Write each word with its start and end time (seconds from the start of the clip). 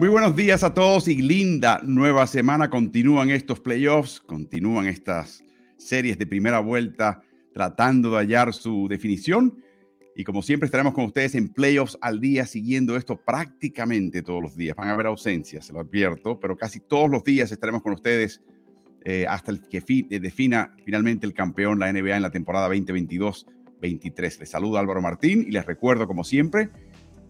Muy 0.00 0.08
buenos 0.08 0.34
días 0.34 0.64
a 0.64 0.74
todos 0.74 1.06
y 1.06 1.22
linda 1.22 1.80
nueva 1.84 2.26
semana. 2.26 2.68
Continúan 2.68 3.30
estos 3.30 3.60
playoffs, 3.60 4.18
continúan 4.18 4.86
estas 4.86 5.44
series 5.76 6.18
de 6.18 6.26
primera 6.26 6.58
vuelta 6.58 7.22
tratando 7.52 8.10
de 8.10 8.16
hallar 8.16 8.52
su 8.52 8.88
definición. 8.88 9.62
Y 10.16 10.24
como 10.24 10.42
siempre 10.42 10.66
estaremos 10.66 10.94
con 10.94 11.04
ustedes 11.04 11.36
en 11.36 11.48
playoffs 11.48 11.96
al 12.00 12.20
día 12.20 12.44
siguiendo 12.44 12.96
esto 12.96 13.16
prácticamente 13.16 14.22
todos 14.22 14.42
los 14.42 14.56
días. 14.56 14.74
Van 14.74 14.88
a 14.88 14.94
haber 14.94 15.06
ausencias, 15.06 15.66
se 15.66 15.72
lo 15.72 15.78
advierto, 15.78 16.40
pero 16.40 16.56
casi 16.56 16.80
todos 16.80 17.08
los 17.08 17.22
días 17.22 17.52
estaremos 17.52 17.80
con 17.80 17.92
ustedes 17.92 18.42
eh, 19.04 19.26
hasta 19.28 19.52
el 19.52 19.60
que 19.68 19.78
eh, 19.78 20.18
defina 20.18 20.74
finalmente 20.84 21.24
el 21.24 21.34
campeón 21.34 21.78
la 21.78 21.92
NBA 21.92 22.16
en 22.16 22.22
la 22.22 22.30
temporada 22.32 22.68
2022-23. 22.68 24.40
Les 24.40 24.50
saluda 24.50 24.80
Álvaro 24.80 25.00
Martín 25.00 25.44
y 25.46 25.52
les 25.52 25.64
recuerdo 25.64 26.08
como 26.08 26.24
siempre 26.24 26.70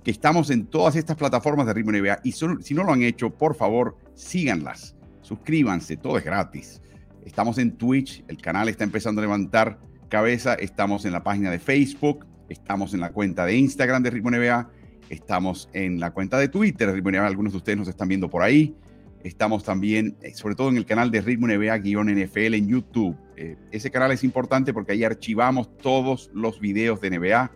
que 0.05 0.11
estamos 0.11 0.51
en 0.51 0.67
todas 0.67 0.97
estas 0.97 1.17
plataformas 1.17 1.67
de 1.67 1.73
Ritmo 1.73 1.91
NBA 1.91 2.21
y 2.23 2.33
si 2.33 2.75
no 2.75 2.85
lo 2.85 2.93
han 2.93 3.03
hecho, 3.03 3.31
por 3.31 3.55
favor, 3.55 3.97
síganlas, 4.15 4.95
suscríbanse, 5.23 5.97
todo 5.97 6.19
es 6.19 6.25
gratis. 6.25 6.83
Estamos 7.25 7.57
en 7.57 7.73
Twitch, 7.73 8.23
el 8.29 8.37
canal 8.37 8.69
está 8.69 8.85
empezando 8.85 9.23
a 9.23 9.25
levantar 9.25 9.79
cabeza, 10.11 10.55
estamos 10.55 11.07
en 11.07 11.13
la 11.13 11.25
página 11.25 11.51
de 11.51 11.59
Facebook, 11.59 12.27
estamos 12.51 12.93
en 12.93 13.01
la 13.01 13.13
cuenta 13.13 13.47
de 13.47 13.57
Instagram 13.57 14.03
de 14.03 14.11
Ritmo 14.11 14.31
NBA, 14.31 14.71
estamos 15.09 15.71
en 15.73 15.99
la 15.99 16.11
cuenta 16.13 16.39
de 16.39 16.49
Twitter 16.49 16.89
de 16.89 16.95
Ritmo 16.95 17.11
NBA, 17.11 17.27
algunos 17.27 17.55
de 17.55 17.57
ustedes 17.57 17.79
nos 17.79 17.89
están 17.89 18.09
viendo 18.09 18.29
por 18.29 18.43
ahí. 18.43 18.77
Estamos 19.23 19.65
también, 19.65 20.19
eh, 20.21 20.35
sobre 20.35 20.55
todo 20.55 20.69
en 20.69 20.77
el 20.77 20.85
canal 20.85 21.11
de 21.11 21.23
Ritmo 21.23 21.47
NBA-NFL 21.47 22.55
en 22.55 22.69
YouTube. 22.69 23.17
Eh, 23.39 23.57
ese 23.71 23.91
canal 23.91 24.13
es 24.13 24.23
importante 24.23 24.75
porque 24.75 24.93
ahí 24.93 25.03
archivamos 25.03 25.75
todos 25.79 26.31
los 26.35 26.61
videos 26.61 27.01
de 27.01 27.09
NBA 27.09 27.51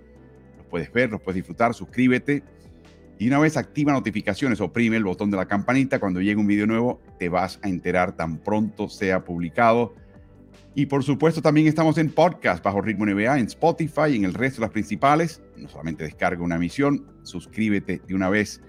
puedes 0.69 0.93
ver, 0.93 1.11
los 1.11 1.21
puedes 1.21 1.37
disfrutar, 1.37 1.75
suscríbete. 1.75 2.43
Y 3.19 3.27
una 3.27 3.41
vez 3.41 3.57
activa 3.57 3.93
notificaciones, 3.93 4.61
oprime 4.61 4.97
el 4.97 5.05
botón 5.05 5.31
de 5.31 5.37
la 5.37 5.47
campanita. 5.47 5.99
Cuando 5.99 6.21
llegue 6.21 6.37
un 6.37 6.47
video 6.47 6.67
nuevo, 6.67 7.01
te 7.19 7.29
vas 7.29 7.59
a 7.63 7.69
enterar 7.69 8.17
tan 8.17 8.39
pronto 8.39 8.89
sea 8.89 9.25
publicado. 9.25 9.95
Y 10.75 10.87
por 10.87 11.03
supuesto, 11.03 11.43
también 11.43 11.67
estamos 11.67 11.99
en 11.99 12.11
podcast 12.11 12.63
bajo 12.63 12.81
Ritmo 12.81 13.05
NBA, 13.05 13.41
en 13.41 13.47
Spotify 13.47 14.15
en 14.15 14.25
el 14.25 14.35
resto 14.35 14.61
de 14.61 14.67
las 14.67 14.71
principales. 14.71 15.43
No 15.57 15.69
solamente 15.69 16.05
descarga 16.05 16.45
una 16.45 16.55
emisión, 16.55 17.05
suscríbete 17.25 18.01
de 18.07 18.15
una 18.15 18.29
vez. 18.29 18.63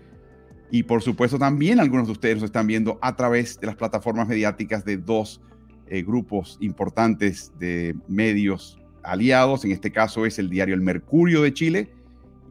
Y 0.71 0.83
por 0.83 1.03
supuesto, 1.03 1.37
también 1.37 1.79
algunos 1.79 2.07
de 2.07 2.13
ustedes 2.13 2.35
nos 2.37 2.45
están 2.45 2.65
viendo 2.65 2.97
a 3.03 3.15
través 3.15 3.59
de 3.59 3.67
las 3.67 3.75
plataformas 3.75 4.27
mediáticas 4.27 4.83
de 4.83 4.97
dos 4.97 5.41
eh, 5.87 6.01
grupos 6.01 6.57
importantes 6.61 7.51
de 7.59 7.95
medios 8.07 8.78
aliados, 9.03 9.65
en 9.65 9.71
este 9.71 9.91
caso 9.91 10.25
es 10.25 10.39
el 10.39 10.49
diario 10.49 10.75
El 10.75 10.81
Mercurio 10.81 11.41
de 11.41 11.53
Chile 11.53 11.91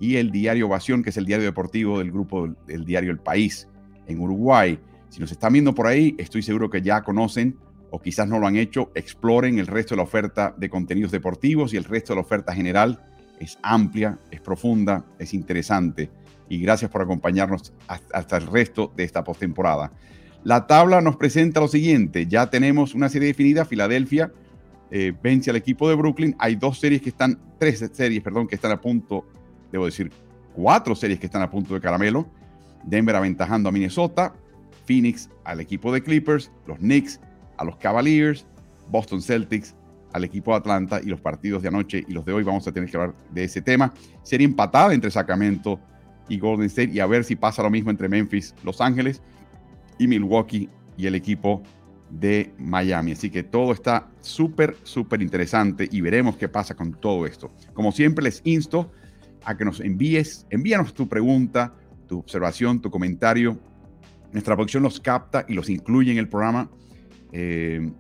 y 0.01 0.17
el 0.17 0.31
diario 0.31 0.67
Ovación, 0.67 1.03
que 1.03 1.11
es 1.11 1.17
el 1.17 1.27
diario 1.27 1.47
deportivo 1.47 1.99
del 1.99 2.11
grupo 2.11 2.49
del 2.67 2.85
diario 2.85 3.11
El 3.11 3.19
País 3.19 3.69
en 4.07 4.21
Uruguay. 4.21 4.79
Si 5.09 5.21
nos 5.21 5.33
están 5.33 5.53
viendo 5.53 5.75
por 5.75 5.87
ahí, 5.87 6.15
estoy 6.19 6.43
seguro 6.43 6.71
que 6.71 6.83
ya 6.83 7.03
conocen 7.03 7.57
o 7.91 8.01
quizás 8.01 8.29
no 8.29 8.39
lo 8.39 8.47
han 8.47 8.57
hecho, 8.57 8.91
exploren 8.95 9.59
el 9.59 9.67
resto 9.67 9.95
de 9.95 9.97
la 9.99 10.03
oferta 10.03 10.55
de 10.57 10.69
contenidos 10.69 11.11
deportivos 11.11 11.73
y 11.73 11.77
el 11.77 11.85
resto 11.85 12.13
de 12.13 12.17
la 12.17 12.23
oferta 12.23 12.55
general. 12.55 13.03
Es 13.41 13.59
amplia, 13.63 14.19
es 14.31 14.41
profunda, 14.41 15.05
es 15.19 15.33
interesante. 15.33 16.11
Y 16.49 16.59
gracias 16.61 16.91
por 16.91 17.03
acompañarnos 17.03 17.73
hasta 17.87 18.37
el 18.37 18.47
resto 18.47 18.93
de 18.97 19.05
esta 19.05 19.25
postemporada. 19.25 19.93
La 20.45 20.67
tabla 20.67 21.01
nos 21.01 21.17
presenta 21.17 21.61
lo 21.61 21.69
siguiente. 21.69 22.27
Ya 22.27 22.51
tenemos 22.51 22.95
una 22.95 23.09
serie 23.09 23.29
definida. 23.29 23.65
Filadelfia 23.65 24.33
eh, 24.91 25.13
vence 25.23 25.51
al 25.51 25.57
equipo 25.57 25.89
de 25.89 25.95
Brooklyn. 25.95 26.35
Hay 26.39 26.57
dos 26.57 26.79
series 26.79 27.03
que 27.03 27.11
están, 27.11 27.39
tres 27.59 27.85
series, 27.93 28.23
perdón, 28.23 28.47
que 28.47 28.55
están 28.55 28.73
a 28.73 28.81
punto, 28.81 29.27
debo 29.71 29.87
decir, 29.87 30.11
cuatro 30.55 30.95
series 30.95 31.21
que 31.21 31.27
están 31.27 31.43
a 31.43 31.51
punto 31.51 31.75
de 31.75 31.81
caramelo. 31.81 32.29
Denver 32.85 33.17
aventajando 33.17 33.69
a 33.69 33.73
Minnesota, 33.73 34.35
Phoenix 34.87 35.29
al 35.45 35.61
equipo 35.61 35.93
de 35.93 36.03
Clippers, 36.03 36.51
los 36.67 36.79
Knicks 36.79 37.21
a 37.59 37.65
los 37.65 37.77
Cavaliers, 37.77 38.47
Boston 38.91 39.21
Celtics 39.21 39.75
al 40.13 40.25
equipo 40.25 40.53
de 40.53 40.59
Atlanta 40.59 41.01
y 41.03 41.07
los 41.07 41.21
partidos 41.21 41.63
de 41.63 41.69
anoche 41.69 42.05
y 42.09 42.13
los 42.13 42.25
de 42.25 42.33
hoy 42.33 42.43
vamos 42.43 42.67
a 42.67 42.73
tener 42.73 42.91
que 42.91 42.97
hablar 42.97 43.15
de 43.31 43.45
ese 43.45 43.61
tema. 43.61 43.93
Serie 44.23 44.47
empatada 44.47 44.95
entre 44.95 45.11
Sacramento 45.11 45.79
y 46.29 46.39
Golden 46.39 46.67
State 46.67 46.91
y 46.93 47.01
a 47.01 47.07
ver 47.07 47.25
si 47.25 47.37
pasa 47.37 47.63
lo 47.63 47.71
mismo 47.71 47.91
entre 47.91 48.09
Memphis, 48.09 48.55
Los 48.65 48.81
Ángeles 48.81 49.21
y 49.99 50.07
Milwaukee 50.07 50.69
y 50.97 51.07
el 51.07 51.15
equipo 51.15 51.63
de 52.11 52.53
Miami. 52.59 53.13
Así 53.13 53.31
que 53.31 53.43
todo 53.43 53.73
está 53.73 54.09
súper, 54.21 54.77
súper 54.83 55.23
interesante 55.23 55.89
y 55.91 56.01
veremos 56.01 56.37
qué 56.37 56.49
pasa 56.49 56.75
con 56.75 56.93
todo 56.93 57.27
esto. 57.27 57.51
Como 57.75 57.93
siempre, 57.93 58.25
les 58.25 58.41
insto 58.45 58.91
a 59.45 59.57
que 59.57 59.65
nos 59.65 59.81
envíes, 59.81 60.47
envíanos 60.51 60.95
tu 60.95 61.09
pregunta, 61.09 61.75
tu 62.07 62.19
observación, 62.19 62.81
tu 62.81 62.91
comentario. 62.91 63.59
Nuestra 64.33 64.57
producción 64.57 64.83
los 64.83 65.01
capta 65.01 65.45
y 65.49 65.55
los 65.55 65.71
incluye 65.71 66.13
en 66.13 66.19
el 66.19 66.29
programa. 66.29 66.71
Eh, 67.33 67.91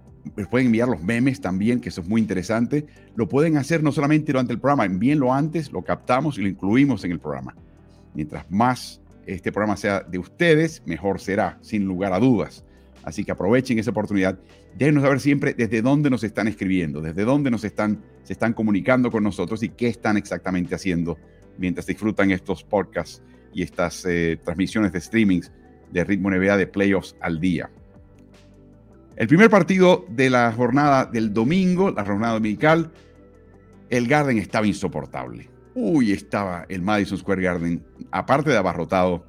pueden 0.51 0.67
enviar 0.67 0.89
los 0.89 1.03
memes 1.03 1.41
también, 1.41 1.81
que 1.81 1.89
eso 1.89 2.01
es 2.01 2.09
muy 2.09 2.21
interesante. 2.21 2.87
Lo 3.15 3.29
pueden 3.29 3.57
hacer 3.57 3.83
no 3.83 3.93
solamente 3.93 4.33
durante 4.33 4.53
el 4.53 4.59
programa, 4.59 4.85
envíenlo 4.85 5.33
antes, 5.33 5.73
lo 5.73 5.83
captamos 5.83 6.39
y 6.39 6.43
lo 6.43 6.49
incluimos 6.49 7.05
en 7.05 7.13
el 7.13 7.21
programa. 7.21 7.55
Mientras 8.15 8.51
más 8.51 9.01
este 9.27 9.53
programa 9.53 9.77
sea 9.77 10.01
de 10.01 10.19
ustedes, 10.19 10.83
mejor 10.87 11.21
será, 11.21 11.59
sin 11.61 11.85
lugar 11.85 12.13
a 12.13 12.19
dudas. 12.19 12.65
Así 13.05 13.25
que 13.25 13.33
aprovechen 13.33 13.79
esa 13.79 13.91
oportunidad. 13.91 14.39
Déjenos 14.77 15.03
saber 15.03 15.21
siempre 15.21 15.55
desde 15.55 15.83
dónde 15.83 16.11
nos 16.11 16.25
están 16.25 16.49
escribiendo, 16.49 17.01
desde 17.01 17.25
dónde 17.25 17.51
nos 17.51 17.65
están, 17.65 18.03
se 18.23 18.33
están 18.33 18.53
comunicando 18.53 19.11
con 19.11 19.25
nosotros 19.25 19.63
y 19.63 19.71
qué 19.71 19.89
están 19.89 20.17
exactamente 20.17 20.75
haciendo 20.75 21.17
mientras 21.57 21.87
disfrutan 21.87 22.31
estos 22.31 22.63
podcasts 22.65 23.23
y 23.53 23.63
estas 23.63 24.05
eh, 24.05 24.39
transmisiones 24.45 24.93
de 24.93 25.01
streamings 25.01 25.53
de 25.91 26.05
Ritmo 26.05 26.31
NBA 26.31 26.57
de 26.57 26.67
playoffs 26.67 27.17
al 27.21 27.41
día. 27.41 27.71
El 29.17 29.27
primer 29.27 29.51
partido 29.51 30.07
de 30.09 30.31
la 30.31 30.53
jornada 30.53 31.05
del 31.05 31.33
domingo, 31.33 31.91
la 31.91 32.05
jornada 32.05 32.35
dominical, 32.35 32.93
el 33.91 34.07
Garden 34.07 34.39
estaba 34.39 34.67
insoportable. 34.67 35.51
Uy, 35.75 36.13
estaba 36.13 36.67
el 36.69 36.83
Madison 36.83 37.19
Square 37.19 37.43
Garden, 37.43 37.85
aparte 38.11 38.51
de 38.51 38.57
abarrotado, 38.57 39.25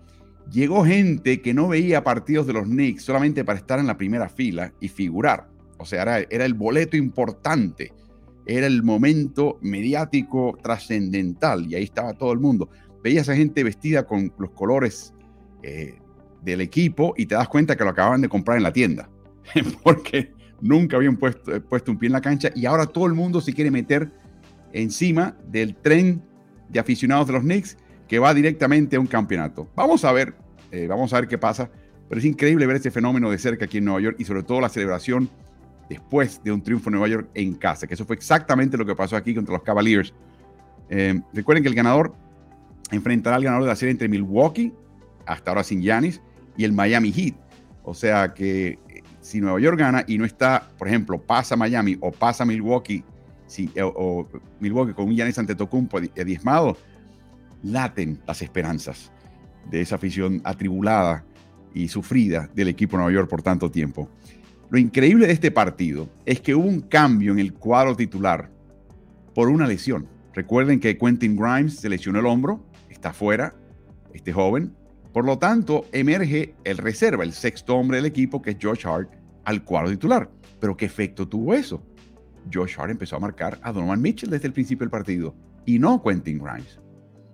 llegó 0.52 0.86
gente 0.86 1.42
que 1.42 1.54
no 1.54 1.68
veía 1.68 2.04
partidos 2.04 2.48
de 2.48 2.54
los 2.54 2.64
Knicks 2.64 3.04
solamente 3.04 3.44
para 3.44 3.60
estar 3.60 3.80
en 3.80 3.88
la 3.88 3.98
primera 3.98 4.30
fila 4.30 4.74
y 4.80 4.88
figurar. 4.88 5.48
O 5.78 5.86
sea, 5.86 6.02
era, 6.02 6.46
el 6.46 6.54
boleto 6.54 6.98
importante, 6.98 7.94
era 8.46 8.68
el 8.68 8.84
momento 8.84 9.58
mediático 9.62 10.58
trascendental 10.62 11.68
y 11.68 11.76
ahí 11.76 11.84
estaba 11.84 12.14
todo 12.14 12.34
el 12.34 12.40
mundo. 12.40 12.70
Veía 13.04 13.20
a 13.20 13.22
esa 13.22 13.36
gente 13.36 13.64
vestida 13.64 14.06
con 14.06 14.34
los 14.38 14.52
colores 14.52 15.14
eh, 15.64 15.98
del 16.42 16.62
equipo 16.62 17.14
y 17.16 17.26
te 17.26 17.36
das 17.36 17.48
cuenta 17.48 17.76
que 17.76 17.84
lo 17.84 17.92
acababan 17.92 18.22
de 18.22 18.30
comprar 18.30 18.58
en 18.58 18.64
la 18.64 18.74
tienda, 18.74 19.10
porque 19.84 20.34
nunca 20.62 20.98
habían 20.98 21.16
puesto, 21.16 21.64
puesto 21.66 21.92
un 21.92 21.98
pie 21.98 22.08
en 22.08 22.14
la 22.14 22.22
cancha 22.22 22.50
y 22.56 22.66
ahora 22.66 22.86
todo 22.86 23.06
el 23.06 23.14
mundo 23.14 23.40
se 23.40 23.54
quiere 23.54 23.72
meter 23.72 24.12
encima 24.74 25.38
del 25.48 25.76
tren 25.76 26.22
de 26.68 26.80
aficionados 26.80 27.28
de 27.28 27.34
los 27.34 27.44
Knicks 27.44 27.78
que 28.10 28.20
va 28.20 28.34
directamente 28.34 28.98
a 28.98 29.00
un 29.00 29.06
campeonato. 29.08 29.70
Vamos 29.76 30.04
a 30.04 30.12
ver, 30.12 30.34
eh, 30.72 30.88
vamos 30.88 31.14
a 31.14 31.22
ver 31.22 31.30
qué 31.30 31.38
pasa, 31.38 31.70
pero 32.10 32.20
es 32.20 32.26
increíble 32.26 32.66
ver 32.66 32.76
este 32.76 32.90
fenómeno 32.90 33.30
de 33.30 33.38
cerca 33.38 33.66
aquí 33.66 33.78
en 33.78 33.86
Nueva 33.86 34.02
York 34.02 34.16
y 34.20 34.26
sobre 34.26 34.42
todo 34.42 34.60
la 34.60 34.68
celebración 34.68 35.30
después 35.88 36.44
de 36.44 36.52
un 36.52 36.62
triunfo 36.62 36.90
en 36.90 36.94
Nueva 36.94 37.08
York 37.08 37.30
en 37.36 37.54
casa, 37.54 37.86
que 37.86 37.94
eso 37.94 38.06
fue 38.06 38.16
exactamente 38.16 38.78
lo 38.78 38.86
que 38.86 38.96
pasó 38.96 39.16
aquí 39.16 39.36
contra 39.36 39.54
los 39.54 39.64
Cavaliers. 39.64 40.12
Eh, 40.90 41.22
recuerden 41.34 41.64
que 41.64 41.70
el 41.70 41.76
ganador 41.76 42.16
enfrentará 42.92 43.36
al 43.36 43.44
ganador 43.44 43.66
de 43.66 43.70
la 43.70 43.76
serie 43.76 43.92
entre 43.92 44.10
Milwaukee, 44.10 44.74
hasta 45.28 45.52
ahora 45.52 45.64
sin 45.64 45.82
Giannis, 45.82 46.20
y 46.58 46.64
el 46.64 46.74
Miami 46.74 47.12
Heat. 47.12 47.36
O 47.84 47.94
sea 47.94 48.34
que 48.34 48.80
eh, 48.90 49.04
si 49.22 49.40
Nueva 49.40 49.60
York 49.60 49.78
gana 49.78 50.04
y 50.08 50.18
no 50.18 50.26
está, 50.26 50.68
por 50.80 50.88
ejemplo, 50.88 51.22
pasa 51.22 51.56
Miami 51.56 51.96
o 52.02 52.12
pasa 52.12 52.44
Milwaukee, 52.44 53.04
si, 53.46 53.72
o, 53.84 54.28
Milwaukee 54.60 54.94
con 54.94 55.06
un 55.06 55.16
Giannis 55.16 55.38
Antetokounmpo 55.38 56.00
diezmado, 56.02 56.76
laten 57.64 58.22
las 58.26 58.42
esperanzas 58.42 59.12
de 59.70 59.82
esa 59.82 59.96
afición 59.96 60.42
atribulada 60.44 61.26
y 61.74 61.88
sufrida 61.88 62.50
del 62.54 62.70
equipo 62.70 62.98
de 62.98 63.04
Nueva 63.04 63.14
York 63.14 63.30
por 63.30 63.42
tanto 63.42 63.70
tiempo. 63.70 64.10
Lo 64.70 64.78
increíble 64.78 65.28
de 65.28 65.34
este 65.34 65.52
partido 65.52 66.10
es 66.26 66.42
que 66.42 66.56
hubo 66.56 66.68
un 66.68 66.82
cambio 66.82 67.32
en 67.32 67.40
el 67.40 67.54
cuadro 67.54 67.96
titular 67.96 68.52
por 69.34 69.50
una 69.50 69.68
lesión. 69.68 70.08
Recuerden 70.34 70.80
que 70.80 70.98
Quentin 70.98 71.36
Grimes 71.36 71.78
se 71.78 71.90
lesionó 71.90 72.20
el 72.20 72.26
hombro, 72.26 72.64
está 72.90 73.14
fuera, 73.14 73.56
este 74.14 74.32
joven. 74.32 74.76
Por 75.14 75.26
lo 75.26 75.40
tanto, 75.40 75.86
emerge 75.92 76.56
el 76.64 76.78
reserva, 76.78 77.24
el 77.24 77.34
sexto 77.34 77.76
hombre 77.76 77.98
del 77.98 78.06
equipo, 78.06 78.42
que 78.42 78.52
es 78.52 78.58
Josh 78.62 78.86
Hart, 78.86 79.10
al 79.44 79.64
cuadro 79.64 79.90
titular. 79.90 80.30
Pero 80.60 80.78
¿qué 80.78 80.86
efecto 80.86 81.28
tuvo 81.28 81.54
eso? 81.54 81.84
Josh 82.54 82.76
Hart 82.78 82.92
empezó 82.92 83.16
a 83.16 83.20
marcar 83.20 83.60
a 83.64 83.72
Donovan 83.72 84.02
Mitchell 84.02 84.30
desde 84.30 84.48
el 84.48 84.54
principio 84.54 84.86
del 84.86 84.92
partido 84.92 85.36
y 85.66 85.80
no 85.80 86.02
Quentin 86.02 86.40
Grimes 86.40 86.80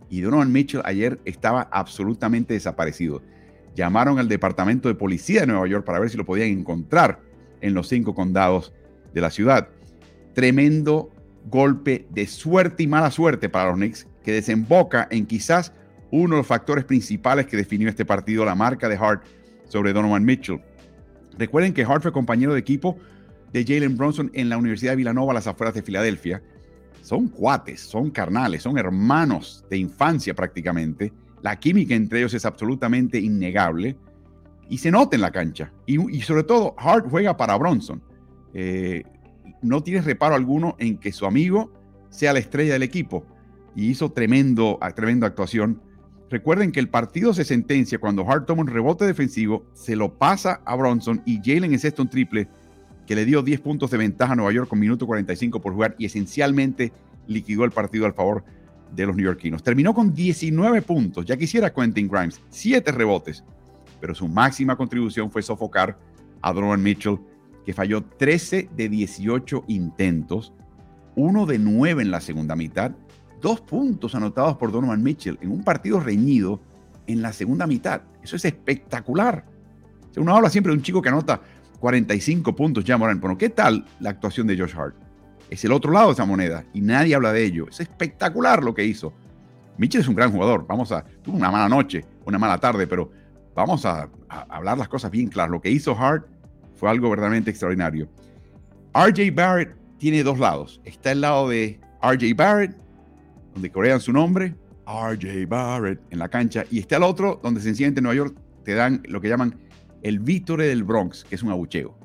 y 0.10 0.22
Donovan 0.22 0.52
Mitchell 0.52 0.82
ayer 0.86 1.20
estaba 1.26 1.68
absolutamente 1.72 2.54
desaparecido. 2.54 3.22
Llamaron 3.76 4.20
al 4.20 4.30
Departamento 4.30 4.88
de 4.88 4.96
Policía 4.96 5.42
de 5.42 5.48
Nueva 5.48 5.68
York 5.68 5.86
para 5.86 6.00
ver 6.00 6.10
si 6.10 6.18
lo 6.18 6.26
podían 6.26 6.50
encontrar 6.50 7.20
en 7.62 7.74
los 7.74 7.88
cinco 7.88 8.16
condados 8.16 8.74
de 9.14 9.22
la 9.22 9.32
ciudad. 9.32 9.70
Tremendo 10.34 11.12
golpe 11.50 12.08
de 12.10 12.28
suerte 12.28 12.84
y 12.84 12.88
mala 12.88 13.12
suerte 13.12 13.50
para 13.50 13.70
los 13.70 13.76
Knicks 13.76 14.08
que 14.24 14.34
desemboca 14.34 15.08
en 15.12 15.26
quizás 15.26 15.74
uno 16.12 16.36
de 16.36 16.40
los 16.40 16.48
factores 16.48 16.86
principales 16.86 17.46
que 17.46 17.58
definió 17.58 17.90
este 17.90 18.06
partido, 18.06 18.46
la 18.46 18.56
marca 18.56 18.90
de 18.90 18.96
Hart 18.96 19.24
sobre 19.68 19.94
Donovan 19.94 20.24
Mitchell. 20.24 20.62
Recuerden 21.38 21.74
que 21.74 21.84
Hart 21.84 22.02
fue 22.02 22.12
compañero 22.12 22.54
de 22.54 22.60
equipo 22.60 22.98
de 23.52 23.66
Jalen 23.66 23.98
Bronson 23.98 24.32
en 24.34 24.50
la 24.50 24.58
Universidad 24.58 24.94
de 24.94 24.98
Villanova, 24.98 25.32
a 25.32 25.36
las 25.36 25.48
afueras 25.48 25.76
de 25.76 25.82
Filadelfia. 25.82 26.42
Son 27.06 27.28
cuates, 27.28 27.82
son 27.82 28.10
carnales, 28.10 28.64
son 28.64 28.80
hermanos 28.80 29.64
de 29.70 29.78
infancia 29.78 30.34
prácticamente. 30.34 31.14
La 31.44 31.60
química 31.60 31.94
entre 31.94 32.18
ellos 32.18 32.34
es 32.34 32.46
absolutamente 32.46 33.20
innegable 33.20 33.96
y 34.70 34.80
se 34.80 34.90
nota 34.90 35.16
en 35.16 35.22
la 35.22 35.30
cancha. 35.30 35.72
Y, 35.86 36.22
sobre 36.22 36.42
todo, 36.42 36.74
Hart 36.80 37.06
juega 37.08 37.38
para 37.38 37.58
Bronson. 37.58 38.02
Eh, 38.56 39.04
no 39.62 39.84
tiene 39.84 40.02
reparo 40.02 40.34
alguno 40.34 40.76
en 40.80 40.98
que 40.98 41.12
su 41.12 41.28
amigo 41.28 41.72
sea 42.10 42.34
la 42.34 42.40
estrella 42.40 42.74
del 42.74 42.82
equipo. 42.82 43.24
Y 43.76 43.86
hizo 43.92 44.12
tremendo, 44.12 44.80
tremenda 44.96 45.28
actuación. 45.28 45.80
Recuerden 46.32 46.72
que 46.72 46.80
el 46.80 46.90
partido 46.90 47.36
se 47.36 47.46
sentencia 47.46 48.00
cuando 48.00 48.28
Hart 48.28 48.48
toma 48.48 48.64
un 48.64 48.68
rebote 48.68 49.06
defensivo, 49.06 49.64
se 49.76 49.96
lo 49.96 50.18
pasa 50.18 50.60
a 50.66 50.76
Bronson 50.76 51.22
y 51.24 51.38
Jalen 51.38 51.76
es 51.76 51.86
un 52.00 52.10
triple 52.10 52.48
que 53.06 53.16
le 53.16 53.26
dio 53.26 53.42
10 53.42 53.60
puntos 53.62 53.92
de 53.92 53.98
ventaja 53.98 54.34
a 54.34 54.36
Nueva 54.36 54.52
York 54.52 54.70
con 54.70 54.80
minuto 54.80 55.06
45 55.06 55.62
por 55.62 55.74
jugar 55.74 55.96
y 55.98 56.06
esencialmente 56.06 56.92
liquidó 57.28 57.64
el 57.64 57.72
partido 57.72 58.06
al 58.06 58.14
favor 58.14 58.44
de 58.96 59.06
los 59.06 59.16
neoyorquinos. 59.16 59.64
Terminó 59.64 59.94
con 59.94 60.14
19 60.14 60.82
puntos, 60.82 61.26
ya 61.26 61.38
quisiera 61.38 61.74
Quentin 61.74 62.08
Grimes, 62.08 62.42
7 62.50 62.92
rebotes, 62.92 63.44
pero 64.00 64.16
su 64.16 64.28
máxima 64.28 64.76
contribución 64.76 65.32
fue 65.32 65.42
sofocar 65.42 65.98
a 66.42 66.54
Donovan 66.54 66.82
Mitchell, 66.82 67.20
que 67.66 67.74
falló 67.74 68.04
13 68.04 68.70
de 68.76 68.90
18 68.90 69.66
intentos, 69.68 70.54
uno 71.16 71.46
de 71.46 71.60
9 71.60 72.04
en 72.04 72.12
la 72.12 72.22
segunda 72.22 72.56
mitad, 72.56 72.92
dos 73.42 73.62
puntos 73.62 74.16
anotados 74.16 74.58
por 74.58 74.72
Donovan 74.72 75.04
Mitchell 75.04 75.38
en 75.42 75.52
un 75.52 75.64
partido 75.64 76.00
reñido 76.00 76.62
en 77.08 77.22
la 77.22 77.34
segunda 77.34 77.68
mitad. 77.68 78.02
Eso 78.24 78.36
es 78.36 78.46
espectacular. 78.46 79.46
Uno 80.18 80.36
habla 80.36 80.50
siempre 80.50 80.72
de 80.72 80.78
un 80.78 80.84
chico 80.84 81.02
que 81.02 81.10
anota 81.10 81.42
45 81.86 82.56
puntos 82.56 82.84
ya, 82.84 82.98
Morán. 82.98 83.22
Bueno, 83.22 83.38
¿qué 83.38 83.48
tal 83.48 83.86
la 84.00 84.10
actuación 84.10 84.48
de 84.48 84.58
Josh 84.58 84.74
Hart? 84.76 84.96
Es 85.52 85.64
el 85.66 85.72
otro 85.72 85.92
lado 85.92 86.08
de 86.08 86.14
esa 86.14 86.26
moneda 86.26 86.66
y 86.74 86.82
nadie 86.82 87.14
habla 87.14 87.32
de 87.32 87.46
ello. 87.46 87.68
Es 87.70 87.80
espectacular 87.80 88.64
lo 88.64 88.74
que 88.74 88.84
hizo. 88.84 89.14
Mitchell 89.78 90.02
es 90.02 90.08
un 90.08 90.16
gran 90.16 90.32
jugador. 90.32 90.66
Vamos 90.66 90.92
a. 90.92 91.06
Tuvo 91.22 91.38
una 91.38 91.52
mala 91.52 91.70
noche, 91.70 92.04
una 92.26 92.40
mala 92.40 92.58
tarde, 92.58 92.88
pero 92.88 93.12
vamos 93.54 93.86
a, 93.86 94.10
hablar 94.50 94.80
las 94.80 94.88
cosas 94.88 95.12
bien 95.12 95.28
claras. 95.28 95.52
Lo 95.52 95.62
que 95.62 95.70
hizo 95.70 95.96
Hart 95.96 96.26
fue 96.74 96.90
algo 96.90 97.08
verdaderamente 97.08 97.52
extraordinario. 97.52 98.10
RJ 98.96 99.36
Barrett 99.36 99.76
tiene 100.00 100.24
dos 100.24 100.40
lados. 100.40 100.82
Está 100.86 101.12
el 101.12 101.22
lado 101.22 101.50
de 101.50 101.80
RJ 102.02 102.34
Barrett, 102.36 102.76
donde 103.54 103.72
corean 103.72 104.00
su 104.00 104.12
nombre, 104.12 104.56
RJ 104.88 105.46
Barrett, 105.48 106.02
en 106.10 106.18
la 106.18 106.30
cancha, 106.30 106.64
y 106.72 106.80
está 106.80 106.98
el 106.98 107.04
otro, 107.04 107.40
donde 107.44 107.62
sencillamente 107.62 108.00
en 108.00 108.06
Nueva 108.06 108.18
York 108.18 108.36
te 108.64 108.74
dan 108.74 109.04
lo 109.08 109.22
que 109.22 109.30
llaman 109.30 109.60
el 110.06 110.20
Vítore 110.20 110.68
del 110.68 110.84
Bronx, 110.84 111.24
que 111.24 111.34
es 111.34 111.42
un 111.42 111.50
abucheo. 111.50 111.98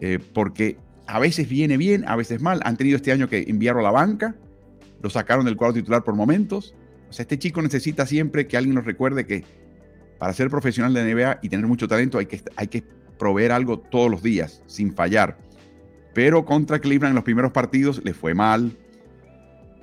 Eh, 0.00 0.18
porque 0.34 0.78
a 1.06 1.20
veces 1.20 1.48
viene 1.48 1.76
bien, 1.76 2.04
a 2.08 2.16
veces 2.16 2.42
mal. 2.42 2.60
Han 2.64 2.76
tenido 2.76 2.96
este 2.96 3.12
año 3.12 3.28
que 3.28 3.44
enviarlo 3.46 3.80
a 3.80 3.84
la 3.84 3.92
banca, 3.92 4.34
lo 5.00 5.10
sacaron 5.10 5.44
del 5.44 5.56
cuadro 5.56 5.74
titular 5.74 6.02
por 6.02 6.16
momentos. 6.16 6.74
O 7.08 7.12
sea, 7.12 7.22
este 7.22 7.38
chico 7.38 7.62
necesita 7.62 8.04
siempre 8.04 8.48
que 8.48 8.56
alguien 8.56 8.74
nos 8.74 8.84
recuerde 8.84 9.26
que 9.26 9.44
para 10.18 10.32
ser 10.32 10.50
profesional 10.50 10.92
de 10.92 11.14
NBA 11.14 11.38
y 11.40 11.48
tener 11.48 11.68
mucho 11.68 11.86
talento 11.86 12.18
hay 12.18 12.26
que, 12.26 12.42
hay 12.56 12.66
que 12.66 12.82
proveer 13.16 13.52
algo 13.52 13.78
todos 13.78 14.10
los 14.10 14.24
días, 14.24 14.64
sin 14.66 14.92
fallar. 14.92 15.38
Pero 16.14 16.44
contra 16.44 16.80
Cleveland 16.80 17.12
en 17.12 17.14
los 17.14 17.24
primeros 17.24 17.52
partidos 17.52 18.02
le 18.02 18.12
fue 18.12 18.34
mal. 18.34 18.76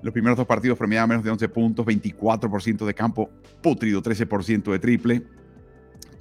Los 0.01 0.12
primeros 0.12 0.38
dos 0.38 0.48
partidos 0.48 0.77
promediaban 0.77 1.07
menos 1.07 1.24
de 1.24 1.31
11 1.31 1.48
puntos, 1.48 1.86
24% 1.86 2.86
de 2.86 2.94
campo, 2.94 3.30
putrido 3.62 4.04
13% 4.04 4.69
de 4.69 4.80
triple 4.80 5.24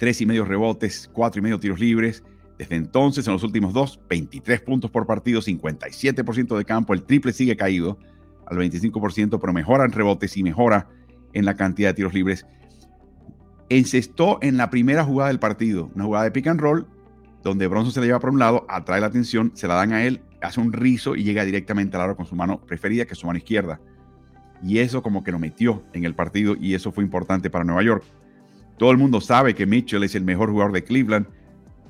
tres 0.03 0.19
y 0.19 0.25
medio 0.25 0.43
rebotes, 0.43 1.09
cuatro 1.13 1.39
y 1.39 1.41
medio 1.41 1.61
tiros 1.61 1.79
libres. 1.79 2.25
Desde 2.57 2.75
entonces, 2.75 3.25
en 3.25 3.31
los 3.31 3.41
últimos 3.41 3.71
dos, 3.71 4.01
23 4.09 4.59
puntos 4.59 4.91
por 4.91 5.07
partido, 5.07 5.39
57% 5.39 6.57
de 6.57 6.65
campo. 6.65 6.93
El 6.93 7.03
triple 7.03 7.31
sigue 7.31 7.55
caído 7.55 7.97
al 8.45 8.57
25%, 8.57 9.39
pero 9.39 9.53
mejora 9.53 9.85
en 9.85 9.93
rebotes 9.93 10.35
y 10.35 10.43
mejora 10.43 10.89
en 11.31 11.45
la 11.45 11.55
cantidad 11.55 11.91
de 11.91 11.93
tiros 11.93 12.13
libres. 12.13 12.45
Encestó 13.69 14.39
en 14.41 14.57
la 14.57 14.69
primera 14.69 15.05
jugada 15.05 15.29
del 15.29 15.39
partido, 15.39 15.89
una 15.95 16.03
jugada 16.03 16.25
de 16.25 16.31
pick 16.31 16.47
and 16.47 16.59
roll, 16.59 16.85
donde 17.41 17.67
Bronson 17.67 17.93
se 17.93 18.01
la 18.01 18.07
lleva 18.07 18.19
por 18.19 18.31
un 18.31 18.39
lado, 18.39 18.65
atrae 18.67 18.99
la 18.99 19.07
atención, 19.07 19.53
se 19.53 19.69
la 19.69 19.75
dan 19.75 19.93
a 19.93 20.03
él, 20.03 20.21
hace 20.41 20.59
un 20.59 20.73
rizo 20.73 21.15
y 21.15 21.23
llega 21.23 21.45
directamente 21.45 21.95
al 21.95 22.03
aro 22.03 22.17
con 22.17 22.25
su 22.25 22.35
mano 22.35 22.59
preferida, 22.59 23.05
que 23.05 23.13
es 23.13 23.19
su 23.19 23.25
mano 23.25 23.37
izquierda. 23.37 23.79
Y 24.61 24.79
eso 24.79 25.01
como 25.01 25.23
que 25.23 25.31
lo 25.31 25.39
metió 25.39 25.81
en 25.93 26.03
el 26.03 26.13
partido 26.13 26.57
y 26.59 26.73
eso 26.73 26.91
fue 26.91 27.05
importante 27.05 27.49
para 27.49 27.63
Nueva 27.63 27.83
York. 27.83 28.03
Todo 28.77 28.91
el 28.91 28.97
mundo 28.97 29.21
sabe 29.21 29.55
que 29.55 29.65
Mitchell 29.65 30.03
es 30.03 30.15
el 30.15 30.23
mejor 30.23 30.49
jugador 30.49 30.73
de 30.73 30.83
Cleveland, 30.83 31.27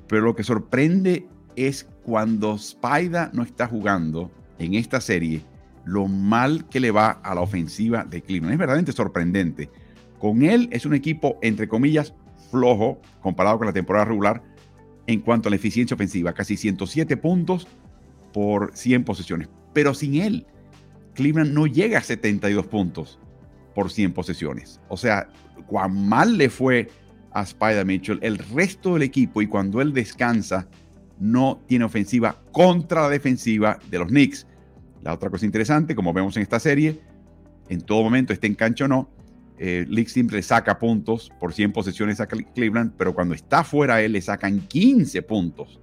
pero 0.07 0.21
lo 0.21 0.35
que 0.35 0.43
sorprende 0.43 1.27
es 1.55 1.87
cuando 2.03 2.57
Spida 2.57 3.31
no 3.33 3.43
está 3.43 3.67
jugando 3.67 4.31
en 4.59 4.73
esta 4.75 5.01
serie, 5.01 5.41
lo 5.85 6.07
mal 6.07 6.67
que 6.69 6.79
le 6.79 6.91
va 6.91 7.11
a 7.11 7.35
la 7.35 7.41
ofensiva 7.41 8.03
de 8.03 8.21
Cleveland. 8.21 8.53
Es 8.53 8.59
verdaderamente 8.59 8.91
sorprendente. 8.91 9.69
Con 10.19 10.43
él 10.43 10.69
es 10.71 10.85
un 10.85 10.93
equipo, 10.93 11.37
entre 11.41 11.67
comillas, 11.67 12.13
flojo 12.51 13.01
comparado 13.21 13.57
con 13.57 13.67
la 13.67 13.73
temporada 13.73 14.05
regular 14.05 14.43
en 15.07 15.19
cuanto 15.19 15.49
a 15.49 15.51
la 15.51 15.55
eficiencia 15.55 15.95
ofensiva. 15.95 16.33
Casi 16.33 16.55
107 16.55 17.17
puntos 17.17 17.67
por 18.31 18.71
100 18.73 19.03
posesiones. 19.03 19.49
Pero 19.73 19.93
sin 19.93 20.15
él, 20.15 20.45
Cleveland 21.13 21.53
no 21.53 21.67
llega 21.67 21.99
a 21.99 22.03
72 22.03 22.67
puntos 22.67 23.19
por 23.75 23.91
100 23.91 24.13
posesiones. 24.13 24.79
O 24.87 24.97
sea, 24.97 25.29
cuán 25.73 26.07
mal 26.07 26.37
le 26.37 26.51
fue 26.51 26.87
a 27.31 27.41
Spider 27.41 27.83
Mitchell, 27.83 28.19
el 28.21 28.37
resto 28.37 28.93
del 28.93 29.01
equipo 29.01 29.41
y 29.41 29.47
cuando 29.47 29.81
él 29.81 29.91
descansa, 29.91 30.67
no 31.19 31.63
tiene 31.65 31.83
ofensiva 31.83 32.39
contra 32.51 33.01
la 33.01 33.09
defensiva 33.09 33.79
de 33.89 33.97
los 33.97 34.09
Knicks. 34.09 34.45
La 35.01 35.15
otra 35.15 35.31
cosa 35.31 35.47
interesante, 35.47 35.95
como 35.95 36.13
vemos 36.13 36.37
en 36.37 36.43
esta 36.43 36.59
serie, 36.59 37.01
en 37.69 37.81
todo 37.81 38.03
momento, 38.03 38.33
esté 38.33 38.45
en 38.45 38.53
cancha 38.53 38.85
o 38.85 38.87
no, 38.87 39.09
eh, 39.57 39.87
siempre 40.05 40.35
le 40.35 40.43
saca 40.43 40.77
puntos 40.77 41.31
por 41.39 41.53
100 41.53 41.71
posesiones 41.73 42.19
a 42.19 42.27
Cleveland, 42.27 42.93
pero 42.95 43.15
cuando 43.15 43.33
está 43.33 43.63
fuera 43.63 43.99
él 43.99 44.11
le 44.11 44.21
sacan 44.21 44.59
15 44.67 45.23
puntos 45.23 45.81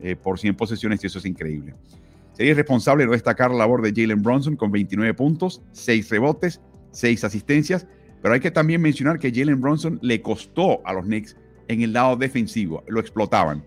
eh, 0.00 0.16
por 0.16 0.38
100 0.38 0.54
posesiones 0.54 1.02
y 1.02 1.06
eso 1.06 1.18
es 1.18 1.24
increíble. 1.24 1.74
Sería 2.34 2.52
responsable 2.52 3.06
de 3.06 3.12
destacar 3.12 3.50
la 3.52 3.56
labor 3.56 3.80
de 3.80 3.98
Jalen 3.98 4.22
Bronson 4.22 4.54
con 4.54 4.70
29 4.70 5.14
puntos, 5.14 5.62
6 5.72 6.10
rebotes, 6.10 6.60
seis 6.94 7.24
asistencias, 7.24 7.86
pero 8.24 8.32
hay 8.32 8.40
que 8.40 8.50
también 8.50 8.80
mencionar 8.80 9.18
que 9.18 9.30
Jalen 9.30 9.60
Bronson 9.60 9.98
le 10.00 10.22
costó 10.22 10.80
a 10.86 10.94
los 10.94 11.04
Knicks 11.04 11.36
en 11.68 11.82
el 11.82 11.92
lado 11.92 12.16
defensivo, 12.16 12.82
lo 12.88 12.98
explotaban, 12.98 13.62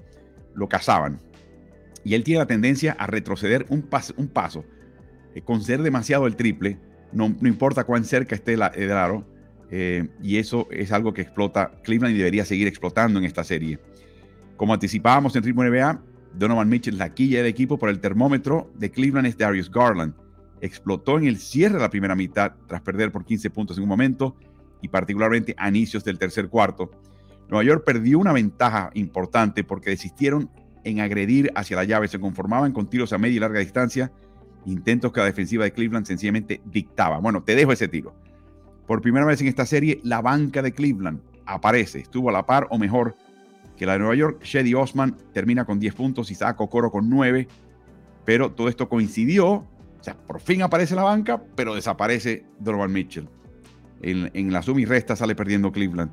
lo 0.55 0.67
cazaban. 0.67 1.21
Y 2.03 2.15
él 2.15 2.23
tiene 2.23 2.39
la 2.39 2.47
tendencia 2.47 2.93
a 2.93 3.05
retroceder 3.05 3.67
un 3.69 3.83
paso, 3.83 4.15
un 4.17 4.29
paso 4.29 4.65
eh, 5.35 5.43
con 5.43 5.61
ser 5.61 5.83
demasiado 5.83 6.25
el 6.25 6.35
triple, 6.35 6.79
no, 7.11 7.35
no 7.39 7.47
importa 7.47 7.83
cuán 7.83 8.03
cerca 8.03 8.33
esté 8.33 8.53
el 8.55 8.63
aro, 8.63 9.27
eh, 9.69 10.07
y 10.23 10.37
eso 10.37 10.67
es 10.71 10.91
algo 10.91 11.13
que 11.13 11.21
explota 11.21 11.73
Cleveland 11.83 12.15
y 12.15 12.17
debería 12.17 12.43
seguir 12.43 12.67
explotando 12.67 13.19
en 13.19 13.25
esta 13.25 13.43
serie. 13.43 13.77
Como 14.55 14.73
anticipábamos 14.73 15.35
en 15.35 15.43
Ritmo 15.43 15.65
NBA, 15.65 16.01
Donovan 16.33 16.67
Mitchell, 16.67 16.97
la 16.97 17.13
quilla 17.13 17.43
del 17.43 17.47
equipo 17.47 17.77
por 17.77 17.89
el 17.89 17.99
termómetro 17.99 18.71
de 18.73 18.89
Cleveland 18.89 19.27
es 19.27 19.37
Darius 19.37 19.69
Garland 19.69 20.15
explotó 20.61 21.17
en 21.17 21.27
el 21.27 21.37
cierre 21.37 21.75
de 21.75 21.81
la 21.81 21.89
primera 21.89 22.15
mitad 22.15 22.53
tras 22.67 22.81
perder 22.81 23.11
por 23.11 23.25
15 23.25 23.49
puntos 23.49 23.77
en 23.77 23.83
un 23.83 23.89
momento 23.89 24.35
y 24.81 24.89
particularmente 24.89 25.55
a 25.57 25.69
inicios 25.69 26.03
del 26.03 26.17
tercer 26.17 26.49
cuarto. 26.49 26.91
Nueva 27.49 27.63
York 27.63 27.83
perdió 27.85 28.19
una 28.19 28.33
ventaja 28.33 28.91
importante 28.93 29.63
porque 29.63 29.89
desistieron 29.89 30.49
en 30.83 30.99
agredir 30.99 31.51
hacia 31.55 31.77
la 31.77 31.83
llave, 31.83 32.07
se 32.07 32.19
conformaban 32.19 32.71
con 32.71 32.87
tiros 32.87 33.13
a 33.13 33.17
media 33.17 33.37
y 33.37 33.39
larga 33.39 33.59
distancia, 33.59 34.11
intentos 34.65 35.11
que 35.11 35.19
la 35.19 35.25
defensiva 35.25 35.63
de 35.63 35.71
Cleveland 35.71 36.05
sencillamente 36.05 36.61
dictaba. 36.65 37.19
Bueno, 37.19 37.43
te 37.43 37.55
dejo 37.55 37.71
ese 37.71 37.87
tiro. 37.87 38.13
Por 38.85 39.01
primera 39.01 39.25
vez 39.25 39.41
en 39.41 39.47
esta 39.47 39.65
serie, 39.65 39.99
la 40.03 40.21
banca 40.21 40.61
de 40.61 40.71
Cleveland 40.71 41.21
aparece, 41.45 41.99
estuvo 41.99 42.29
a 42.29 42.33
la 42.33 42.45
par 42.45 42.67
o 42.69 42.77
mejor 42.77 43.15
que 43.75 43.85
la 43.85 43.93
de 43.93 43.99
Nueva 43.99 44.15
York. 44.15 44.43
Shady 44.43 44.73
Osman 44.73 45.15
termina 45.33 45.65
con 45.65 45.79
10 45.79 45.93
puntos, 45.93 46.31
Isaac 46.31 46.59
Okoro 46.61 46.91
con 46.91 47.09
9, 47.09 47.47
pero 48.25 48.51
todo 48.51 48.69
esto 48.69 48.89
coincidió 48.89 49.65
o 49.99 50.03
sea, 50.03 50.15
por 50.15 50.39
fin 50.39 50.61
aparece 50.61 50.95
la 50.95 51.03
banca, 51.03 51.41
pero 51.55 51.75
desaparece 51.75 52.45
Donovan 52.59 52.91
Mitchell. 52.91 53.27
En, 54.01 54.53
la 54.53 54.61
suma 54.61 54.81
y 54.81 54.85
resta 54.85 55.15
sale 55.15 55.35
perdiendo 55.35 55.71
Cleveland. 55.71 56.11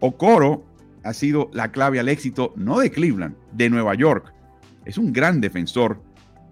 Okoro 0.00 0.64
ha 1.02 1.12
sido 1.12 1.50
la 1.52 1.72
clave 1.72 1.98
al 1.98 2.08
éxito, 2.08 2.52
no 2.56 2.78
de 2.78 2.90
Cleveland, 2.90 3.36
de 3.52 3.70
Nueva 3.70 3.94
York. 3.94 4.32
Es 4.84 4.98
un 4.98 5.12
gran 5.12 5.40
defensor, 5.40 6.00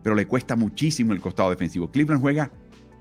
pero 0.02 0.14
le 0.14 0.26
cuesta 0.26 0.56
muchísimo 0.56 1.12
el 1.12 1.20
costado 1.20 1.50
defensivo. 1.50 1.90
Cleveland 1.90 2.20
juega 2.20 2.50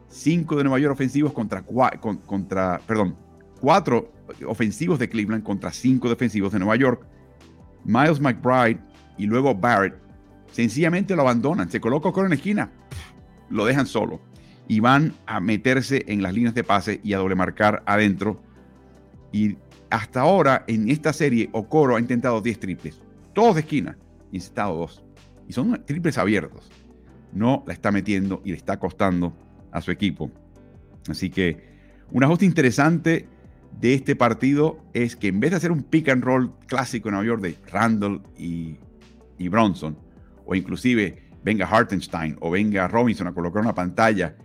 cinco 0.08 0.56
de 0.56 0.63
Nueva 0.63 0.80
York 0.80 0.94
ofensivos 0.94 1.34
contra, 1.34 1.63
contra 1.63 2.80
perdón, 2.86 3.15
cuatro 3.60 4.12
ofensivos 4.48 5.00
de 5.00 5.10
Cleveland 5.10 5.44
contra 5.44 5.72
cinco 5.72 6.10
defensivos 6.10 6.53
de 6.53 6.60
Nueva 6.60 6.75
York. 6.75 7.06
Miles 7.86 8.20
McBride 8.20 8.80
y 9.18 9.25
luego 9.25 9.56
Barrett 9.56 9.96
sencillamente 10.51 11.15
lo 11.15 11.24
abandonan. 11.24 11.70
Se 11.70 11.82
coloca 11.82 12.10
Okoro 12.10 12.27
en 12.27 12.32
la 12.32 12.36
esquina 12.36 12.72
lo 13.50 13.65
dejan 13.65 13.86
solo 13.86 14.20
y 14.67 14.79
van 14.79 15.13
a 15.25 15.39
meterse 15.39 16.03
en 16.08 16.22
las 16.22 16.34
líneas 16.34 16.53
de 16.53 16.63
pase 16.63 17.00
y 17.03 17.13
a 17.13 17.17
doble 17.17 17.36
marcar 17.36 17.84
adentro. 17.86 18.41
Y 19.32 19.58
hasta 19.89 20.22
ahora, 20.22 20.63
en 20.67 20.89
esta 20.89 21.13
serie, 21.13 21.50
Okoro 21.51 21.96
ha 21.96 22.00
intentado 22.00 22.41
10 22.41 22.60
triples, 22.60 23.01
todos 23.34 23.55
de 23.55 23.62
esquina, 23.62 23.98
y 24.32 24.38
estado 24.38 24.75
dos. 24.75 25.03
Y 25.48 25.53
son 25.53 25.84
triples 25.86 26.17
abiertos. 26.17 26.72
No 27.32 27.63
la 27.67 27.74
está 27.74 27.91
metiendo 27.91 28.41
y 28.43 28.50
le 28.50 28.58
está 28.58 28.79
costando 28.79 29.38
a 29.72 29.82
su 29.82 29.91
equipo. 29.91 30.32
Así 31.08 31.29
que 31.29 31.74
un 32.12 32.24
ajuste 32.24 32.46
interesante 32.46 33.27
de 33.79 33.93
este 33.93 34.15
partido 34.15 34.79
es 34.93 35.15
que 35.15 35.27
en 35.27 35.39
vez 35.39 35.51
de 35.51 35.58
hacer 35.58 35.72
un 35.72 35.84
pick 35.84 36.10
and 36.10 36.24
roll 36.24 36.51
clásico 36.67 37.10
en 37.10 37.13
Nueva 37.13 37.27
York 37.27 37.41
de 37.41 37.58
Randall 37.72 38.22
y, 38.38 38.77
y 39.38 39.48
Bronson, 39.50 39.98
o 40.46 40.55
inclusive 40.55 41.24
venga 41.43 41.67
Hartenstein 41.67 42.38
o 42.39 42.50
venga 42.50 42.88
Robinson 42.88 43.27
a 43.27 43.34
colocar 43.34 43.62
una 43.62 43.75
pantalla 43.75 44.36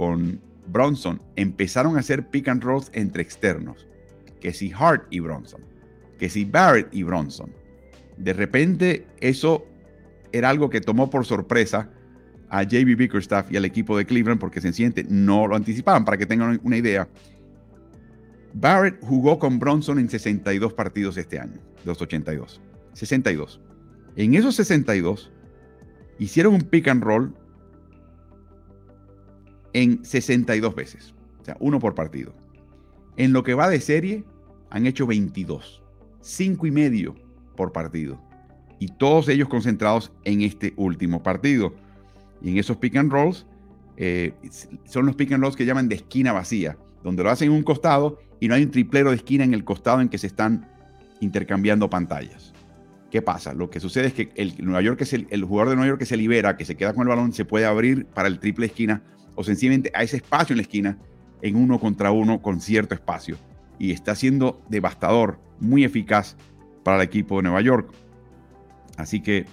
con 0.00 0.40
Bronson, 0.66 1.20
empezaron 1.36 1.98
a 1.98 2.00
hacer 2.00 2.26
pick 2.30 2.48
and 2.48 2.64
rolls 2.64 2.90
entre 2.94 3.20
externos. 3.20 3.86
Que 4.40 4.54
si 4.54 4.72
Hart 4.72 5.06
y 5.10 5.20
Bronson, 5.20 5.60
que 6.18 6.30
si 6.30 6.46
Barrett 6.46 6.88
y 6.90 7.02
Bronson. 7.02 7.52
De 8.16 8.32
repente 8.32 9.06
eso 9.20 9.66
era 10.32 10.48
algo 10.48 10.70
que 10.70 10.80
tomó 10.80 11.10
por 11.10 11.26
sorpresa 11.26 11.90
a 12.48 12.62
JB 12.62 12.96
Bickerstaff 12.96 13.52
y 13.52 13.58
al 13.58 13.66
equipo 13.66 13.94
de 13.98 14.06
Cleveland 14.06 14.40
porque 14.40 14.62
sencillamente 14.62 15.04
no 15.06 15.46
lo 15.46 15.54
anticipaban. 15.54 16.06
Para 16.06 16.16
que 16.16 16.24
tengan 16.24 16.58
una 16.62 16.78
idea, 16.78 17.06
Barrett 18.54 19.02
jugó 19.02 19.38
con 19.38 19.58
Bronson 19.58 19.98
en 19.98 20.08
62 20.08 20.72
partidos 20.72 21.18
este 21.18 21.38
año, 21.38 21.60
los 21.84 22.00
82. 22.00 22.58
62. 22.94 23.60
En 24.16 24.32
esos 24.34 24.54
62, 24.54 25.30
hicieron 26.18 26.54
un 26.54 26.62
pick 26.62 26.88
and 26.88 27.02
roll 27.02 27.34
en 29.72 30.04
62 30.04 30.74
veces. 30.74 31.14
O 31.40 31.44
sea, 31.44 31.56
uno 31.60 31.78
por 31.78 31.94
partido. 31.94 32.34
En 33.16 33.32
lo 33.32 33.42
que 33.42 33.54
va 33.54 33.68
de 33.68 33.80
serie, 33.80 34.24
han 34.70 34.86
hecho 34.86 35.06
22. 35.06 35.82
Cinco 36.20 36.66
y 36.66 36.70
medio 36.70 37.14
por 37.56 37.72
partido. 37.72 38.20
Y 38.78 38.88
todos 38.88 39.28
ellos 39.28 39.48
concentrados 39.48 40.12
en 40.24 40.42
este 40.42 40.72
último 40.76 41.22
partido. 41.22 41.74
Y 42.40 42.50
en 42.50 42.58
esos 42.58 42.76
pick 42.76 42.96
and 42.96 43.12
rolls, 43.12 43.46
eh, 43.96 44.32
son 44.84 45.06
los 45.06 45.14
pick 45.16 45.32
and 45.32 45.42
rolls 45.42 45.56
que 45.56 45.66
llaman 45.66 45.88
de 45.88 45.96
esquina 45.96 46.32
vacía, 46.32 46.78
donde 47.02 47.22
lo 47.22 47.30
hacen 47.30 47.48
en 47.48 47.54
un 47.54 47.62
costado 47.62 48.18
y 48.40 48.48
no 48.48 48.54
hay 48.54 48.62
un 48.62 48.70
triplero 48.70 49.10
de 49.10 49.16
esquina 49.16 49.44
en 49.44 49.52
el 49.52 49.64
costado 49.64 50.00
en 50.00 50.08
que 50.08 50.16
se 50.16 50.26
están 50.26 50.66
intercambiando 51.20 51.90
pantallas. 51.90 52.54
¿Qué 53.10 53.22
pasa? 53.22 53.52
Lo 53.52 53.68
que 53.68 53.80
sucede 53.80 54.06
es 54.06 54.14
que 54.14 54.30
el, 54.36 54.54
Nueva 54.64 54.80
York 54.82 55.00
es 55.02 55.12
el, 55.12 55.44
jugador 55.44 55.70
de 55.70 55.76
Nueva 55.76 55.88
York 55.88 55.98
que 55.98 56.06
se 56.06 56.16
libera, 56.16 56.56
que 56.56 56.64
se 56.64 56.76
queda 56.76 56.94
con 56.94 57.02
el 57.02 57.08
balón, 57.08 57.32
se 57.32 57.44
puede 57.44 57.66
abrir 57.66 58.06
para 58.06 58.28
el 58.28 58.38
triple 58.38 58.66
esquina 58.66 59.02
o 59.40 59.42
sencillamente 59.42 59.90
a 59.94 60.02
ese 60.02 60.18
espacio 60.18 60.52
en 60.52 60.58
la 60.58 60.62
esquina 60.64 60.98
en 61.40 61.56
uno 61.56 61.80
contra 61.80 62.10
uno 62.10 62.42
con 62.42 62.60
cierto 62.60 62.94
espacio. 62.94 63.38
Y 63.78 63.90
está 63.90 64.14
siendo 64.14 64.62
devastador, 64.68 65.40
muy 65.60 65.82
eficaz 65.82 66.36
para 66.84 66.98
el 66.98 67.04
equipo 67.04 67.36
de 67.36 67.44
Nueva 67.44 67.62
York. 67.62 67.90
Así 68.98 69.22
que 69.22 69.46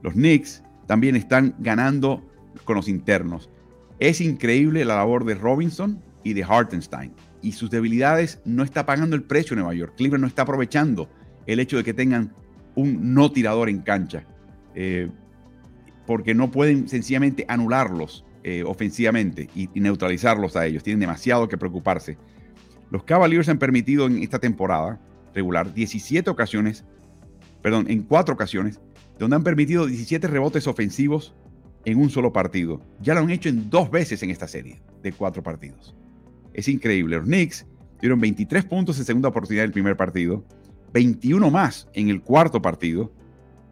los 0.00 0.12
Knicks 0.12 0.62
también 0.86 1.16
están 1.16 1.56
ganando 1.58 2.24
con 2.62 2.76
los 2.76 2.86
internos. 2.86 3.50
Es 3.98 4.20
increíble 4.20 4.84
la 4.84 4.94
labor 4.94 5.24
de 5.24 5.34
Robinson 5.34 6.00
y 6.22 6.34
de 6.34 6.44
Hartenstein. 6.44 7.12
Y 7.42 7.50
sus 7.50 7.68
debilidades 7.68 8.40
no 8.44 8.62
está 8.62 8.86
pagando 8.86 9.16
el 9.16 9.24
precio 9.24 9.54
en 9.54 9.62
Nueva 9.62 9.74
York. 9.74 9.94
Cleveland 9.96 10.22
no 10.22 10.28
está 10.28 10.42
aprovechando 10.42 11.10
el 11.46 11.58
hecho 11.58 11.76
de 11.76 11.82
que 11.82 11.94
tengan 11.94 12.32
un 12.76 13.12
no 13.12 13.32
tirador 13.32 13.68
en 13.68 13.80
cancha. 13.80 14.24
Eh, 14.76 15.10
porque 16.06 16.32
no 16.32 16.52
pueden 16.52 16.88
sencillamente 16.88 17.44
anularlos 17.48 18.24
eh, 18.44 18.64
ofensivamente 18.66 19.48
y, 19.54 19.68
neutralizarlos 19.74 20.56
a 20.56 20.66
ellos. 20.66 20.82
Tienen 20.82 21.00
demasiado 21.00 21.48
que 21.48 21.56
preocuparse. 21.56 22.18
Los 22.90 23.04
Cavaliers 23.04 23.48
han 23.48 23.58
permitido 23.58 24.06
en 24.06 24.22
esta 24.22 24.38
temporada 24.38 25.00
regular 25.34 25.72
17 25.72 26.28
ocasiones, 26.28 26.84
perdón, 27.62 27.86
en 27.88 28.02
cuatro 28.02 28.34
ocasiones, 28.34 28.80
donde 29.18 29.36
han 29.36 29.44
permitido 29.44 29.86
17 29.86 30.26
rebotes 30.26 30.66
ofensivos 30.66 31.34
en 31.84 31.98
un 31.98 32.10
solo 32.10 32.32
partido. 32.32 32.80
Ya 33.00 33.14
lo 33.14 33.20
han 33.20 33.30
hecho 33.30 33.48
en 33.48 33.70
dos 33.70 33.90
veces 33.90 34.22
en 34.22 34.30
esta 34.30 34.48
serie 34.48 34.82
de 35.02 35.12
cuatro 35.12 35.42
partidos. 35.42 35.94
Es 36.52 36.68
increíble. 36.68 37.16
Los 37.16 37.26
Knicks 37.26 37.66
tuvieron 37.96 38.20
23 38.20 38.64
puntos 38.64 38.98
en 38.98 39.04
segunda 39.04 39.28
oportunidad 39.28 39.62
del 39.62 39.72
primer 39.72 39.96
partido, 39.96 40.44
21 40.92 41.50
más 41.50 41.88
en 41.94 42.08
el 42.08 42.20
cuarto 42.20 42.60
partido, 42.60 43.12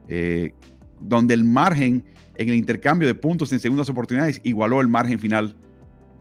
eh, 0.08 0.54
donde 1.00 1.34
el 1.34 1.44
margen 1.44 2.04
en 2.40 2.48
el 2.48 2.54
intercambio 2.54 3.06
de 3.06 3.14
puntos 3.14 3.52
en 3.52 3.60
segundas 3.60 3.90
oportunidades 3.90 4.40
igualó 4.44 4.80
el 4.80 4.88
margen 4.88 5.18
final 5.18 5.54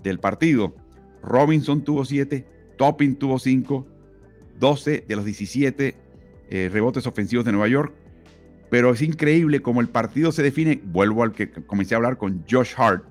del 0.04 0.20
partido. 0.20 0.76
Robinson 1.24 1.82
tuvo 1.82 2.04
7, 2.04 2.46
Topping 2.78 3.16
tuvo 3.16 3.40
5, 3.40 3.88
12 4.60 5.06
de 5.08 5.16
los 5.16 5.24
17 5.24 5.96
eh, 6.50 6.70
rebotes 6.74 7.08
ofensivos 7.08 7.46
de 7.46 7.54
Nueva 7.54 7.70
York. 7.70 7.94
Pero 8.70 8.92
es 8.92 9.02
increíble 9.02 9.62
cómo 9.62 9.80
el 9.80 9.88
partido 9.88 10.34
se 10.34 10.44
define, 10.44 10.82
vuelvo 10.84 11.24
al 11.24 11.32
que 11.32 11.50
comencé 11.52 11.96
a 11.96 11.98
hablar 11.98 12.18
con 12.18 12.44
Josh 12.52 12.74
Hart, 12.76 13.06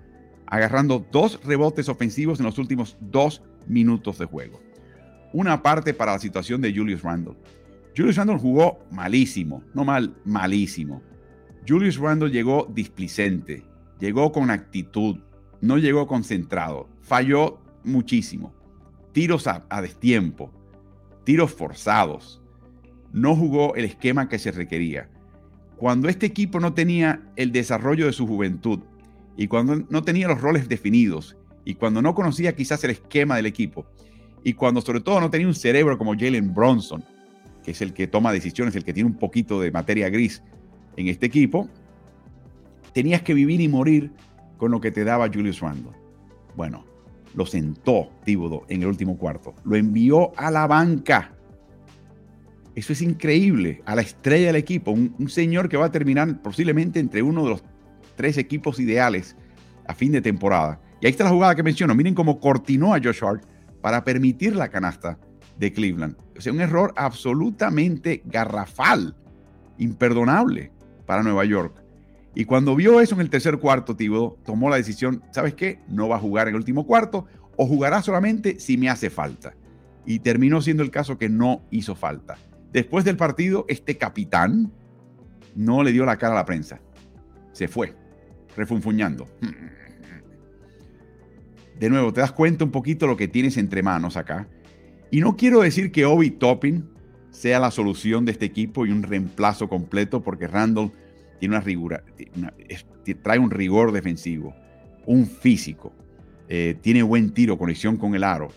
agarrando 0.44 1.04
dos 1.10 1.40
rebotes 1.42 1.88
ofensivos 1.88 2.40
en 2.40 2.44
los 2.44 2.58
últimos 2.58 2.98
dos 3.00 3.42
minutos 3.66 4.18
de 4.18 4.26
juego. 4.26 4.60
Una 5.32 5.62
parte 5.62 5.94
para 5.94 6.12
la 6.12 6.18
situación 6.18 6.60
de 6.60 6.74
Julius 6.74 7.00
Randle. 7.00 7.36
Julius 7.96 8.16
Randle 8.16 8.38
jugó 8.38 8.80
malísimo, 8.90 9.64
no 9.72 9.86
mal, 9.86 10.14
malísimo. 10.26 11.02
Julius 11.68 11.98
Randle 11.98 12.30
llegó 12.30 12.66
displicente, 12.72 13.62
llegó 14.00 14.32
con 14.32 14.50
actitud, 14.50 15.18
no 15.60 15.76
llegó 15.76 16.06
concentrado, 16.06 16.88
falló 17.02 17.58
muchísimo. 17.84 18.54
Tiros 19.12 19.46
a, 19.46 19.66
destiempo, 19.82 20.50
tiros 21.24 21.52
forzados. 21.52 22.40
No 23.12 23.36
jugó 23.36 23.74
el 23.74 23.84
esquema 23.84 24.30
que 24.30 24.38
se 24.38 24.50
requería. 24.50 25.10
Cuando 25.76 26.08
este 26.08 26.24
equipo 26.24 26.58
no 26.58 26.72
tenía 26.72 27.22
el 27.36 27.52
desarrollo 27.52 28.06
de 28.06 28.12
su 28.14 28.26
juventud 28.26 28.80
y 29.36 29.46
cuando 29.46 29.84
no 29.90 30.02
tenía 30.02 30.28
los 30.28 30.40
roles 30.40 30.68
definidos 30.68 31.36
y 31.66 31.74
cuando 31.74 32.00
no 32.00 32.14
conocía 32.14 32.56
quizás 32.56 32.82
el 32.84 32.92
esquema 32.92 33.36
del 33.36 33.46
equipo 33.46 33.84
y 34.42 34.54
cuando 34.54 34.80
sobre 34.80 35.00
todo 35.00 35.20
no 35.20 35.30
tenía 35.30 35.46
un 35.46 35.54
cerebro 35.54 35.98
como 35.98 36.14
Jalen 36.14 36.54
Bronson, 36.54 37.04
que 37.62 37.72
es 37.72 37.82
el 37.82 37.92
que 37.92 38.06
toma 38.06 38.32
decisiones, 38.32 38.74
el 38.74 38.84
que 38.84 38.94
tiene 38.94 39.10
un 39.10 39.18
poquito 39.18 39.60
de 39.60 39.70
materia 39.70 40.08
gris 40.08 40.42
en 40.96 41.08
este 41.08 41.26
equipo, 41.26 41.68
tenías 42.92 43.22
que 43.22 43.34
vivir 43.34 43.60
y 43.60 43.68
morir 43.68 44.12
con 44.56 44.70
lo 44.70 44.80
que 44.80 44.90
te 44.90 45.04
daba 45.04 45.28
Julius 45.28 45.60
Randle. 45.60 45.92
Bueno, 46.56 46.84
lo 47.34 47.46
sentó 47.46 48.10
Tíbodo 48.24 48.64
en 48.68 48.82
el 48.82 48.88
último 48.88 49.16
cuarto, 49.16 49.54
lo 49.64 49.76
envió 49.76 50.36
a 50.36 50.50
la 50.50 50.66
banca. 50.66 51.32
Eso 52.74 52.92
es 52.92 53.02
increíble, 53.02 53.82
a 53.86 53.94
la 53.94 54.02
estrella 54.02 54.48
del 54.48 54.56
equipo, 54.56 54.92
un, 54.92 55.28
señor 55.28 55.68
que 55.68 55.76
va 55.76 55.86
a 55.86 55.92
terminar 55.92 56.42
posiblemente 56.42 57.00
entre 57.00 57.22
uno 57.22 57.44
de 57.44 57.50
los 57.50 57.64
tres 58.16 58.38
equipos 58.38 58.78
ideales 58.78 59.36
a 59.86 59.94
fin 59.94 60.12
de 60.12 60.20
temporada. 60.20 60.80
Y 61.00 61.06
ahí 61.06 61.10
está 61.10 61.24
la 61.24 61.30
jugada 61.30 61.54
que 61.54 61.62
menciono. 61.62 61.94
Miren 61.94 62.14
cómo 62.14 62.40
cortinó 62.40 62.94
a 62.94 63.00
Josh 63.02 63.22
Hart 63.22 63.44
para 63.80 64.04
permitir 64.04 64.54
la 64.54 64.68
canasta 64.68 65.18
de 65.58 65.72
Cleveland. 65.72 66.16
O 66.36 66.40
sea, 66.40 66.52
un 66.52 66.60
error 66.60 66.92
absolutamente 66.96 68.22
garrafal, 68.24 69.16
imperdonable 69.78 70.72
para 71.08 71.22
Nueva 71.22 71.46
York. 71.46 71.74
Y 72.34 72.44
cuando 72.44 72.76
vio 72.76 73.00
eso 73.00 73.14
en 73.14 73.22
el 73.22 73.30
tercer 73.30 73.56
cuarto, 73.58 73.96
Thibodeau 73.96 74.36
tomó 74.44 74.68
la 74.68 74.76
decisión, 74.76 75.24
¿sabes 75.32 75.54
qué? 75.54 75.80
No 75.88 76.06
va 76.06 76.16
a 76.16 76.20
jugar 76.20 76.46
en 76.46 76.54
el 76.54 76.58
último 76.58 76.86
cuarto 76.86 77.24
o 77.56 77.66
jugará 77.66 78.02
solamente 78.02 78.60
si 78.60 78.76
me 78.76 78.90
hace 78.90 79.08
falta. 79.08 79.54
Y 80.04 80.18
terminó 80.18 80.60
siendo 80.60 80.82
el 80.82 80.90
caso 80.90 81.16
que 81.16 81.30
no 81.30 81.62
hizo 81.70 81.94
falta. 81.94 82.36
Después 82.74 83.06
del 83.06 83.16
partido, 83.16 83.64
este 83.68 83.96
capitán 83.96 84.70
no 85.56 85.82
le 85.82 85.92
dio 85.92 86.04
la 86.04 86.18
cara 86.18 86.34
a 86.34 86.36
la 86.36 86.44
prensa. 86.44 86.78
Se 87.52 87.68
fue, 87.68 87.94
refunfuñando. 88.54 89.26
De 91.80 91.88
nuevo, 91.88 92.12
te 92.12 92.20
das 92.20 92.32
cuenta 92.32 92.64
un 92.66 92.70
poquito 92.70 93.06
lo 93.06 93.16
que 93.16 93.28
tienes 93.28 93.56
entre 93.56 93.82
manos 93.82 94.18
acá. 94.18 94.46
Y 95.10 95.20
no 95.20 95.36
quiero 95.36 95.62
decir 95.62 95.90
que 95.90 96.04
Obi 96.04 96.32
Topping 96.32 96.97
sea 97.30 97.60
la 97.60 97.70
solución 97.70 98.24
de 98.24 98.32
este 98.32 98.46
equipo 98.46 98.86
y 98.86 98.90
un 98.90 99.02
reemplazo 99.02 99.68
completo, 99.68 100.22
porque 100.22 100.46
Randall 100.46 100.92
tiene 101.38 101.56
una 101.56 101.64
rigura, 101.64 102.02
trae 103.22 103.38
un 103.38 103.50
rigor 103.50 103.92
defensivo, 103.92 104.54
un 105.06 105.26
físico, 105.26 105.92
eh, 106.48 106.76
tiene 106.80 107.02
buen 107.02 107.32
tiro, 107.32 107.58
conexión 107.58 107.96
con 107.96 108.14
el 108.14 108.24
aro, 108.24 108.48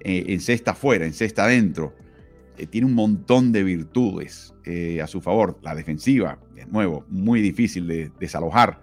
eh, 0.00 0.24
en 0.28 0.40
cesta 0.40 0.72
afuera, 0.72 1.06
en 1.06 1.12
cesta 1.12 1.44
adentro, 1.44 1.94
eh, 2.56 2.66
tiene 2.66 2.86
un 2.86 2.94
montón 2.94 3.52
de 3.52 3.64
virtudes 3.64 4.54
a 5.02 5.06
su 5.06 5.22
favor. 5.22 5.58
La 5.62 5.74
defensiva, 5.74 6.38
de 6.54 6.66
nuevo, 6.66 7.06
muy 7.08 7.40
difícil 7.40 7.86
de 7.86 8.12
desalojar. 8.20 8.82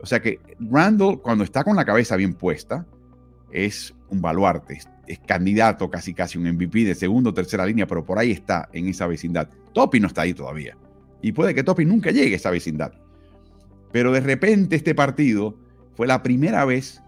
O 0.00 0.06
sea 0.06 0.22
que 0.22 0.40
Randall, 0.58 1.20
cuando 1.20 1.44
está 1.44 1.62
con 1.62 1.76
la 1.76 1.84
cabeza 1.84 2.16
bien 2.16 2.32
puesta, 2.32 2.86
es 3.54 3.94
un 4.08 4.20
baluarte, 4.20 4.80
es 5.06 5.18
candidato 5.20 5.88
casi 5.88 6.12
casi 6.12 6.38
un 6.38 6.50
MVP 6.52 6.84
de 6.84 6.94
segunda 6.94 7.30
o 7.30 7.34
tercera 7.34 7.64
línea, 7.64 7.86
pero 7.86 8.04
por 8.04 8.18
ahí 8.18 8.32
está 8.32 8.68
en 8.72 8.88
esa 8.88 9.06
vecindad. 9.06 9.48
Topi 9.72 10.00
no 10.00 10.08
está 10.08 10.22
ahí 10.22 10.34
todavía. 10.34 10.76
Y 11.22 11.32
puede 11.32 11.54
que 11.54 11.62
Topi 11.62 11.84
nunca 11.84 12.10
llegue 12.10 12.34
a 12.34 12.36
esa 12.36 12.50
vecindad. 12.50 12.92
Pero 13.92 14.12
de 14.12 14.20
repente 14.20 14.76
este 14.76 14.94
partido 14.94 15.56
fue 15.94 16.06
la 16.06 16.22
primera 16.22 16.64
vez 16.64 17.00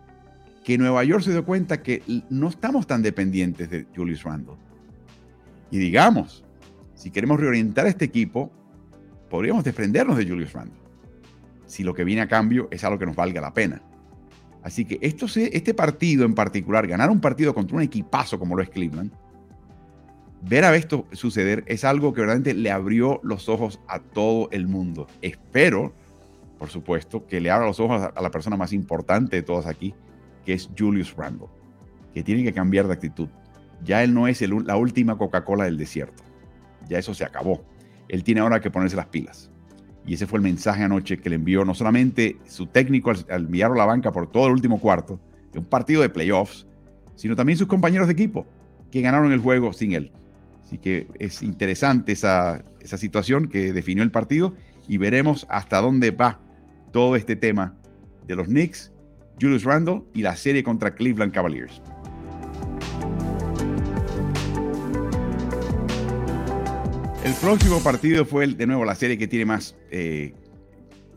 que 0.64 0.78
Nueva 0.78 1.02
York 1.04 1.24
se 1.24 1.32
dio 1.32 1.44
cuenta 1.44 1.82
que 1.82 2.02
no 2.30 2.48
estamos 2.48 2.86
tan 2.86 3.02
dependientes 3.02 3.68
de 3.68 3.86
Julius 3.94 4.22
Randle. 4.22 4.54
Y 5.70 5.78
digamos, 5.78 6.44
si 6.94 7.10
queremos 7.10 7.40
reorientar 7.40 7.86
este 7.86 8.04
equipo, 8.04 8.52
podríamos 9.28 9.64
desprendernos 9.64 10.16
de 10.16 10.28
Julius 10.28 10.52
Randle. 10.52 10.78
Si 11.66 11.82
lo 11.82 11.92
que 11.92 12.04
viene 12.04 12.22
a 12.22 12.28
cambio 12.28 12.68
es 12.70 12.84
algo 12.84 12.98
que 12.98 13.06
nos 13.06 13.16
valga 13.16 13.40
la 13.40 13.52
pena. 13.52 13.82
Así 14.66 14.85
que 14.85 14.99
esto, 15.00 15.26
este 15.26 15.75
partido 15.75 16.25
en 16.25 16.35
particular, 16.35 16.88
ganar 16.88 17.08
un 17.08 17.20
partido 17.20 17.54
contra 17.54 17.76
un 17.76 17.85
equipazo 17.85 18.37
como 18.37 18.56
lo 18.56 18.64
es 18.64 18.68
Cleveland, 18.68 19.12
ver 20.42 20.64
a 20.64 20.75
esto 20.75 21.06
suceder 21.12 21.62
es 21.68 21.85
algo 21.85 22.12
que 22.12 22.23
verdaderamente 22.23 22.61
le 22.61 22.73
abrió 22.73 23.20
los 23.23 23.49
ojos 23.49 23.78
a 23.87 24.00
todo 24.00 24.49
el 24.50 24.66
mundo. 24.66 25.06
Espero, 25.23 25.92
por 26.58 26.68
supuesto, 26.68 27.28
que 27.28 27.40
le 27.40 27.49
abra 27.49 27.64
los 27.64 27.78
ojos 27.78 28.11
a 28.12 28.20
la 28.20 28.30
persona 28.32 28.56
más 28.56 28.73
importante 28.73 29.37
de 29.37 29.42
todas 29.44 29.66
aquí, 29.66 29.94
que 30.44 30.54
es 30.54 30.68
Julius 30.76 31.14
Randle, 31.16 31.46
que 32.12 32.25
tiene 32.25 32.42
que 32.42 32.52
cambiar 32.52 32.88
de 32.88 32.94
actitud. 32.94 33.28
Ya 33.85 34.02
él 34.02 34.12
no 34.12 34.26
es 34.26 34.40
la 34.40 34.76
última 34.76 35.16
Coca-Cola 35.16 35.62
del 35.62 35.78
desierto. 35.78 36.25
Ya 36.88 36.99
eso 36.99 37.14
se 37.14 37.25
acabó. 37.25 37.64
Él 38.08 38.25
tiene 38.25 38.40
ahora 38.40 38.61
que 38.61 38.73
ponerse 38.73 38.96
las 38.96 39.06
pilas. 39.06 39.49
Y 40.06 40.14
ese 40.14 40.26
fue 40.26 40.38
el 40.38 40.44
mensaje 40.44 40.82
anoche 40.82 41.18
que 41.18 41.28
le 41.28 41.36
envió 41.36 41.64
no 41.64 41.75
solamente 41.75 42.36
su 42.46 42.66
técnico 42.66 43.10
al, 43.10 43.25
enviarlo 43.28 43.75
a 43.75 43.78
la 43.78 43.86
banca 43.86 44.12
por 44.12 44.30
todo 44.30 44.46
el 44.46 44.52
último 44.52 44.80
cuarto 44.80 45.18
de 45.52 45.58
un 45.58 45.64
partido 45.64 46.02
de 46.02 46.08
playoffs, 46.08 46.66
sino 47.16 47.34
también 47.34 47.58
sus 47.58 47.66
compañeros 47.66 48.06
de 48.06 48.12
equipo 48.12 48.46
que 48.90 49.00
ganaron 49.00 49.32
el 49.32 49.40
juego 49.40 49.72
sin 49.72 49.92
él. 49.92 50.12
Así 50.62 50.78
que 50.78 51.08
es 51.18 51.42
interesante 51.42 52.12
esa, 52.12 52.64
esa 52.80 52.98
situación 52.98 53.48
que 53.48 53.72
definió 53.72 54.02
el 54.02 54.10
partido 54.10 54.54
y 54.88 54.98
veremos 54.98 55.46
hasta 55.48 55.80
dónde 55.80 56.12
va 56.12 56.40
todo 56.92 57.16
este 57.16 57.36
tema 57.36 57.75
de 58.26 58.36
los 58.36 58.46
Knicks, 58.46 58.92
Julius 59.40 59.64
Randle 59.64 60.02
y 60.14 60.22
la 60.22 60.36
serie 60.36 60.62
contra 60.62 60.94
Cleveland 60.94 61.32
Cavaliers. 61.32 61.82
Próximo 67.40 67.81
partido 67.81 68.25
fue 68.25 68.47
de 68.47 68.66
nuevo 68.66 68.85
la 68.85 68.95
serie 68.95 69.19
que 69.19 69.28
tiene 69.28 69.45
más 69.45 69.76
eh, 69.90 70.33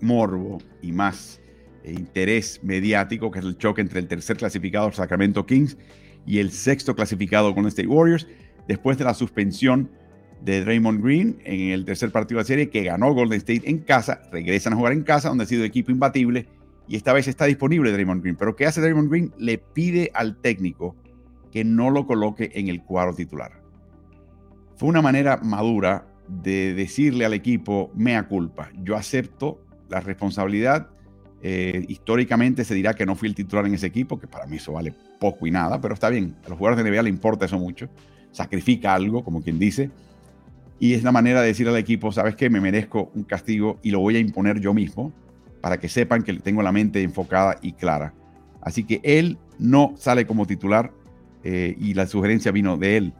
morbo 0.01 0.59
y 0.81 0.91
más 0.91 1.39
eh, 1.83 1.93
interés 1.93 2.59
mediático, 2.61 3.31
que 3.31 3.39
es 3.39 3.45
el 3.45 3.57
choque 3.57 3.81
entre 3.81 3.99
el 3.99 4.07
tercer 4.07 4.37
clasificado 4.37 4.91
Sacramento 4.91 5.45
Kings 5.45 5.77
y 6.25 6.39
el 6.39 6.51
sexto 6.51 6.95
clasificado 6.95 7.53
Golden 7.53 7.67
State 7.67 7.87
Warriors 7.87 8.27
después 8.67 8.97
de 8.97 9.05
la 9.05 9.13
suspensión 9.13 9.89
de 10.41 10.61
Draymond 10.61 11.03
Green 11.03 11.39
en 11.45 11.71
el 11.71 11.85
tercer 11.85 12.11
partido 12.11 12.37
de 12.37 12.43
la 12.43 12.47
serie 12.47 12.69
que 12.69 12.83
ganó 12.83 13.13
Golden 13.13 13.37
State 13.37 13.69
en 13.69 13.79
casa, 13.79 14.21
regresan 14.31 14.73
a 14.73 14.75
jugar 14.75 14.93
en 14.93 15.03
casa 15.03 15.29
donde 15.29 15.45
ha 15.45 15.47
sido 15.47 15.63
equipo 15.63 15.91
imbatible 15.91 16.47
y 16.87 16.95
esta 16.95 17.13
vez 17.13 17.27
está 17.27 17.45
disponible 17.45 17.91
Draymond 17.91 18.21
Green. 18.21 18.35
Pero 18.35 18.55
¿qué 18.55 18.65
hace 18.65 18.81
Draymond 18.81 19.09
Green? 19.09 19.33
Le 19.37 19.57
pide 19.57 20.11
al 20.13 20.41
técnico 20.41 20.95
que 21.51 21.63
no 21.63 21.89
lo 21.89 22.05
coloque 22.05 22.51
en 22.55 22.67
el 22.67 22.83
cuadro 22.83 23.13
titular. 23.13 23.61
Fue 24.75 24.89
una 24.89 25.01
manera 25.01 25.37
madura 25.37 26.08
de 26.29 26.73
decirle 26.73 27.25
al 27.25 27.33
equipo, 27.33 27.91
mea 27.95 28.27
culpa, 28.27 28.69
yo 28.81 28.95
acepto 28.95 29.61
la 29.89 29.99
responsabilidad. 29.99 30.89
Eh, 31.41 31.85
históricamente 31.87 32.65
se 32.65 32.75
dirá 32.75 32.93
que 32.93 33.05
no 33.05 33.15
fui 33.15 33.29
el 33.29 33.35
titular 33.35 33.65
en 33.65 33.73
ese 33.73 33.87
equipo, 33.87 34.19
que 34.19 34.27
para 34.27 34.45
mí 34.45 34.57
eso 34.57 34.73
vale 34.73 34.93
poco 35.19 35.47
y 35.47 35.51
nada, 35.51 35.79
pero 35.79 35.93
está 35.93 36.09
bien, 36.09 36.35
a 36.45 36.49
los 36.49 36.57
jugadores 36.57 36.83
de 36.83 36.91
NBA 36.91 37.03
le 37.03 37.09
importa 37.09 37.45
eso 37.45 37.57
mucho 37.57 37.89
sacrifica 38.31 38.93
algo, 38.93 39.23
como 39.23 39.41
quien 39.41 39.59
dice, 39.59 39.91
y 40.79 40.93
es 40.93 41.03
la 41.03 41.11
manera 41.11 41.41
de 41.41 41.47
decir 41.47 41.67
al 41.67 41.77
equipo, 41.77 42.11
sabes 42.11 42.35
que 42.35 42.49
me 42.49 42.61
merezco 42.61 43.11
un 43.13 43.23
castigo 43.23 43.79
y 43.83 43.91
lo 43.91 43.99
voy 43.99 44.15
a 44.15 44.19
imponer 44.19 44.59
yo 44.59 44.73
mismo 44.73 45.11
para 45.61 45.77
que 45.77 45.89
sepan 45.89 46.23
que 46.23 46.33
tengo 46.35 46.61
la 46.61 46.71
mente 46.71 47.01
enfocada 47.03 47.57
y 47.61 47.73
clara. 47.73 48.13
Así 48.61 48.85
que 48.85 49.01
él 49.03 49.37
no 49.57 49.93
sale 49.97 50.25
como 50.25 50.45
titular 50.45 50.93
eh, 51.43 51.75
y 51.77 51.93
la 51.95 52.07
sugerencia 52.07 52.51
vino 52.51 52.77
de 52.77 52.97
él. 52.97 53.13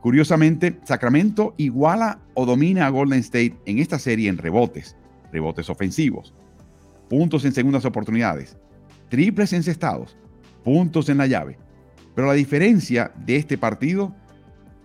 Curiosamente, 0.00 0.80
Sacramento 0.84 1.54
iguala 1.58 2.20
o 2.34 2.46
domina 2.46 2.86
a 2.86 2.90
Golden 2.90 3.20
State 3.20 3.56
en 3.66 3.78
esta 3.78 3.98
serie 3.98 4.30
en 4.30 4.38
rebotes, 4.38 4.96
rebotes 5.30 5.68
ofensivos, 5.68 6.32
puntos 7.08 7.44
en 7.44 7.52
segundas 7.52 7.84
oportunidades, 7.84 8.56
triples 9.10 9.52
encestados, 9.52 10.16
puntos 10.64 11.10
en 11.10 11.18
la 11.18 11.26
llave. 11.26 11.58
Pero 12.14 12.28
la 12.28 12.32
diferencia 12.32 13.12
de 13.26 13.36
este 13.36 13.58
partido 13.58 14.14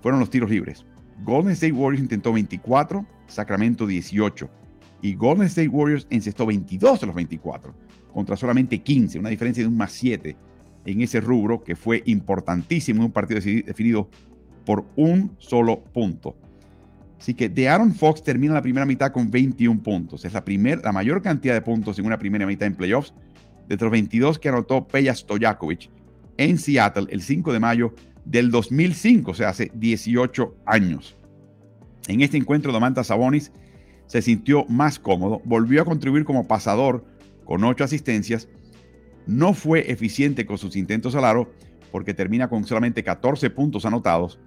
fueron 0.01 0.19
los 0.19 0.29
tiros 0.29 0.49
libres. 0.49 0.85
Golden 1.23 1.53
State 1.53 1.71
Warriors 1.71 2.03
intentó 2.03 2.33
24, 2.33 3.05
Sacramento 3.27 3.87
18. 3.87 4.49
Y 5.01 5.15
Golden 5.15 5.47
State 5.47 5.69
Warriors 5.69 6.07
encestó 6.09 6.45
22 6.45 6.99
de 6.99 7.07
los 7.07 7.15
24, 7.15 7.73
contra 8.13 8.35
solamente 8.35 8.81
15, 8.81 9.19
una 9.19 9.29
diferencia 9.29 9.63
de 9.63 9.67
un 9.67 9.77
más 9.77 9.91
7 9.93 10.35
en 10.85 11.01
ese 11.01 11.21
rubro 11.21 11.63
que 11.63 11.75
fue 11.75 12.03
importantísimo 12.05 12.99
en 12.99 13.05
un 13.05 13.11
partido 13.11 13.39
definido 13.39 14.09
por 14.65 14.85
un 14.95 15.35
solo 15.37 15.83
punto. 15.93 16.35
Así 17.19 17.33
que 17.33 17.49
de 17.49 17.69
Aaron 17.69 17.93
Fox 17.93 18.23
termina 18.23 18.53
la 18.53 18.61
primera 18.61 18.85
mitad 18.85 19.11
con 19.11 19.31
21 19.31 19.81
puntos. 19.81 20.25
Es 20.25 20.33
la, 20.33 20.43
primer, 20.43 20.83
la 20.83 20.91
mayor 20.91 21.21
cantidad 21.21 21.53
de 21.53 21.61
puntos 21.61 21.97
en 21.97 22.05
una 22.05 22.19
primera 22.19 22.45
mitad 22.45 22.67
en 22.67 22.75
playoffs 22.75 23.13
de 23.67 23.77
los 23.77 23.89
22 23.89 24.37
que 24.39 24.49
anotó 24.49 24.87
Peja 24.87 25.15
Stojakovic 25.15 25.89
en 26.37 26.57
Seattle 26.57 27.07
el 27.09 27.21
5 27.21 27.53
de 27.53 27.59
mayo 27.59 27.93
del 28.25 28.51
2005, 28.51 29.31
o 29.31 29.33
sea, 29.33 29.49
hace 29.49 29.71
18 29.73 30.55
años. 30.65 31.15
En 32.07 32.21
este 32.21 32.37
encuentro, 32.37 32.71
Domantas 32.71 33.07
Sabonis 33.07 33.51
se 34.07 34.21
sintió 34.21 34.65
más 34.65 34.99
cómodo, 34.99 35.41
volvió 35.45 35.81
a 35.81 35.85
contribuir 35.85 36.25
como 36.25 36.47
pasador 36.47 37.05
con 37.45 37.63
8 37.63 37.83
asistencias, 37.83 38.47
no 39.25 39.53
fue 39.53 39.91
eficiente 39.91 40.45
con 40.45 40.57
sus 40.57 40.75
intentos 40.75 41.15
al 41.15 41.25
aro 41.25 41.51
porque 41.91 42.13
termina 42.13 42.49
con 42.49 42.65
solamente 42.65 43.03
14 43.03 43.49
puntos 43.49 43.85
anotados, 43.85 44.39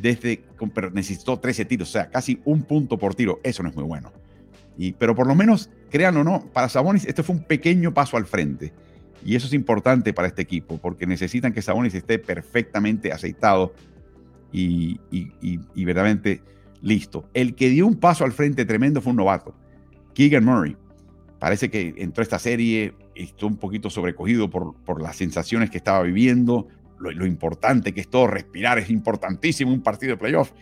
desde, 0.00 0.44
pero 0.74 0.90
necesitó 0.90 1.38
13 1.38 1.64
tiros, 1.64 1.88
o 1.88 1.92
sea, 1.92 2.10
casi 2.10 2.40
un 2.44 2.62
punto 2.62 2.98
por 2.98 3.14
tiro, 3.14 3.40
eso 3.42 3.62
no 3.62 3.68
es 3.68 3.74
muy 3.74 3.84
bueno. 3.84 4.12
Y, 4.76 4.92
pero 4.92 5.14
por 5.14 5.26
lo 5.26 5.34
menos, 5.34 5.70
créanlo 5.90 6.20
o 6.20 6.24
no, 6.24 6.46
para 6.52 6.68
Sabonis 6.68 7.04
este 7.04 7.22
fue 7.22 7.36
un 7.36 7.42
pequeño 7.42 7.92
paso 7.92 8.16
al 8.16 8.26
frente 8.26 8.72
y 9.24 9.34
eso 9.34 9.46
es 9.46 9.52
importante 9.52 10.12
para 10.12 10.28
este 10.28 10.42
equipo, 10.42 10.78
porque 10.78 11.06
necesitan 11.06 11.52
que 11.52 11.62
Sabonis 11.62 11.94
esté 11.94 12.18
perfectamente 12.18 13.12
aceitado 13.12 13.74
y, 14.52 15.00
verdaderamente 15.74 16.42
listo. 16.80 17.28
El 17.34 17.54
que 17.54 17.68
dio 17.68 17.86
un 17.86 17.96
paso 17.96 18.24
al 18.24 18.32
frente 18.32 18.64
tremendo 18.64 19.00
fue 19.00 19.10
un 19.10 19.16
novato, 19.16 19.54
Keegan 20.14 20.44
Murray. 20.44 20.76
Parece 21.38 21.70
que 21.70 21.94
entró 21.98 22.22
a 22.22 22.24
esta 22.24 22.38
serie, 22.38 22.94
estuvo 23.14 23.50
un 23.50 23.56
poquito 23.58 23.90
sobrecogido 23.90 24.50
por, 24.50 24.74
por 24.74 25.00
las 25.00 25.16
sensaciones 25.16 25.70
que 25.70 25.78
estaba 25.78 26.02
viviendo, 26.02 26.68
lo, 26.98 27.26
importante 27.26 27.92
que 27.92 28.00
es 28.00 28.08
todo, 28.08 28.26
respirar 28.26 28.78
es 28.78 28.90
importantísimo 28.90 29.72
un 29.72 29.82
partido 29.82 30.12
de 30.12 30.16
playoff. 30.18 30.52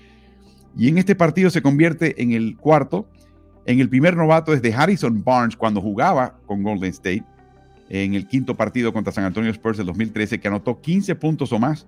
Y 0.76 0.88
en 0.88 0.98
este 0.98 1.14
partido 1.14 1.50
se 1.50 1.62
convierte 1.62 2.22
en 2.22 2.32
el 2.32 2.56
cuarto, 2.56 3.08
en 3.64 3.80
el 3.80 3.88
primer 3.88 4.16
novato 4.16 4.52
desde 4.52 4.74
Harrison 4.74 5.24
Barnes 5.24 5.56
cuando 5.56 5.80
jugaba 5.80 6.38
con 6.46 6.62
Golden 6.62 6.90
State 6.90 7.24
en 7.88 8.14
el 8.14 8.26
quinto 8.26 8.56
partido 8.56 8.92
contra 8.92 9.12
San 9.12 9.24
Antonio 9.24 9.50
Spurs 9.50 9.78
del 9.78 9.86
2013, 9.86 10.40
que 10.40 10.48
anotó 10.48 10.80
15 10.80 11.14
puntos 11.14 11.52
o 11.52 11.58
más 11.58 11.86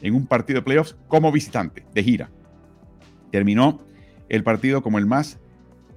en 0.00 0.14
un 0.14 0.26
partido 0.26 0.60
de 0.60 0.64
playoffs 0.64 0.96
como 1.08 1.32
visitante, 1.32 1.84
de 1.92 2.02
gira. 2.02 2.30
Terminó 3.30 3.80
el 4.28 4.42
partido 4.44 4.82
como 4.82 4.98
el 4.98 5.06
más 5.06 5.38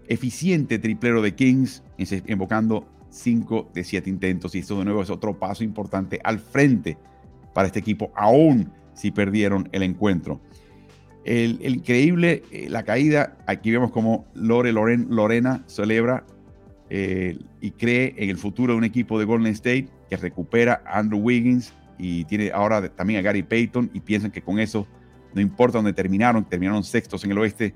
eficiente 0.07 0.79
triplero 0.79 1.21
de 1.21 1.35
Kings, 1.35 1.83
invocando 2.27 2.87
5 3.09 3.71
de 3.73 3.83
7 3.83 4.09
intentos. 4.09 4.55
Y 4.55 4.59
esto 4.59 4.77
de 4.77 4.85
nuevo 4.85 5.01
es 5.01 5.09
otro 5.09 5.39
paso 5.39 5.63
importante 5.63 6.19
al 6.23 6.39
frente 6.39 6.97
para 7.55 7.67
este 7.67 7.79
equipo, 7.79 8.11
aún 8.15 8.69
si 8.93 9.11
perdieron 9.11 9.69
el 9.71 9.81
encuentro. 9.81 10.41
El, 11.23 11.57
increíble, 11.65 12.43
eh, 12.51 12.67
la 12.69 12.83
caída, 12.83 13.37
aquí 13.47 13.71
vemos 13.71 13.91
como 13.91 14.27
Lore 14.35 14.73
Lorena 14.73 15.63
celebra 15.65 16.25
eh, 16.89 17.39
y 17.61 17.71
cree 17.71 18.13
en 18.17 18.29
el 18.29 18.37
futuro 18.37 18.73
de 18.73 18.77
un 18.77 18.83
equipo 18.83 19.17
de 19.17 19.25
Golden 19.25 19.53
State 19.53 19.87
que 20.09 20.17
recupera 20.17 20.83
a 20.85 20.99
Andrew 20.99 21.19
Wiggins 21.19 21.73
y 21.97 22.25
tiene 22.25 22.51
ahora 22.51 22.89
también 22.89 23.21
a 23.21 23.23
Gary 23.23 23.41
Payton 23.41 23.89
y 23.93 24.01
piensan 24.01 24.31
que 24.31 24.41
con 24.41 24.59
eso, 24.59 24.85
no 25.33 25.39
importa 25.39 25.77
dónde 25.77 25.93
terminaron, 25.93 26.43
terminaron 26.43 26.83
sextos 26.83 27.23
en 27.23 27.31
el 27.31 27.37
oeste, 27.37 27.73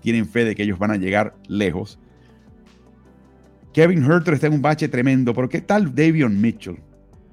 tienen 0.00 0.26
fe 0.26 0.44
de 0.44 0.54
que 0.54 0.62
ellos 0.62 0.78
van 0.78 0.90
a 0.90 0.96
llegar 0.96 1.34
lejos. 1.48 1.98
Kevin 3.72 4.04
Herter 4.04 4.34
está 4.34 4.48
en 4.48 4.52
un 4.52 4.62
bache 4.62 4.88
tremendo, 4.88 5.32
pero 5.32 5.48
¿qué 5.48 5.62
tal 5.62 5.94
Davion 5.94 6.38
Mitchell? 6.38 6.76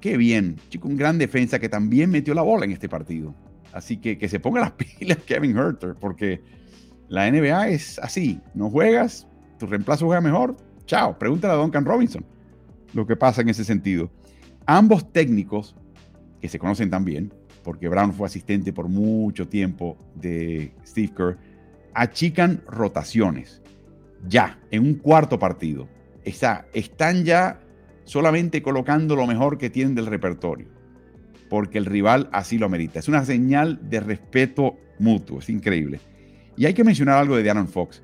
Qué 0.00 0.16
bien, 0.16 0.56
chico, 0.68 0.88
un 0.88 0.96
gran 0.96 1.18
defensa 1.18 1.58
que 1.58 1.68
también 1.68 2.10
metió 2.10 2.34
la 2.34 2.42
bola 2.42 2.64
en 2.64 2.72
este 2.72 2.88
partido. 2.88 3.34
Así 3.72 3.98
que 3.98 4.18
que 4.18 4.28
se 4.28 4.40
ponga 4.40 4.60
las 4.60 4.72
pilas 4.98 5.18
Kevin 5.18 5.56
Herter, 5.56 5.94
porque 5.98 6.42
la 7.08 7.30
NBA 7.30 7.68
es 7.68 7.98
así, 7.98 8.40
no 8.54 8.70
juegas, 8.70 9.26
tu 9.58 9.66
reemplazo 9.66 10.06
juega 10.06 10.20
mejor, 10.20 10.56
Chao, 10.90 11.16
pregúntale 11.16 11.54
a 11.54 11.56
Duncan 11.56 11.84
Robinson 11.84 12.24
lo 12.94 13.06
que 13.06 13.14
pasa 13.14 13.42
en 13.42 13.48
ese 13.48 13.62
sentido. 13.62 14.10
Ambos 14.66 15.12
técnicos, 15.12 15.76
que 16.40 16.48
se 16.48 16.58
conocen 16.58 16.90
también, 16.90 17.32
porque 17.62 17.88
Brown 17.88 18.12
fue 18.12 18.26
asistente 18.26 18.72
por 18.72 18.88
mucho 18.88 19.46
tiempo 19.46 19.96
de 20.16 20.72
Steve 20.84 21.12
Kerr, 21.16 21.38
achican 21.94 22.62
rotaciones. 22.66 23.62
Ya, 24.26 24.58
en 24.72 24.82
un 24.82 24.94
cuarto 24.94 25.38
partido. 25.38 25.88
Está, 26.24 26.66
están 26.72 27.24
ya 27.24 27.60
solamente 28.04 28.62
colocando 28.62 29.16
lo 29.16 29.26
mejor 29.26 29.58
que 29.58 29.70
tienen 29.70 29.94
del 29.94 30.06
repertorio, 30.06 30.68
porque 31.48 31.78
el 31.78 31.86
rival 31.86 32.28
así 32.32 32.58
lo 32.58 32.66
amerita. 32.66 32.98
Es 32.98 33.08
una 33.08 33.24
señal 33.24 33.78
de 33.88 34.00
respeto 34.00 34.76
mutuo, 34.98 35.38
es 35.38 35.48
increíble. 35.48 36.00
Y 36.56 36.66
hay 36.66 36.74
que 36.74 36.84
mencionar 36.84 37.18
algo 37.18 37.36
de 37.36 37.42
Darren 37.42 37.68
Fox, 37.68 38.02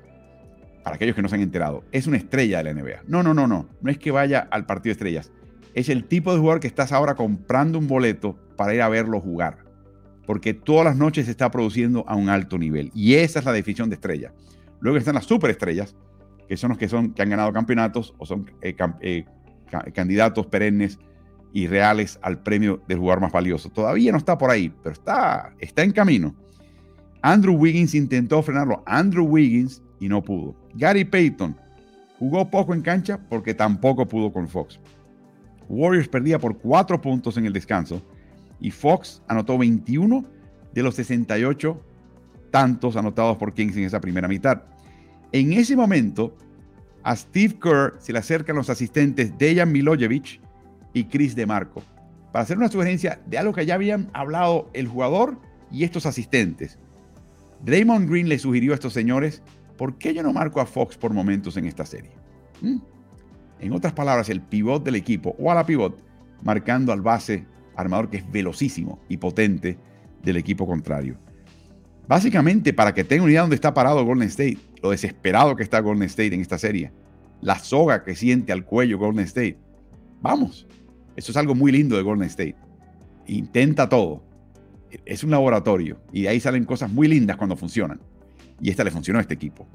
para 0.87 0.95
aquellos 0.95 1.17
que 1.17 1.21
no 1.21 1.27
se 1.27 1.35
han 1.35 1.41
enterado. 1.41 1.83
Es 1.91 2.07
una 2.07 2.15
estrella 2.15 2.59
de 2.59 2.63
la 2.63 2.73
NBA. 2.73 3.03
No, 3.07 3.21
no, 3.21 3.33
no, 3.33 3.45
no. 3.45 3.67
No 3.81 3.91
es 3.91 3.97
que 3.97 4.09
vaya 4.09 4.47
al 4.49 4.65
partido 4.65 4.91
de 4.91 4.93
estrellas. 4.93 5.33
Es 5.73 5.89
el 5.89 6.05
tipo 6.05 6.31
de 6.31 6.39
jugador 6.39 6.61
que 6.61 6.67
estás 6.67 6.93
ahora 6.93 7.15
comprando 7.15 7.77
un 7.77 7.89
boleto 7.89 8.37
para 8.55 8.73
ir 8.73 8.81
a 8.81 8.87
verlo 8.87 9.19
jugar. 9.19 9.57
Porque 10.25 10.53
todas 10.53 10.85
las 10.85 10.95
noches 10.95 11.25
se 11.25 11.31
está 11.31 11.51
produciendo 11.51 12.05
a 12.07 12.15
un 12.15 12.29
alto 12.29 12.57
nivel. 12.57 12.89
Y 12.95 13.15
esa 13.15 13.39
es 13.39 13.45
la 13.45 13.51
definición 13.51 13.89
de 13.89 13.95
estrella. 13.95 14.31
Luego 14.79 14.97
están 14.97 15.15
las 15.15 15.25
superestrellas, 15.25 15.93
que 16.47 16.55
son 16.55 16.69
los 16.69 16.77
que, 16.77 16.87
son, 16.87 17.13
que 17.13 17.21
han 17.21 17.31
ganado 17.31 17.51
campeonatos 17.51 18.13
o 18.17 18.25
son 18.25 18.49
eh, 18.61 18.73
eh, 19.01 19.25
candidatos 19.93 20.47
perennes 20.47 20.99
y 21.53 21.67
reales 21.67 22.19
al 22.21 22.41
premio 22.43 22.81
del 22.87 22.99
jugador 22.99 23.21
más 23.21 23.31
valioso. 23.31 23.69
Todavía 23.69 24.11
no 24.11 24.17
está 24.17 24.37
por 24.37 24.49
ahí, 24.49 24.73
pero 24.83 24.93
está, 24.93 25.53
está 25.59 25.83
en 25.83 25.91
camino. 25.91 26.35
Andrew 27.21 27.55
Wiggins 27.55 27.95
intentó 27.95 28.41
frenarlo. 28.43 28.83
Andrew 28.85 29.25
Wiggins 29.25 29.81
y 29.99 30.07
no 30.07 30.21
pudo. 30.21 30.55
Gary 30.75 31.03
Payton 31.03 31.55
jugó 32.19 32.49
poco 32.49 32.73
en 32.73 32.81
cancha 32.81 33.19
porque 33.29 33.53
tampoco 33.53 34.07
pudo 34.07 34.31
con 34.31 34.47
Fox. 34.47 34.79
Warriors 35.69 36.07
perdía 36.07 36.39
por 36.39 36.57
cuatro 36.57 37.01
puntos 37.01 37.37
en 37.37 37.45
el 37.45 37.53
descanso 37.53 38.01
y 38.59 38.71
Fox 38.71 39.21
anotó 39.27 39.57
21 39.57 40.25
de 40.73 40.83
los 40.83 40.95
68 40.95 41.83
tantos 42.51 42.95
anotados 42.95 43.37
por 43.37 43.53
Kings 43.53 43.75
en 43.77 43.83
esa 43.83 43.99
primera 43.99 44.27
mitad. 44.27 44.61
En 45.31 45.53
ese 45.53 45.75
momento, 45.75 46.35
a 47.07 47.15
Steve 47.15 47.55
Kerr 47.57 47.95
se 47.99 48.11
le 48.11 48.19
acercan 48.19 48.57
los 48.57 48.69
asistentes 48.69 49.37
Dejan 49.37 49.71
Milojevic 49.71 50.41
y 50.91 51.05
Chris 51.05 51.37
DeMarco 51.37 51.81
para 52.33 52.43
hacer 52.43 52.57
una 52.57 52.67
sugerencia 52.67 53.21
de 53.25 53.37
algo 53.37 53.53
que 53.53 53.65
ya 53.65 53.75
habían 53.75 54.09
hablado 54.11 54.69
el 54.73 54.89
jugador 54.89 55.39
y 55.71 55.85
estos 55.85 56.05
asistentes. 56.05 56.77
Draymond 57.63 58.09
Green 58.09 58.27
le 58.27 58.37
sugirió 58.37 58.73
a 58.73 58.75
estos 58.75 58.91
señores, 58.91 59.41
¿por 59.77 59.97
qué 59.97 60.13
yo 60.13 60.21
no 60.21 60.33
marco 60.33 60.59
a 60.59 60.65
Fox 60.65 60.97
por 60.97 61.13
momentos 61.13 61.55
en 61.55 61.63
esta 61.63 61.85
serie? 61.85 62.11
¿Mm? 62.61 62.79
En 63.61 63.71
otras 63.71 63.93
palabras, 63.93 64.27
el 64.27 64.41
pivot 64.41 64.83
del 64.83 64.95
equipo 64.95 65.33
o 65.39 65.49
a 65.49 65.55
la 65.55 65.65
pivot, 65.65 65.97
marcando 66.43 66.91
al 66.91 67.01
base 67.01 67.45
armador 67.77 68.09
que 68.09 68.17
es 68.17 68.29
velocísimo 68.29 68.99
y 69.07 69.15
potente 69.15 69.77
del 70.23 70.35
equipo 70.35 70.67
contrario. 70.67 71.17
Básicamente, 72.05 72.73
para 72.73 72.93
que 72.93 73.05
tengan 73.05 73.23
una 73.23 73.31
idea 73.31 73.41
de 73.41 73.43
dónde 73.43 73.55
está 73.55 73.73
parado 73.73 74.03
Golden 74.03 74.27
State, 74.27 74.57
lo 74.81 74.91
desesperado 74.91 75.55
que 75.55 75.63
está 75.63 75.79
Golden 75.79 76.03
State 76.03 76.33
en 76.33 76.41
esta 76.41 76.57
serie, 76.57 76.91
la 77.41 77.59
soga 77.59 78.03
que 78.03 78.15
siente 78.15 78.51
al 78.51 78.65
cuello 78.65 78.97
Golden 78.97 79.25
State. 79.25 79.57
Vamos, 80.21 80.67
eso 81.15 81.31
es 81.31 81.37
algo 81.37 81.55
muy 81.55 81.71
lindo 81.71 81.95
de 81.97 82.03
Golden 82.03 82.27
State. 82.27 82.55
Intenta 83.27 83.89
todo. 83.89 84.23
Es 85.05 85.23
un 85.23 85.31
laboratorio 85.31 85.99
y 86.13 86.23
de 86.23 86.29
ahí 86.29 86.39
salen 86.39 86.63
cosas 86.63 86.91
muy 86.91 87.07
lindas 87.07 87.37
cuando 87.37 87.55
funcionan. 87.55 87.99
Y 88.61 88.69
esta 88.69 88.83
le 88.83 88.91
funcionó 88.91 89.19
a 89.19 89.21
este 89.21 89.33
equipo. 89.33 89.67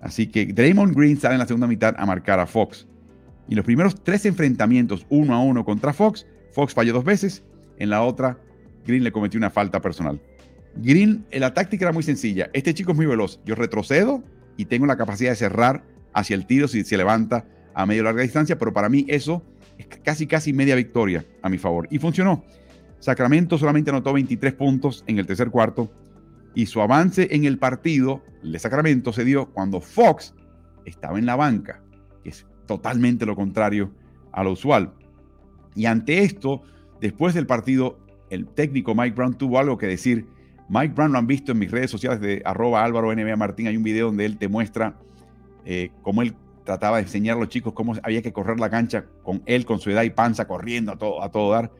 Así 0.00 0.26
que 0.26 0.46
Draymond 0.46 0.96
Green 0.96 1.18
sale 1.18 1.34
en 1.34 1.40
la 1.40 1.46
segunda 1.46 1.66
mitad 1.66 1.94
a 1.98 2.06
marcar 2.06 2.40
a 2.40 2.46
Fox. 2.46 2.86
Y 3.48 3.54
los 3.54 3.64
primeros 3.64 4.02
tres 4.02 4.26
enfrentamientos 4.26 5.06
uno 5.08 5.34
a 5.34 5.40
uno 5.40 5.64
contra 5.64 5.92
Fox, 5.92 6.26
Fox 6.52 6.74
falló 6.74 6.92
dos 6.92 7.04
veces. 7.04 7.44
En 7.78 7.90
la 7.90 8.02
otra, 8.02 8.38
Green 8.86 9.04
le 9.04 9.12
cometió 9.12 9.38
una 9.38 9.50
falta 9.50 9.80
personal. 9.80 10.20
Green, 10.76 11.26
eh, 11.30 11.40
la 11.40 11.54
táctica 11.54 11.84
era 11.84 11.92
muy 11.92 12.02
sencilla. 12.02 12.50
Este 12.52 12.74
chico 12.74 12.92
es 12.92 12.96
muy 12.96 13.06
veloz. 13.06 13.40
Yo 13.44 13.54
retrocedo 13.54 14.22
y 14.56 14.66
tengo 14.66 14.86
la 14.86 14.96
capacidad 14.96 15.30
de 15.30 15.36
cerrar 15.36 15.84
hacia 16.12 16.34
el 16.34 16.46
tiro 16.46 16.68
si 16.68 16.84
se 16.84 16.96
levanta 16.96 17.46
a 17.74 17.86
medio 17.86 18.02
larga 18.02 18.22
distancia, 18.22 18.58
pero 18.58 18.72
para 18.72 18.88
mí 18.88 19.04
eso 19.08 19.42
es 19.78 19.86
casi 20.02 20.26
casi 20.26 20.52
media 20.52 20.74
victoria 20.74 21.24
a 21.42 21.48
mi 21.48 21.58
favor. 21.58 21.86
Y 21.90 21.98
funcionó. 21.98 22.44
Sacramento 22.98 23.58
solamente 23.58 23.90
anotó 23.90 24.12
23 24.12 24.54
puntos 24.54 25.04
en 25.06 25.18
el 25.18 25.26
tercer 25.26 25.50
cuarto 25.50 25.92
y 26.54 26.66
su 26.66 26.80
avance 26.80 27.28
en 27.30 27.44
el 27.44 27.58
partido 27.58 28.22
de 28.42 28.58
Sacramento 28.58 29.12
se 29.12 29.24
dio 29.24 29.52
cuando 29.52 29.80
Fox 29.80 30.34
estaba 30.86 31.18
en 31.18 31.26
la 31.26 31.36
banca, 31.36 31.82
que 32.22 32.30
es 32.30 32.46
totalmente 32.66 33.26
lo 33.26 33.36
contrario 33.36 33.92
a 34.32 34.42
lo 34.42 34.52
usual. 34.52 34.94
Y 35.74 35.84
ante 35.84 36.22
esto, 36.22 36.62
después 37.00 37.34
del 37.34 37.46
partido, 37.46 37.98
el 38.30 38.46
técnico 38.46 38.94
Mike 38.94 39.14
Brown 39.14 39.36
tuvo 39.36 39.58
algo 39.58 39.76
que 39.76 39.86
decir 39.86 40.26
Mike 40.68 40.94
Brown 40.94 41.12
lo 41.12 41.18
han 41.18 41.26
visto 41.26 41.52
en 41.52 41.58
mis 41.58 41.70
redes 41.70 41.90
sociales 41.90 42.20
de 42.20 42.42
arroba 42.44 42.84
Álvaro 42.84 43.14
NBA 43.14 43.36
Martín. 43.36 43.68
Hay 43.68 43.76
un 43.76 43.82
video 43.82 44.06
donde 44.06 44.24
él 44.24 44.36
te 44.36 44.48
muestra 44.48 44.96
eh, 45.64 45.90
cómo 46.02 46.22
él 46.22 46.34
trataba 46.64 46.96
de 46.96 47.04
enseñar 47.04 47.36
a 47.36 47.40
los 47.40 47.48
chicos 47.48 47.72
cómo 47.72 47.94
había 48.02 48.22
que 48.22 48.32
correr 48.32 48.58
la 48.58 48.68
cancha 48.68 49.04
con 49.22 49.42
él, 49.46 49.64
con 49.64 49.78
su 49.78 49.90
edad 49.90 50.02
y 50.02 50.10
panza, 50.10 50.46
corriendo 50.46 50.92
a 50.92 50.96
todo, 50.96 51.22
a 51.22 51.30
todo 51.30 51.52
dar. 51.52 51.70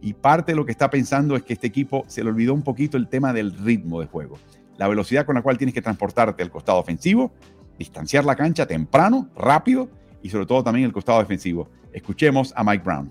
Y 0.00 0.12
parte 0.12 0.52
de 0.52 0.56
lo 0.56 0.64
que 0.64 0.72
está 0.72 0.88
pensando 0.88 1.34
es 1.34 1.42
que 1.42 1.54
este 1.54 1.66
equipo 1.66 2.04
se 2.06 2.22
le 2.22 2.30
olvidó 2.30 2.54
un 2.54 2.62
poquito 2.62 2.96
el 2.96 3.08
tema 3.08 3.32
del 3.32 3.52
ritmo 3.52 4.00
de 4.00 4.06
juego. 4.06 4.38
La 4.78 4.88
velocidad 4.88 5.26
con 5.26 5.34
la 5.34 5.42
cual 5.42 5.58
tienes 5.58 5.74
que 5.74 5.82
transportarte 5.82 6.42
al 6.42 6.50
costado 6.50 6.78
ofensivo, 6.78 7.32
distanciar 7.78 8.24
la 8.24 8.36
cancha 8.36 8.66
temprano, 8.66 9.28
rápido 9.34 9.88
y 10.22 10.28
sobre 10.28 10.46
todo 10.46 10.62
también 10.62 10.86
el 10.86 10.92
costado 10.92 11.18
defensivo. 11.18 11.68
Escuchemos 11.92 12.52
a 12.56 12.62
Mike 12.62 12.84
Brown. 12.84 13.10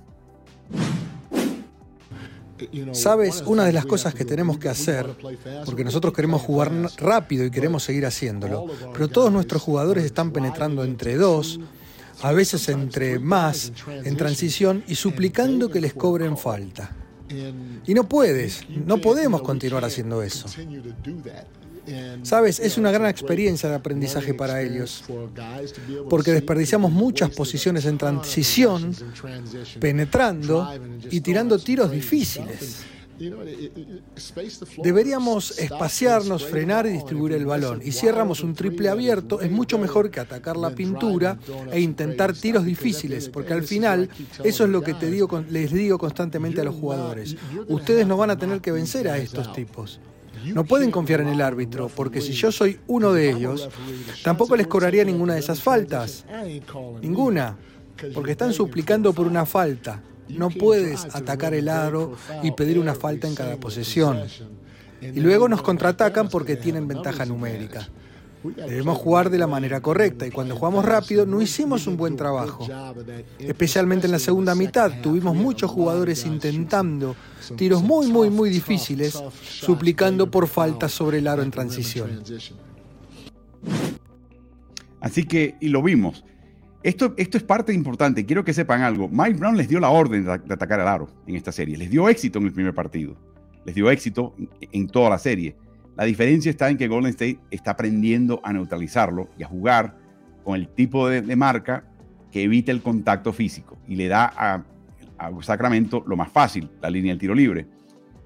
Sabes, 2.94 3.44
una 3.46 3.66
de 3.66 3.74
las 3.74 3.86
cosas 3.86 4.14
que 4.14 4.24
tenemos 4.24 4.58
que 4.58 4.70
hacer, 4.70 5.08
porque 5.66 5.84
nosotros 5.84 6.14
queremos 6.14 6.42
jugar 6.42 6.72
rápido 6.98 7.46
y 7.46 7.52
queremos 7.52 7.84
seguir 7.84 8.06
haciéndolo, 8.06 8.68
pero 8.94 9.08
todos 9.10 9.32
nuestros 9.32 9.62
jugadores 9.62 10.06
están 10.06 10.32
penetrando 10.32 10.84
entre 10.84 11.16
dos, 11.16 11.60
a 12.22 12.32
veces 12.32 12.70
entre 12.70 13.20
más, 13.20 13.74
en 13.88 14.16
transición 14.16 14.84
y 14.88 14.96
suplicando 14.96 15.70
que 15.70 15.82
les 15.82 15.94
cobren 15.94 16.38
falta. 16.38 16.96
Y 17.86 17.94
no 17.94 18.08
puedes, 18.08 18.62
no 18.70 19.00
podemos 19.00 19.42
continuar 19.42 19.84
haciendo 19.84 20.22
eso. 20.22 20.48
Sabes, 22.24 22.60
es 22.60 22.78
una 22.78 22.92
gran 22.92 23.08
experiencia 23.10 23.70
de 23.70 23.76
aprendizaje 23.76 24.34
para 24.34 24.62
ellos, 24.62 25.04
porque 26.10 26.32
desperdiciamos 26.32 26.92
muchas 26.92 27.30
posiciones 27.32 27.86
en 27.86 27.98
transición, 27.98 28.96
penetrando 29.80 30.72
y 31.10 31.22
tirando 31.22 31.60
tiros 31.60 31.92
difíciles. 31.92 32.86
Deberíamos 34.84 35.58
espaciarnos, 35.58 36.46
frenar 36.46 36.86
y 36.86 36.92
distribuir 36.92 37.34
el 37.34 37.46
balón. 37.46 37.82
Y 37.84 37.92
si 37.92 38.08
erramos 38.08 38.44
un 38.44 38.54
triple 38.54 38.90
abierto, 38.90 39.40
es 39.42 39.50
mucho 39.50 39.78
mejor 39.78 40.12
que 40.12 40.20
atacar 40.20 40.58
la 40.58 40.72
pintura 40.72 41.38
e 41.72 41.80
intentar 41.80 42.34
tiros 42.34 42.66
difíciles, 42.66 43.30
porque 43.30 43.54
al 43.54 43.64
final 43.64 44.10
eso 44.44 44.66
es 44.66 44.70
lo 44.70 44.82
que 44.82 44.94
te 44.94 45.10
digo, 45.10 45.44
les 45.50 45.72
digo 45.72 45.98
constantemente 45.98 46.62
a 46.62 46.66
los 46.66 46.76
jugadores. 46.76 47.38
Ustedes 47.68 48.06
no 48.06 48.18
van 48.18 48.32
a 48.32 48.38
tener 48.38 48.60
que 48.60 48.72
vencer 48.72 49.08
a 49.08 49.18
estos 49.18 49.54
tipos. 49.54 50.00
No 50.54 50.66
pueden 50.66 50.92
confiar 50.92 51.22
en 51.22 51.28
el 51.28 51.42
árbitro, 51.42 51.90
porque 51.90 52.22
si 52.22 52.34
yo 52.34 52.52
soy 52.52 52.80
uno 52.88 53.14
de 53.14 53.32
ellos, 53.32 53.70
tampoco 54.24 54.56
les 54.56 54.68
cobraría 54.68 55.04
ninguna 55.04 55.34
de 55.34 55.40
esas 55.40 55.62
faltas. 55.62 56.26
Ninguna, 57.02 57.58
porque 58.14 58.32
están 58.32 58.54
suplicando 58.54 59.14
por 59.14 59.28
una 59.28 59.46
falta. 59.46 60.02
No 60.28 60.50
puedes 60.50 61.06
atacar 61.16 61.54
el 61.54 61.70
aro 61.70 62.16
y 62.44 62.52
pedir 62.52 62.80
una 62.80 62.96
falta 62.96 63.28
en 63.28 63.36
cada 63.36 63.58
posesión. 63.58 64.22
Y 65.02 65.20
luego 65.20 65.48
nos 65.48 65.62
contraatacan 65.62 66.30
porque 66.30 66.56
tienen 66.56 66.88
ventaja 66.88 67.26
numérica. 67.26 67.88
Debemos 68.44 68.98
jugar 68.98 69.30
de 69.30 69.40
la 69.40 69.48
manera 69.48 69.82
correcta 69.82 70.28
y 70.28 70.32
cuando 70.32 70.56
jugamos 70.56 70.86
rápido 70.86 71.26
no 71.26 71.42
hicimos 71.42 71.88
un 71.88 71.98
buen 71.98 72.16
trabajo. 72.16 72.68
Especialmente 73.40 74.06
en 74.06 74.12
la 74.12 74.20
segunda 74.20 74.54
mitad 74.56 74.92
tuvimos 75.02 75.36
muchos 75.36 75.72
jugadores 75.72 76.26
intentando 76.26 77.16
tiros 77.56 77.84
muy, 77.84 78.08
muy, 78.08 78.30
muy 78.30 78.50
difíciles, 78.50 79.22
suplicando 79.44 80.30
por 80.30 80.48
faltas 80.48 80.92
sobre 80.92 81.20
el 81.20 81.28
aro 81.28 81.44
en 81.44 81.52
transición. 81.52 82.24
Así 85.02 85.24
que, 85.26 85.56
y 85.60 85.70
lo 85.70 85.84
vimos. 85.84 86.24
Esto, 86.84 87.14
esto 87.18 87.38
es 87.38 87.44
parte 87.44 87.74
importante. 87.74 88.26
Quiero 88.26 88.44
que 88.44 88.54
sepan 88.54 88.82
algo. 88.82 89.10
Mike 89.10 89.40
Brown 89.40 89.58
les 89.58 89.68
dio 89.68 89.80
la 89.80 89.90
orden 89.90 90.24
de, 90.24 90.32
atacar 90.32 90.80
el 90.80 90.88
aro 90.88 91.10
en 91.26 91.36
esta 91.36 91.52
serie. 91.52 91.78
Les 91.78 91.90
dio 91.90 92.08
éxito 92.10 92.40
en 92.40 92.46
el 92.46 92.54
primer 92.54 92.74
partido. 92.74 93.16
Les 93.66 93.74
dio 93.74 93.90
éxito 93.90 94.36
en 94.72 94.88
toda 94.88 95.10
la 95.10 95.18
serie. 95.18 95.56
La 95.96 96.04
diferencia 96.04 96.50
está 96.50 96.70
en 96.70 96.78
que 96.78 96.88
Golden 96.88 97.12
State 97.12 97.40
está 97.50 97.72
aprendiendo 97.72 98.42
a 98.44 98.54
neutralizarlo 98.54 99.30
y 99.38 99.44
a 99.44 99.48
jugar 99.48 99.98
con 100.44 100.56
el 100.56 100.68
tipo 100.68 101.10
de, 101.10 101.36
marca 101.36 101.86
que 102.32 102.44
evita 102.44 102.72
el 102.72 102.82
contacto 102.82 103.34
físico 103.34 103.78
y 103.88 103.96
le 103.96 104.08
da 104.08 104.32
a, 104.36 104.64
Sacramento 105.42 106.04
lo 106.08 106.16
más 106.16 106.32
fácil, 106.32 106.70
la 106.82 106.90
línea 106.90 107.12
del 107.12 107.20
tiro 107.20 107.36
libre. 107.36 107.68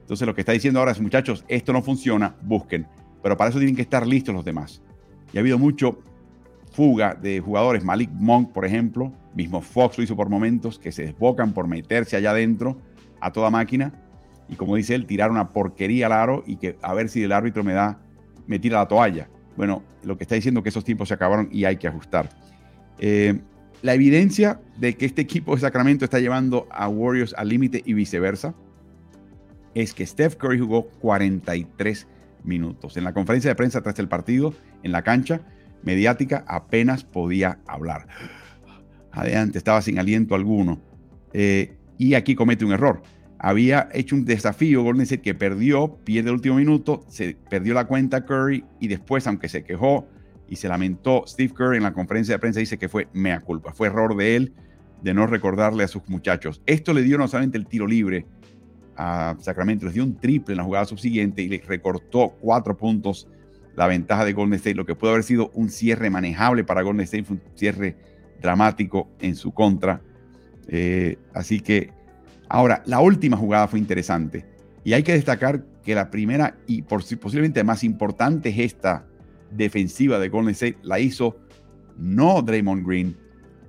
Entonces 0.01 0.25
lo 0.25 0.33
que 0.33 0.41
está 0.41 0.51
diciendo 0.51 0.79
ahora 0.79 0.91
es, 0.91 0.99
muchachos, 0.99 1.45
esto 1.47 1.73
no 1.73 1.81
funciona, 1.81 2.35
busquen. 2.41 2.87
Pero 3.21 3.37
para 3.37 3.49
eso 3.49 3.59
tienen 3.59 3.75
que 3.75 3.81
estar 3.81 4.07
listos 4.07 4.33
los 4.33 4.45
demás. 4.45 4.81
Y 5.33 5.37
ha 5.37 5.41
habido 5.41 5.57
mucho 5.57 5.99
fuga 6.71 7.13
de 7.13 7.39
jugadores, 7.39 7.83
Malik 7.83 8.09
Monk, 8.13 8.51
por 8.51 8.65
ejemplo, 8.65 9.11
mismo 9.35 9.61
Fox 9.61 9.97
lo 9.97 10.03
hizo 10.03 10.15
por 10.15 10.29
momentos, 10.29 10.79
que 10.79 10.91
se 10.91 11.03
desbocan 11.03 11.53
por 11.53 11.67
meterse 11.67 12.15
allá 12.15 12.31
adentro 12.31 12.77
a 13.19 13.31
toda 13.31 13.49
máquina 13.49 13.93
y 14.49 14.55
como 14.55 14.75
dice 14.75 14.95
él, 14.95 15.05
tirar 15.05 15.29
una 15.29 15.49
porquería 15.49 16.07
al 16.07 16.11
aro 16.11 16.43
y 16.45 16.55
que 16.55 16.77
a 16.81 16.93
ver 16.93 17.09
si 17.09 17.23
el 17.23 17.31
árbitro 17.31 17.63
me 17.63 17.73
da, 17.73 17.99
me 18.47 18.57
tira 18.59 18.79
la 18.79 18.87
toalla. 18.87 19.29
Bueno, 19.55 19.83
lo 20.03 20.17
que 20.17 20.23
está 20.23 20.35
diciendo 20.35 20.59
es 20.59 20.63
que 20.63 20.69
esos 20.69 20.83
tiempos 20.83 21.09
se 21.09 21.13
acabaron 21.13 21.49
y 21.51 21.65
hay 21.65 21.77
que 21.77 21.87
ajustar. 21.87 22.29
Eh, 22.97 23.39
la 23.81 23.93
evidencia 23.93 24.59
de 24.77 24.95
que 24.95 25.05
este 25.05 25.21
equipo 25.21 25.55
de 25.55 25.61
Sacramento 25.61 26.05
está 26.05 26.19
llevando 26.19 26.67
a 26.71 26.89
Warriors 26.89 27.33
al 27.37 27.49
límite 27.49 27.81
y 27.85 27.93
viceversa 27.93 28.53
es 29.73 29.93
que 29.93 30.05
Steph 30.05 30.35
Curry 30.35 30.59
jugó 30.59 30.89
43 30.99 32.07
minutos. 32.43 32.97
En 32.97 33.03
la 33.03 33.13
conferencia 33.13 33.49
de 33.49 33.55
prensa 33.55 33.81
tras 33.81 33.97
el 33.99 34.07
partido, 34.07 34.53
en 34.83 34.91
la 34.91 35.03
cancha 35.03 35.41
mediática, 35.83 36.43
apenas 36.47 37.03
podía 37.03 37.59
hablar. 37.67 38.07
Adelante, 39.11 39.57
estaba 39.57 39.81
sin 39.81 39.99
aliento 39.99 40.35
alguno. 40.35 40.81
Eh, 41.33 41.77
y 41.97 42.15
aquí 42.15 42.35
comete 42.35 42.65
un 42.65 42.73
error. 42.73 43.01
Había 43.37 43.87
hecho 43.93 44.15
un 44.15 44.25
desafío 44.25 44.83
Golden 44.83 45.03
State 45.03 45.21
que 45.21 45.35
perdió, 45.35 45.95
pierde 46.03 46.29
el 46.29 46.35
último 46.35 46.55
minuto, 46.55 47.05
se 47.07 47.37
perdió 47.49 47.73
la 47.73 47.85
cuenta 47.85 48.25
Curry 48.25 48.65
y 48.81 48.89
después, 48.89 49.25
aunque 49.27 49.47
se 49.47 49.63
quejó 49.63 50.07
y 50.49 50.55
se 50.55 50.67
lamentó, 50.67 51.23
Steve 51.27 51.53
Curry 51.53 51.77
en 51.77 51.83
la 51.83 51.93
conferencia 51.93 52.35
de 52.35 52.39
prensa 52.39 52.59
dice 52.59 52.77
que 52.77 52.89
fue 52.89 53.07
mea 53.13 53.39
culpa, 53.39 53.73
fue 53.73 53.87
error 53.87 54.15
de 54.15 54.35
él 54.35 54.53
de 55.01 55.13
no 55.13 55.27
recordarle 55.27 55.83
a 55.83 55.87
sus 55.87 56.07
muchachos. 56.09 56.61
Esto 56.65 56.93
le 56.93 57.03
dio 57.03 57.17
no 57.17 57.27
solamente 57.27 57.57
el 57.57 57.67
tiro 57.67 57.87
libre 57.87 58.25
a 58.97 59.35
Sacramento, 59.39 59.85
les 59.85 59.93
dio 59.93 60.03
un 60.03 60.17
triple 60.17 60.53
en 60.53 60.57
la 60.57 60.63
jugada 60.63 60.85
subsiguiente 60.85 61.41
y 61.41 61.47
le 61.47 61.63
recortó 61.65 62.35
cuatro 62.41 62.75
puntos 62.75 63.27
la 63.75 63.87
ventaja 63.87 64.25
de 64.25 64.33
Golden 64.33 64.55
State, 64.55 64.75
lo 64.75 64.85
que 64.85 64.95
pudo 64.95 65.11
haber 65.11 65.23
sido 65.23 65.51
un 65.53 65.69
cierre 65.69 66.09
manejable 66.09 66.65
para 66.65 66.81
Golden 66.81 67.05
State, 67.05 67.23
fue 67.23 67.37
un 67.37 67.41
cierre 67.55 67.95
dramático 68.41 69.09
en 69.21 69.35
su 69.35 69.53
contra. 69.53 70.01
Eh, 70.67 71.17
así 71.33 71.61
que 71.61 71.91
ahora, 72.49 72.83
la 72.85 72.99
última 72.99 73.37
jugada 73.37 73.67
fue 73.69 73.79
interesante 73.79 74.45
y 74.83 74.93
hay 74.93 75.03
que 75.03 75.13
destacar 75.13 75.63
que 75.83 75.95
la 75.95 76.11
primera 76.11 76.57
y 76.67 76.81
por, 76.81 77.03
posiblemente 77.19 77.63
más 77.63 77.83
importante 77.85 78.51
gesta 78.51 79.05
defensiva 79.51 80.19
de 80.19 80.29
Golden 80.29 80.51
State 80.51 80.77
la 80.83 80.99
hizo 80.99 81.37
no 81.97 82.41
Draymond 82.41 82.85
Green, 82.85 83.17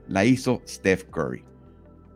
la 0.09 0.25
hizo 0.25 0.62
Steph 0.66 1.05
Curry. 1.11 1.45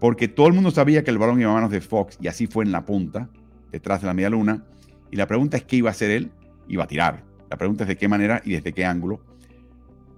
Porque 0.01 0.29
todo 0.29 0.49
el 0.49 0.53
mundo 0.53 0.71
sabía 0.71 1.03
que 1.03 1.11
el 1.11 1.19
balón 1.19 1.41
iba 1.41 1.51
a 1.51 1.55
manos 1.55 1.71
de 1.71 1.81
Fox 1.81 2.19
y 2.21 2.29
así 2.29 2.47
fue 2.47 2.65
en 2.65 2.73
la 2.73 2.85
punta, 2.85 3.29
detrás 3.73 4.01
de 4.01 4.07
la 4.07 4.15
media 4.15 4.31
luna. 4.31 4.65
Y 5.11 5.17
la 5.17 5.27
pregunta 5.27 5.57
es 5.57 5.65
qué 5.65 5.77
iba 5.77 5.91
a 5.91 5.93
hacer 5.93 6.11
él. 6.11 6.31
Iba 6.69 6.85
a 6.85 6.87
tirar. 6.87 7.25
La 7.51 7.57
pregunta 7.57 7.85
es 7.85 7.89
de 7.89 7.97
qué 7.97 8.09
manera 8.09 8.43
y 8.45 8.53
desde 8.53 8.73
qué 8.73 8.85
ángulo. 8.85 9.21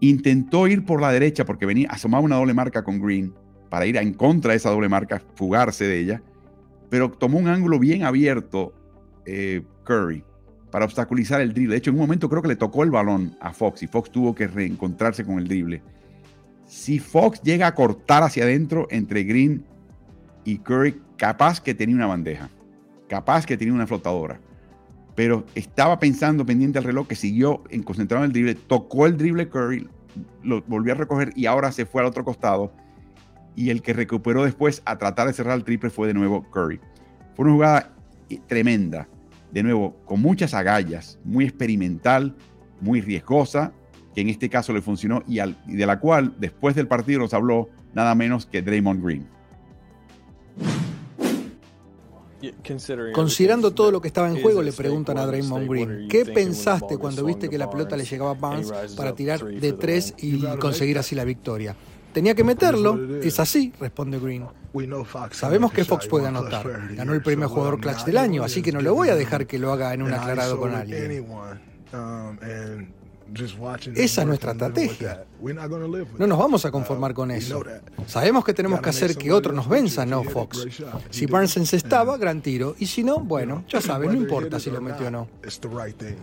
Intentó 0.00 0.66
ir 0.66 0.84
por 0.84 1.00
la 1.00 1.12
derecha 1.12 1.44
porque 1.44 1.66
venía, 1.66 1.88
asomaba 1.90 2.22
una 2.22 2.36
doble 2.36 2.54
marca 2.54 2.84
con 2.84 3.00
Green 3.00 3.34
para 3.70 3.86
ir 3.86 3.96
en 3.96 4.14
contra 4.14 4.52
de 4.52 4.58
esa 4.58 4.70
doble 4.70 4.88
marca, 4.88 5.22
fugarse 5.34 5.86
de 5.86 5.98
ella. 5.98 6.22
Pero 6.88 7.10
tomó 7.10 7.38
un 7.38 7.48
ángulo 7.48 7.78
bien 7.78 8.04
abierto 8.04 8.74
eh, 9.24 9.62
Curry 9.84 10.24
para 10.76 10.84
obstaculizar 10.84 11.40
el 11.40 11.54
drible. 11.54 11.72
De 11.72 11.78
hecho, 11.78 11.88
en 11.88 11.96
un 11.96 12.02
momento 12.02 12.28
creo 12.28 12.42
que 12.42 12.48
le 12.48 12.56
tocó 12.56 12.84
el 12.84 12.90
balón 12.90 13.34
a 13.40 13.54
Fox 13.54 13.82
y 13.82 13.86
Fox 13.86 14.10
tuvo 14.10 14.34
que 14.34 14.46
reencontrarse 14.46 15.24
con 15.24 15.38
el 15.38 15.48
drible 15.48 15.80
si 16.66 16.98
Fox 16.98 17.40
llega 17.42 17.66
a 17.66 17.74
cortar 17.74 18.22
hacia 18.22 18.44
adentro 18.44 18.86
entre 18.90 19.24
Green 19.24 19.64
y 20.44 20.58
Curry, 20.58 21.00
capaz 21.16 21.60
que 21.62 21.74
tenía 21.74 21.96
una 21.96 22.06
bandeja, 22.06 22.50
capaz 23.08 23.46
que 23.46 23.56
tenía 23.56 23.72
una 23.72 23.86
flotadora. 23.86 24.38
Pero 25.14 25.46
estaba 25.54 25.98
pensando 25.98 26.44
pendiente 26.44 26.78
al 26.78 26.84
reloj 26.84 27.06
que 27.06 27.14
siguió 27.14 27.62
en 27.70 27.82
concentrado 27.82 28.24
en 28.24 28.28
el 28.28 28.32
drible, 28.32 28.54
tocó 28.54 29.06
el 29.06 29.16
drible 29.16 29.48
Curry, 29.48 29.88
lo 30.42 30.60
volvió 30.66 30.92
a 30.92 30.96
recoger 30.96 31.32
y 31.34 31.46
ahora 31.46 31.72
se 31.72 31.86
fue 31.86 32.02
al 32.02 32.08
otro 32.08 32.22
costado. 32.22 32.70
Y 33.54 33.70
el 33.70 33.80
que 33.80 33.94
recuperó 33.94 34.44
después 34.44 34.82
a 34.84 34.98
tratar 34.98 35.28
de 35.28 35.32
cerrar 35.32 35.56
el 35.56 35.64
triple 35.64 35.88
fue 35.88 36.06
de 36.06 36.12
nuevo 36.12 36.42
Curry. 36.50 36.78
Fue 37.34 37.46
una 37.46 37.54
jugada 37.54 37.92
tremenda, 38.46 39.08
de 39.56 39.62
nuevo, 39.62 39.96
con 40.04 40.20
muchas 40.20 40.52
agallas, 40.52 41.18
muy 41.24 41.46
experimental, 41.46 42.36
muy 42.82 43.00
riesgosa, 43.00 43.72
que 44.14 44.20
en 44.20 44.28
este 44.28 44.50
caso 44.50 44.70
le 44.74 44.82
funcionó 44.82 45.22
y, 45.26 45.38
de 45.38 45.86
la 45.86 45.98
cual 45.98 46.34
después 46.38 46.76
del 46.76 46.86
partido 46.86 47.20
nos 47.20 47.32
habló 47.32 47.70
nada 47.94 48.14
menos 48.14 48.44
que 48.44 48.60
Draymond 48.60 49.02
Green. 49.02 49.26
Considerando 53.14 53.72
todo 53.72 53.90
lo 53.90 54.02
que 54.02 54.08
estaba 54.08 54.28
en 54.28 54.42
juego, 54.42 54.60
le 54.60 54.74
preguntan 54.74 55.16
a 55.16 55.24
Draymond 55.24 55.70
Green, 55.70 56.08
¿qué 56.10 56.26
pensaste 56.26 56.98
cuando 56.98 57.24
viste 57.24 57.48
que 57.48 57.56
la 57.56 57.70
pelota 57.70 57.96
le 57.96 58.04
llegaba 58.04 58.32
a 58.32 58.34
Barnes 58.34 58.70
para 58.94 59.14
tirar 59.14 59.42
de 59.42 59.72
tres 59.72 60.12
y 60.18 60.38
conseguir 60.60 60.98
así 60.98 61.14
la 61.14 61.24
victoria? 61.24 61.74
Tenía 62.12 62.34
que 62.34 62.44
meterlo, 62.44 63.18
es 63.22 63.40
así, 63.40 63.72
responde 63.80 64.18
Green. 64.18 64.44
Sabemos 65.32 65.72
que 65.72 65.84
Fox 65.84 66.06
puede 66.06 66.26
anotar. 66.26 66.94
Ganó 66.94 67.14
el 67.14 67.22
primer 67.22 67.48
jugador 67.48 67.80
clutch 67.80 68.04
del 68.04 68.18
año, 68.18 68.42
así 68.44 68.62
que 68.62 68.72
no 68.72 68.80
le 68.80 68.90
voy 68.90 69.08
a 69.08 69.16
dejar 69.16 69.46
que 69.46 69.58
lo 69.58 69.72
haga 69.72 69.94
en 69.94 70.02
un 70.02 70.12
aclarado 70.12 70.58
con 70.58 70.74
alguien. 70.74 71.26
Esa 73.94 74.20
es 74.20 74.26
nuestra 74.26 74.52
estrategia. 74.52 75.24
No 76.18 76.26
nos 76.26 76.38
vamos 76.38 76.64
a 76.64 76.70
conformar 76.70 77.12
con 77.12 77.30
eso. 77.30 77.64
Sabemos 78.06 78.44
que 78.44 78.54
tenemos 78.54 78.80
que 78.80 78.90
hacer 78.90 79.16
que 79.16 79.32
otro 79.32 79.52
nos 79.52 79.68
venza, 79.68 80.06
no 80.06 80.22
Fox. 80.22 80.66
Si 81.10 81.26
Barnes 81.26 81.56
encestaba, 81.56 82.16
gran 82.18 82.40
tiro. 82.40 82.76
Y 82.78 82.86
si 82.86 83.02
no, 83.02 83.18
bueno, 83.18 83.64
ya 83.68 83.80
sabes, 83.80 84.10
no 84.10 84.16
importa 84.16 84.60
si 84.60 84.70
lo 84.70 84.80
metió 84.80 85.08
o 85.08 85.10
no. 85.10 85.28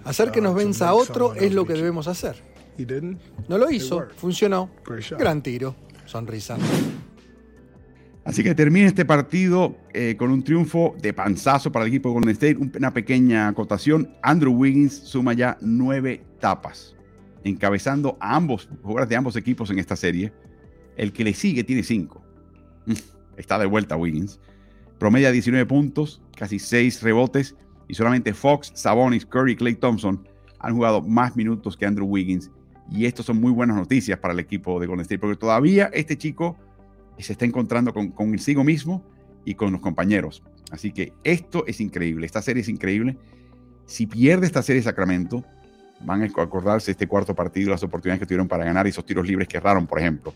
Hacer 0.05 0.31
que 0.31 0.41
nos 0.41 0.55
venza 0.55 0.89
a 0.89 0.93
otro 0.93 1.33
es 1.35 1.53
lo 1.53 1.65
que 1.65 1.73
debemos 1.73 2.07
hacer. 2.07 2.41
No 3.47 3.57
lo 3.57 3.69
hizo, 3.69 4.07
funcionó. 4.15 4.69
Gran 5.17 5.41
tiro. 5.41 5.75
Sonrisa. 6.05 6.57
Así 8.25 8.41
que 8.41 8.55
termina 8.55 8.88
este 8.88 9.03
partido 9.03 9.75
eh, 9.93 10.15
con 10.17 10.31
un 10.31 10.43
triunfo 10.43 10.95
de 11.01 11.12
panzazo 11.12 11.71
para 11.71 11.83
el 11.83 11.89
equipo 11.89 12.09
de 12.09 12.13
Golden 12.13 12.31
State. 12.31 12.57
Una 12.77 12.93
pequeña 12.93 13.49
acotación. 13.49 14.09
Andrew 14.21 14.53
Wiggins 14.53 14.93
suma 14.93 15.33
ya 15.33 15.57
nueve 15.59 16.23
tapas, 16.39 16.95
encabezando 17.43 18.17
a 18.21 18.36
ambos 18.36 18.69
jugadores 18.81 19.09
de 19.09 19.17
ambos 19.17 19.36
equipos 19.36 19.69
en 19.71 19.79
esta 19.79 19.97
serie. 19.97 20.31
El 20.95 21.12
que 21.12 21.25
le 21.25 21.33
sigue 21.33 21.63
tiene 21.65 21.83
cinco. 21.83 22.23
Está 23.38 23.59
de 23.59 23.65
vuelta 23.65 23.97
Wiggins. 23.97 24.39
Promedia 24.99 25.31
19 25.31 25.65
puntos, 25.65 26.21
casi 26.38 26.59
6 26.59 27.01
rebotes. 27.03 27.55
Y 27.89 27.95
solamente 27.95 28.33
Fox, 28.33 28.71
Sabonis, 28.73 29.25
Curry 29.25 29.53
y 29.53 29.55
Clay 29.57 29.75
Thompson 29.75 30.25
han 30.59 30.73
jugado 30.73 31.01
más 31.01 31.36
minutos 31.36 31.75
que 31.75 31.86
Andrew 31.86 32.07
Wiggins. 32.07 32.49
Y 32.89 33.05
esto 33.05 33.21
son 33.21 33.41
muy 33.41 33.51
buenas 33.51 33.75
noticias 33.75 34.17
para 34.19 34.33
el 34.33 34.39
equipo 34.39 34.79
de 34.79 34.88
Golden 34.88 35.01
State, 35.01 35.19
porque 35.19 35.36
todavía 35.36 35.89
este 35.93 36.17
chico 36.17 36.57
se 37.21 37.34
está 37.34 37.45
encontrando 37.45 37.93
con, 37.93 38.10
con 38.10 38.30
consigo 38.30 38.63
mismo 38.63 39.06
y 39.45 39.54
con 39.54 39.71
los 39.71 39.82
compañeros. 39.82 40.41
Así 40.71 40.91
que 40.91 41.13
esto 41.23 41.65
es 41.67 41.80
increíble, 41.80 42.26
esta 42.26 42.41
serie 42.41 42.62
es 42.62 42.69
increíble. 42.69 43.17
Si 43.86 44.08
pierde 44.08 44.47
esta 44.47 44.63
serie 44.63 44.82
Sacramento, 44.82 45.45
van 46.02 46.23
a 46.23 46.26
acordarse 46.26 46.91
este 46.91 47.08
cuarto 47.08 47.36
partido, 47.36 47.71
las 47.71 47.84
oportunidades 47.84 48.19
que 48.21 48.26
tuvieron 48.26 48.47
para 48.47 48.65
ganar 48.65 48.86
y 48.88 48.89
esos 48.89 49.06
tiros 49.06 49.28
libres 49.28 49.47
que 49.47 49.58
erraron, 49.58 49.88
por 49.88 49.99
ejemplo. 49.99 50.34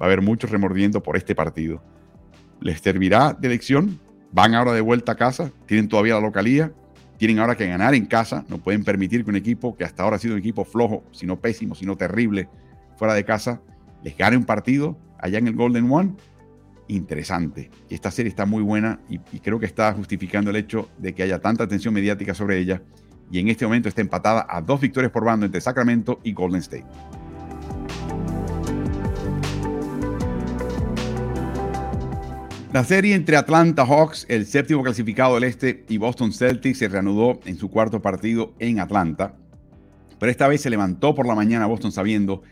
Va 0.00 0.04
a 0.04 0.04
haber 0.06 0.22
muchos 0.22 0.50
remordiendo 0.50 1.02
por 1.02 1.16
este 1.16 1.34
partido. 1.34 1.82
¿Les 2.60 2.80
servirá 2.80 3.32
de 3.32 3.48
lección? 3.48 4.00
Van 4.32 4.54
ahora 4.54 4.72
de 4.72 4.80
vuelta 4.80 5.12
a 5.12 5.14
casa, 5.16 5.50
tienen 5.66 5.88
todavía 5.88 6.14
la 6.14 6.20
localía, 6.20 6.72
tienen 7.18 7.38
ahora 7.38 7.56
que 7.56 7.66
ganar 7.66 7.94
en 7.94 8.06
casa, 8.06 8.44
no 8.48 8.58
pueden 8.58 8.84
permitir 8.84 9.24
que 9.24 9.30
un 9.30 9.36
equipo 9.36 9.76
que 9.76 9.84
hasta 9.84 10.02
ahora 10.02 10.16
ha 10.16 10.18
sido 10.18 10.34
un 10.34 10.40
equipo 10.40 10.64
flojo, 10.64 11.04
sino 11.12 11.40
pésimo, 11.40 11.74
sino 11.74 11.96
terrible, 11.96 12.48
fuera 12.96 13.14
de 13.14 13.24
casa, 13.24 13.60
les 14.02 14.16
gane 14.16 14.36
un 14.36 14.44
partido 14.44 14.96
allá 15.24 15.38
en 15.38 15.48
el 15.48 15.54
Golden 15.54 15.90
One, 15.90 16.12
interesante. 16.86 17.70
Esta 17.88 18.10
serie 18.10 18.28
está 18.28 18.44
muy 18.44 18.62
buena 18.62 19.00
y, 19.08 19.18
creo 19.40 19.58
que 19.58 19.64
está 19.64 19.90
justificando 19.94 20.50
el 20.50 20.56
hecho 20.56 20.90
de 20.98 21.14
que 21.14 21.22
haya 21.22 21.38
tanta 21.38 21.64
atención 21.64 21.94
mediática 21.94 22.34
sobre 22.34 22.58
ella 22.58 22.82
y 23.30 23.38
en 23.38 23.48
este 23.48 23.64
momento 23.64 23.88
está 23.88 24.02
empatada 24.02 24.46
a 24.46 24.60
dos 24.60 24.82
victorias 24.82 25.10
por 25.10 25.24
bando 25.24 25.46
entre 25.46 25.62
Sacramento 25.62 26.20
y 26.22 26.34
Golden 26.34 26.60
State. 26.60 26.84
La 32.74 32.84
serie 32.84 33.14
entre 33.14 33.38
Atlanta 33.38 33.86
Hawks, 33.86 34.26
el 34.28 34.44
séptimo 34.44 34.82
clasificado 34.82 35.36
del 35.36 35.44
este, 35.44 35.86
y 35.88 35.96
Boston 35.96 36.34
Celtics 36.34 36.78
se 36.78 36.88
reanudó 36.88 37.40
en 37.46 37.56
su 37.56 37.70
cuarto 37.70 38.02
partido 38.02 38.52
en 38.58 38.78
Atlanta. 38.78 39.36
Pero 40.18 40.30
esta 40.30 40.48
vez 40.48 40.60
se 40.60 40.70
levantó 40.70 41.14
por 41.14 41.26
la 41.26 41.34
mañana 41.34 41.66
Boston 41.66 41.92
sabiendo 41.92 42.42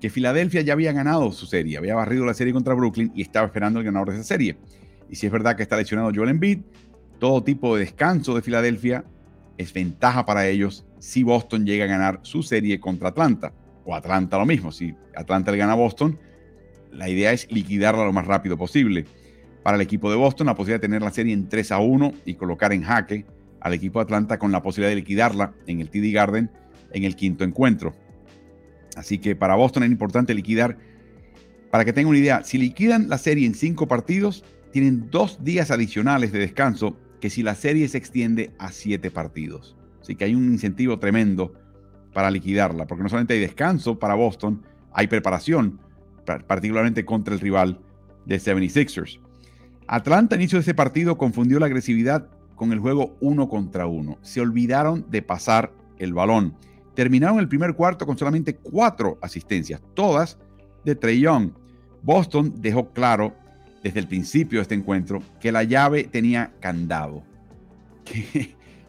que 0.00 0.10
Filadelfia 0.10 0.60
ya 0.60 0.74
había 0.74 0.92
ganado 0.92 1.32
su 1.32 1.46
serie, 1.46 1.78
había 1.78 1.94
barrido 1.94 2.24
la 2.24 2.34
serie 2.34 2.52
contra 2.52 2.74
Brooklyn 2.74 3.12
y 3.14 3.22
estaba 3.22 3.46
esperando 3.46 3.80
el 3.80 3.86
ganador 3.86 4.10
de 4.10 4.16
esa 4.16 4.24
serie. 4.24 4.56
Y 5.08 5.16
si 5.16 5.26
es 5.26 5.32
verdad 5.32 5.56
que 5.56 5.62
está 5.62 5.76
lesionado 5.76 6.10
Joel 6.14 6.30
Embiid, 6.30 6.60
todo 7.18 7.42
tipo 7.42 7.76
de 7.76 7.84
descanso 7.84 8.34
de 8.34 8.42
Filadelfia 8.42 9.04
es 9.56 9.72
ventaja 9.72 10.26
para 10.26 10.46
ellos 10.46 10.84
si 10.98 11.22
Boston 11.22 11.64
llega 11.64 11.84
a 11.84 11.88
ganar 11.88 12.20
su 12.22 12.42
serie 12.42 12.78
contra 12.78 13.08
Atlanta. 13.08 13.52
O 13.84 13.94
Atlanta 13.94 14.38
lo 14.38 14.46
mismo, 14.46 14.72
si 14.72 14.94
Atlanta 15.14 15.52
le 15.52 15.58
gana 15.58 15.72
a 15.72 15.76
Boston, 15.76 16.18
la 16.92 17.08
idea 17.08 17.32
es 17.32 17.50
liquidarla 17.50 18.04
lo 18.04 18.12
más 18.12 18.26
rápido 18.26 18.58
posible. 18.58 19.06
Para 19.62 19.76
el 19.76 19.80
equipo 19.80 20.10
de 20.10 20.16
Boston, 20.16 20.48
la 20.48 20.54
posibilidad 20.54 20.80
de 20.80 20.88
tener 20.88 21.02
la 21.02 21.12
serie 21.12 21.32
en 21.32 21.48
3 21.48 21.72
a 21.72 21.78
1 21.78 22.12
y 22.24 22.34
colocar 22.34 22.72
en 22.72 22.82
jaque 22.82 23.24
al 23.60 23.74
equipo 23.74 23.98
de 23.98 24.04
Atlanta 24.04 24.38
con 24.38 24.52
la 24.52 24.62
posibilidad 24.62 24.90
de 24.90 24.96
liquidarla 24.96 25.54
en 25.66 25.80
el 25.80 25.88
TD 25.88 26.12
Garden 26.12 26.50
en 26.92 27.04
el 27.04 27.16
quinto 27.16 27.44
encuentro. 27.44 27.94
Así 28.96 29.18
que 29.18 29.36
para 29.36 29.54
Boston 29.54 29.84
es 29.84 29.90
importante 29.90 30.34
liquidar. 30.34 30.78
Para 31.70 31.84
que 31.84 31.92
tengan 31.92 32.10
una 32.10 32.18
idea, 32.18 32.42
si 32.42 32.58
liquidan 32.58 33.08
la 33.08 33.18
serie 33.18 33.46
en 33.46 33.54
cinco 33.54 33.86
partidos, 33.86 34.44
tienen 34.72 35.10
dos 35.10 35.44
días 35.44 35.70
adicionales 35.70 36.32
de 36.32 36.38
descanso 36.40 36.96
que 37.20 37.30
si 37.30 37.42
la 37.42 37.54
serie 37.54 37.86
se 37.88 37.98
extiende 37.98 38.50
a 38.58 38.72
siete 38.72 39.10
partidos. 39.10 39.76
Así 40.00 40.16
que 40.16 40.24
hay 40.24 40.34
un 40.34 40.52
incentivo 40.52 40.98
tremendo 40.98 41.54
para 42.12 42.30
liquidarla, 42.30 42.86
porque 42.86 43.02
no 43.02 43.08
solamente 43.08 43.34
hay 43.34 43.40
descanso 43.40 43.98
para 43.98 44.14
Boston, 44.14 44.62
hay 44.92 45.06
preparación, 45.06 45.80
particularmente 46.46 47.04
contra 47.04 47.34
el 47.34 47.40
rival 47.40 47.80
de 48.24 48.36
76ers. 48.36 49.20
Atlanta, 49.86 50.36
inicio 50.36 50.58
de 50.58 50.62
ese 50.62 50.74
partido, 50.74 51.18
confundió 51.18 51.58
la 51.58 51.66
agresividad 51.66 52.28
con 52.54 52.72
el 52.72 52.80
juego 52.80 53.16
uno 53.20 53.48
contra 53.48 53.86
uno. 53.86 54.18
Se 54.22 54.40
olvidaron 54.40 55.06
de 55.10 55.22
pasar 55.22 55.72
el 55.98 56.12
balón. 56.12 56.54
Terminaron 56.96 57.38
el 57.38 57.46
primer 57.46 57.74
cuarto 57.74 58.06
con 58.06 58.16
solamente 58.16 58.56
cuatro 58.56 59.18
asistencias, 59.20 59.82
todas 59.92 60.38
de 60.82 60.94
Trey 60.94 61.20
Young. 61.20 61.50
Boston 62.02 62.54
dejó 62.56 62.90
claro 62.92 63.34
desde 63.82 64.00
el 64.00 64.08
principio 64.08 64.58
de 64.58 64.62
este 64.62 64.74
encuentro 64.74 65.22
que 65.38 65.52
la 65.52 65.62
llave 65.62 66.04
tenía 66.04 66.54
candado, 66.58 67.22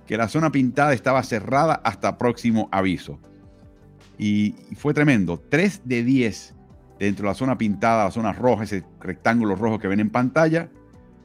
que, 0.07 0.17
la 0.17 0.29
zona 0.29 0.53
pintada 0.53 0.93
estaba 0.93 1.21
cerrada 1.21 1.81
hasta 1.83 2.17
próximo 2.17 2.69
aviso. 2.71 3.19
Y, 4.17 4.55
fue 4.77 4.93
tremendo. 4.93 5.43
3 5.49 5.81
de 5.83 6.03
10 6.05 6.55
dentro 6.99 7.23
de 7.23 7.31
la 7.31 7.35
zona 7.35 7.57
pintada, 7.57 8.05
la 8.05 8.11
zona 8.11 8.31
roja, 8.31 8.63
ese 8.63 8.85
rectángulo 9.01 9.55
rojo 9.55 9.79
que 9.79 9.89
ven 9.89 9.99
en 9.99 10.11
pantalla, 10.11 10.69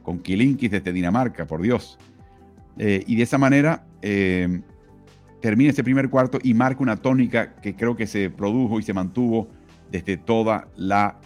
con 0.03 0.19
Kilinkis 0.19 0.69
desde 0.69 0.91
Dinamarca, 0.91 1.47
por 1.47 1.61
Dios. 1.61 1.97
Eh, 2.77 3.05
y 3.07 3.15
de 3.15 3.23
esa 3.23 3.37
manera 3.37 3.85
eh, 4.01 4.61
termina 5.43 5.71
ese 5.71 5.83
primer 5.83 6.09
cuarto 6.09 6.39
y 6.41 6.53
marca 6.53 6.81
una 6.81 6.95
tónica 6.95 7.55
que 7.55 7.75
creo 7.75 7.97
que 7.97 8.07
se 8.07 8.29
produjo 8.29 8.79
y 8.79 8.83
se 8.83 8.93
mantuvo 8.93 9.49
desde 9.91 10.15
toda 10.15 10.69
la 10.77 11.19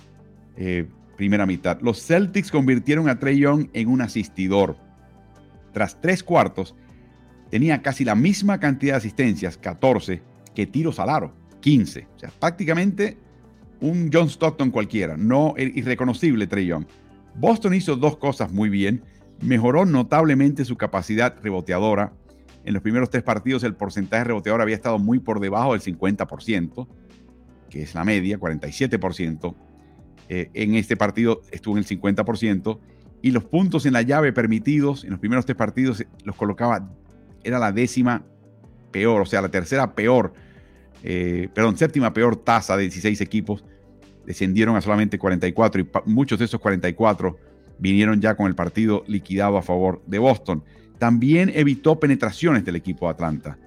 eh, 0.56 0.88
primera 1.15 1.45
mitad. 1.45 1.80
Los 1.82 2.03
Celtics 2.03 2.49
convirtieron 2.49 3.10
a 3.10 3.19
Trey 3.19 3.38
Young 3.38 3.67
en 3.73 3.88
un 3.88 4.01
asistidor. 4.01 4.75
Tras 5.71 6.01
tres 6.01 6.23
cuartos, 6.23 6.75
tenía 7.51 7.84
casi 7.84 8.03
la 8.03 8.15
misma 8.15 8.60
cantidad 8.60 8.93
de 8.93 8.97
asistencias, 8.97 9.56
14, 9.56 10.23
que 10.56 10.65
tiros 10.65 10.99
al 10.99 11.12
aro, 11.12 11.36
15. 11.60 12.08
O 12.15 12.19
sea, 12.19 12.32
prácticamente 12.39 13.19
un 13.82 14.10
John 14.12 14.30
Stockton 14.30 14.71
cualquiera, 14.71 15.15
no 15.15 15.53
irreconocible 15.58 16.47
Trey 16.47 16.65
Young. 16.65 16.86
Boston 17.36 17.75
hizo 17.75 17.95
dos 17.95 18.17
cosas 18.17 18.51
muy 18.51 18.69
bien. 18.69 19.03
Mejoró 19.41 19.86
notablemente 19.86 20.65
su 20.65 20.75
capacidad 20.75 21.36
reboteadora. 21.43 22.13
En 22.67 22.73
los 22.73 22.84
primeros 22.84 23.10
tres 23.10 23.23
partidos 23.23 23.63
el 23.63 23.75
porcentaje 23.75 24.25
reboteador 24.25 24.62
había 24.62 24.75
estado 24.75 24.99
muy 24.99 25.19
por 25.19 25.39
debajo 25.39 25.71
del 25.71 25.82
50%, 25.82 26.86
que 27.69 27.84
es 27.84 27.95
la 27.95 28.03
media, 28.03 28.38
47%. 28.38 29.56
Eh, 30.27 30.49
en 30.53 30.75
este 30.75 30.97
partido 30.97 31.43
estuvo 31.49 31.77
en 31.77 31.86
el 31.86 31.88
50% 31.88 32.77
y 33.21 33.32
los 33.32 33.45
puntos 33.45 33.86
en 33.86 33.93
la 33.93 34.01
llave 34.01 34.34
permitidos 34.34 35.06
en 35.06 35.12
los 35.12 35.19
primeros 35.21 35.45
tres 35.45 35.56
partidos 35.56 36.03
los 36.25 36.36
colocaba, 36.36 36.91
era 37.41 37.58
la 37.58 37.71
décima 37.71 38.25
peor, 38.91 39.21
o 39.21 39.25
sea, 39.25 39.41
la 39.41 39.49
tercera 39.49 39.95
peor, 39.95 40.34
eh, 41.03 41.47
perdón, 41.53 41.77
séptima 41.77 42.12
peor 42.12 42.36
tasa 42.36 42.75
de 42.75 42.84
16 42.84 43.21
equipos. 43.21 43.63
Descendieron 44.25 44.75
a 44.75 44.82
solamente 44.82 45.17
44 45.17 45.82
y 45.82 45.89
muchos 46.03 46.38
de 46.38 46.43
esos 46.43 46.60
44 46.60 47.38
vinieron 47.80 48.19
ya 48.19 48.36
con 48.36 48.47
el 48.47 48.56
partido 48.56 49.06
liquidado 49.08 49.58
a 49.58 49.62
favor 49.62 50.03
de 50.06 50.19
Boston. 50.19 50.65
También 50.97 51.51
evitó 51.53 51.99
penetraciones 51.99 52.65
del 52.65 52.75
equipo 52.75 53.05
de 53.05 53.12
Atlanta. 53.12 53.57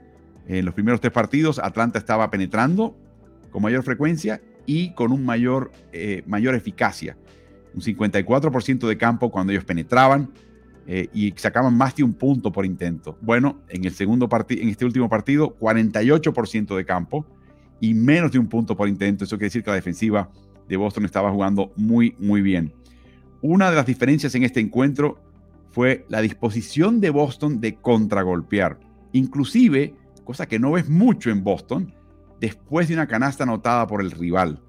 En 0.46 0.64
los 0.64 0.74
primeros 0.74 1.00
tres 1.00 1.12
partidos, 1.12 1.58
Atlanta 1.58 1.98
estaba 1.98 2.30
penetrando 2.30 2.96
con 3.50 3.62
mayor 3.62 3.82
frecuencia 3.82 4.40
y 4.66 4.92
con 4.94 5.12
un 5.12 5.24
mayor, 5.24 5.70
eh, 5.92 6.22
mayor 6.26 6.54
eficacia. 6.54 7.16
Un 7.74 7.80
54% 7.82 8.88
de 8.88 8.96
campo 8.98 9.30
cuando 9.30 9.52
ellos 9.52 9.64
penetraban 9.64 10.30
eh, 10.86 11.08
y 11.12 11.32
sacaban 11.36 11.76
más 11.76 11.94
de 11.94 12.02
un 12.02 12.14
punto 12.14 12.50
por 12.50 12.66
intento. 12.66 13.16
Bueno, 13.20 13.60
en, 13.68 13.84
el 13.84 13.92
segundo 13.92 14.28
en 14.48 14.68
este 14.68 14.84
último 14.84 15.08
partido, 15.08 15.56
48% 15.58 16.76
de 16.76 16.84
campo 16.84 17.26
y 17.80 17.94
menos 17.94 18.32
de 18.32 18.38
un 18.38 18.48
punto 18.48 18.76
por 18.76 18.88
intento. 18.88 19.24
Eso 19.24 19.36
quiere 19.36 19.46
decir 19.46 19.62
que 19.62 19.70
la 19.70 19.76
defensiva 19.76 20.30
de 20.68 20.76
Boston 20.76 21.04
estaba 21.04 21.30
jugando 21.30 21.72
muy, 21.76 22.16
muy 22.18 22.42
bien. 22.42 22.72
Una 23.40 23.70
de 23.70 23.76
las 23.76 23.86
diferencias 23.86 24.34
en 24.34 24.42
este 24.42 24.60
encuentro 24.60 25.18
fue 25.70 26.04
la 26.08 26.20
disposición 26.20 27.00
de 27.00 27.10
Boston 27.10 27.60
de 27.60 27.76
contragolpear. 27.76 28.78
Inclusive, 29.12 29.94
cosa 30.24 30.46
que 30.46 30.58
no 30.58 30.72
ves 30.72 30.88
mucho 30.88 31.30
en 31.30 31.44
Boston, 31.44 31.94
después 32.40 32.88
de 32.88 32.94
una 32.94 33.06
canasta 33.06 33.44
anotada 33.44 33.86
por 33.86 34.00
el 34.00 34.10
rival. 34.10 34.60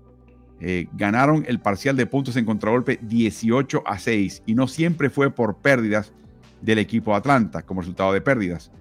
Eh, 0.60 0.88
ganaron 0.94 1.44
el 1.48 1.60
parcial 1.60 1.96
de 1.96 2.06
puntos 2.06 2.36
en 2.36 2.46
contragolpe 2.46 3.00
18 3.02 3.82
a 3.84 3.98
6 3.98 4.44
y 4.46 4.54
no 4.54 4.68
siempre 4.68 5.10
fue 5.10 5.32
por 5.32 5.58
pérdidas 5.58 6.14
del 6.62 6.78
equipo 6.78 7.16
Atlanta 7.16 7.64
como 7.64 7.82
resultado 7.82 8.14
de 8.14 8.22
pérdidas. 8.22 8.72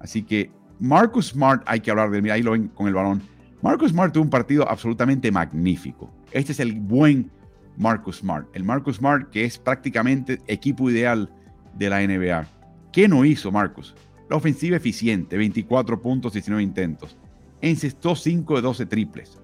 Así 0.00 0.24
que 0.24 0.50
Marcus 0.80 1.28
Smart, 1.28 1.62
hay 1.66 1.78
que 1.78 1.92
hablar 1.92 2.10
de 2.10 2.18
él, 2.18 2.30
ahí 2.32 2.42
lo 2.42 2.52
ven 2.52 2.66
con 2.68 2.88
el 2.88 2.94
balón. 2.94 3.22
Marcus 3.60 3.92
Smart 3.92 4.12
tuvo 4.12 4.24
un 4.24 4.30
partido 4.30 4.68
absolutamente 4.68 5.30
magnífico. 5.30 6.12
Este 6.32 6.50
es 6.50 6.58
el 6.58 6.72
buen 6.72 7.30
Marcus 7.76 8.16
Smart. 8.16 8.48
El 8.52 8.64
Marcus 8.64 8.96
Smart 8.96 9.30
que 9.30 9.44
es 9.44 9.58
prácticamente 9.58 10.40
equipo 10.48 10.90
ideal 10.90 11.30
de 11.74 11.90
la 11.90 12.00
NBA. 12.00 12.46
¿Qué 12.92 13.08
no 13.08 13.24
hizo 13.24 13.50
Marcus? 13.50 13.94
La 14.28 14.36
ofensiva 14.36 14.76
eficiente, 14.76 15.36
24 15.36 16.00
puntos, 16.00 16.32
19 16.32 16.62
intentos 16.62 17.16
encestó 17.62 18.14
5 18.14 18.56
de 18.56 18.62
12 18.62 18.86
triples, 18.86 19.40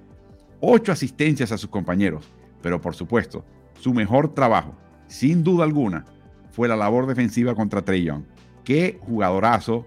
8 0.61 0.93
asistencias 0.93 1.53
a 1.53 1.59
sus 1.59 1.71
compañeros, 1.71 2.29
pero 2.61 2.81
por 2.81 2.95
supuesto, 2.95 3.45
su 3.81 3.95
mejor 3.95 4.35
trabajo, 4.35 4.77
sin 5.07 5.45
duda 5.45 5.65
alguna, 5.65 6.05
fue 6.51 6.69
la 6.69 6.77
labor 6.77 7.07
defensiva 7.07 7.55
contra 7.55 7.83
Trey 7.83 8.03
Young. 8.03 8.25
Qué 8.65 8.99
jugadorazo 9.01 9.87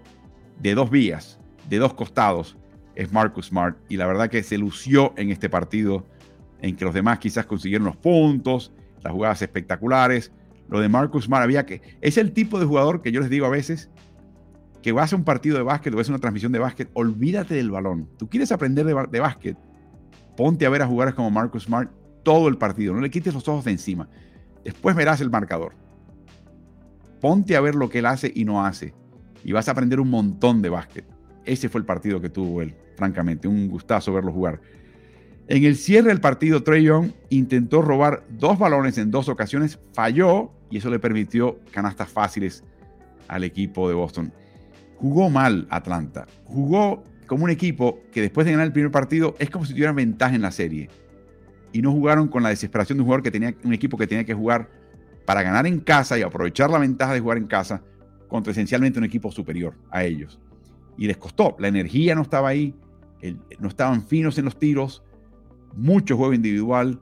de 0.58 0.74
dos 0.74 0.90
vías, 0.90 1.38
de 1.68 1.78
dos 1.78 1.92
costados, 1.92 2.56
es 2.94 3.12
Marcus 3.12 3.46
Smart. 3.46 3.76
Y 3.88 3.96
la 3.96 4.06
verdad 4.06 4.30
que 4.30 4.42
se 4.42 4.58
lució 4.58 5.12
en 5.16 5.30
este 5.30 5.50
partido, 5.50 6.06
en 6.62 6.74
que 6.74 6.84
los 6.84 6.94
demás 6.94 7.18
quizás 7.18 7.44
consiguieron 7.44 7.86
los 7.86 7.96
puntos, 7.96 8.72
las 9.02 9.12
jugadas 9.12 9.42
espectaculares. 9.42 10.32
Lo 10.68 10.80
de 10.80 10.88
Marcus 10.88 11.28
había 11.30 11.66
que. 11.66 11.82
Es 12.00 12.16
el 12.16 12.32
tipo 12.32 12.58
de 12.58 12.66
jugador 12.66 13.02
que 13.02 13.12
yo 13.12 13.20
les 13.20 13.30
digo 13.30 13.46
a 13.46 13.50
veces 13.50 13.90
que 14.82 14.92
vas 14.92 15.12
a 15.12 15.16
un 15.16 15.24
partido 15.24 15.56
de 15.56 15.62
básquet 15.62 15.94
o 15.94 15.96
ves 15.96 16.08
una 16.08 16.18
transmisión 16.18 16.52
de 16.52 16.58
básquet, 16.58 16.90
olvídate 16.94 17.54
del 17.54 17.70
balón. 17.70 18.08
Tú 18.18 18.28
quieres 18.28 18.50
aprender 18.50 18.84
de, 18.84 19.20
básquet, 19.20 19.56
ponte 20.36 20.66
a 20.66 20.70
ver 20.70 20.82
a 20.82 20.86
jugadores 20.86 21.14
como 21.14 21.30
Marcus 21.30 21.64
Smart 21.64 21.90
todo 22.24 22.48
el 22.48 22.58
partido, 22.58 22.92
no 22.92 23.00
le 23.00 23.10
quites 23.10 23.32
los 23.32 23.46
ojos 23.48 23.64
de 23.64 23.70
encima. 23.70 24.08
Después 24.64 24.94
verás 24.94 25.20
el 25.20 25.30
marcador. 25.30 25.74
Ponte 27.20 27.56
a 27.56 27.60
ver 27.60 27.74
lo 27.74 27.88
que 27.88 28.00
él 28.00 28.06
hace 28.06 28.32
y 28.34 28.44
no 28.44 28.64
hace. 28.64 28.94
Y 29.44 29.52
vas 29.52 29.68
a 29.68 29.72
aprender 29.72 30.00
un 30.00 30.10
montón 30.10 30.62
de 30.62 30.68
básquet. 30.68 31.04
Ese 31.44 31.68
fue 31.68 31.80
el 31.80 31.84
partido 31.84 32.20
que 32.20 32.28
tuvo 32.28 32.62
él, 32.62 32.76
francamente. 32.96 33.48
Un 33.48 33.68
gustazo 33.68 34.12
verlo 34.12 34.32
jugar. 34.32 34.60
En 35.48 35.64
el 35.64 35.76
cierre 35.76 36.08
del 36.08 36.20
partido, 36.20 36.62
Trey 36.62 36.84
Young 36.84 37.12
intentó 37.30 37.82
robar 37.82 38.24
dos 38.30 38.58
balones 38.58 38.96
en 38.98 39.10
dos 39.10 39.28
ocasiones, 39.28 39.78
falló 39.92 40.52
y 40.70 40.78
eso 40.78 40.88
le 40.88 40.98
permitió 40.98 41.58
canastas 41.70 42.08
fáciles 42.08 42.64
al 43.28 43.44
equipo 43.44 43.88
de 43.88 43.94
Boston 43.94 44.32
jugó 45.02 45.30
mal 45.30 45.66
Atlanta. 45.68 46.28
Jugó 46.44 47.02
como 47.26 47.42
un 47.44 47.50
equipo 47.50 47.98
que 48.12 48.20
después 48.20 48.46
de 48.46 48.52
ganar 48.52 48.68
el 48.68 48.72
primer 48.72 48.92
partido 48.92 49.34
es 49.40 49.50
como 49.50 49.64
si 49.64 49.72
tuvieran 49.72 49.96
ventaja 49.96 50.36
en 50.36 50.42
la 50.42 50.52
serie. 50.52 50.88
Y 51.72 51.82
no 51.82 51.90
jugaron 51.90 52.28
con 52.28 52.44
la 52.44 52.50
desesperación 52.50 52.98
de 52.98 53.02
un 53.02 53.06
jugador 53.06 53.24
que 53.24 53.32
tenía 53.32 53.52
un 53.64 53.72
equipo 53.72 53.98
que 53.98 54.06
tenía 54.06 54.24
que 54.24 54.32
jugar 54.32 54.70
para 55.26 55.42
ganar 55.42 55.66
en 55.66 55.80
casa 55.80 56.16
y 56.16 56.22
aprovechar 56.22 56.70
la 56.70 56.78
ventaja 56.78 57.14
de 57.14 57.20
jugar 57.20 57.38
en 57.38 57.48
casa 57.48 57.82
contra 58.28 58.52
esencialmente 58.52 59.00
un 59.00 59.04
equipo 59.04 59.32
superior 59.32 59.74
a 59.90 60.04
ellos. 60.04 60.38
Y 60.96 61.08
les 61.08 61.16
costó. 61.16 61.56
La 61.58 61.66
energía 61.66 62.14
no 62.14 62.22
estaba 62.22 62.48
ahí, 62.48 62.72
no 63.58 63.68
estaban 63.68 64.06
finos 64.06 64.38
en 64.38 64.44
los 64.44 64.56
tiros, 64.56 65.02
mucho 65.74 66.16
juego 66.16 66.34
individual. 66.34 67.00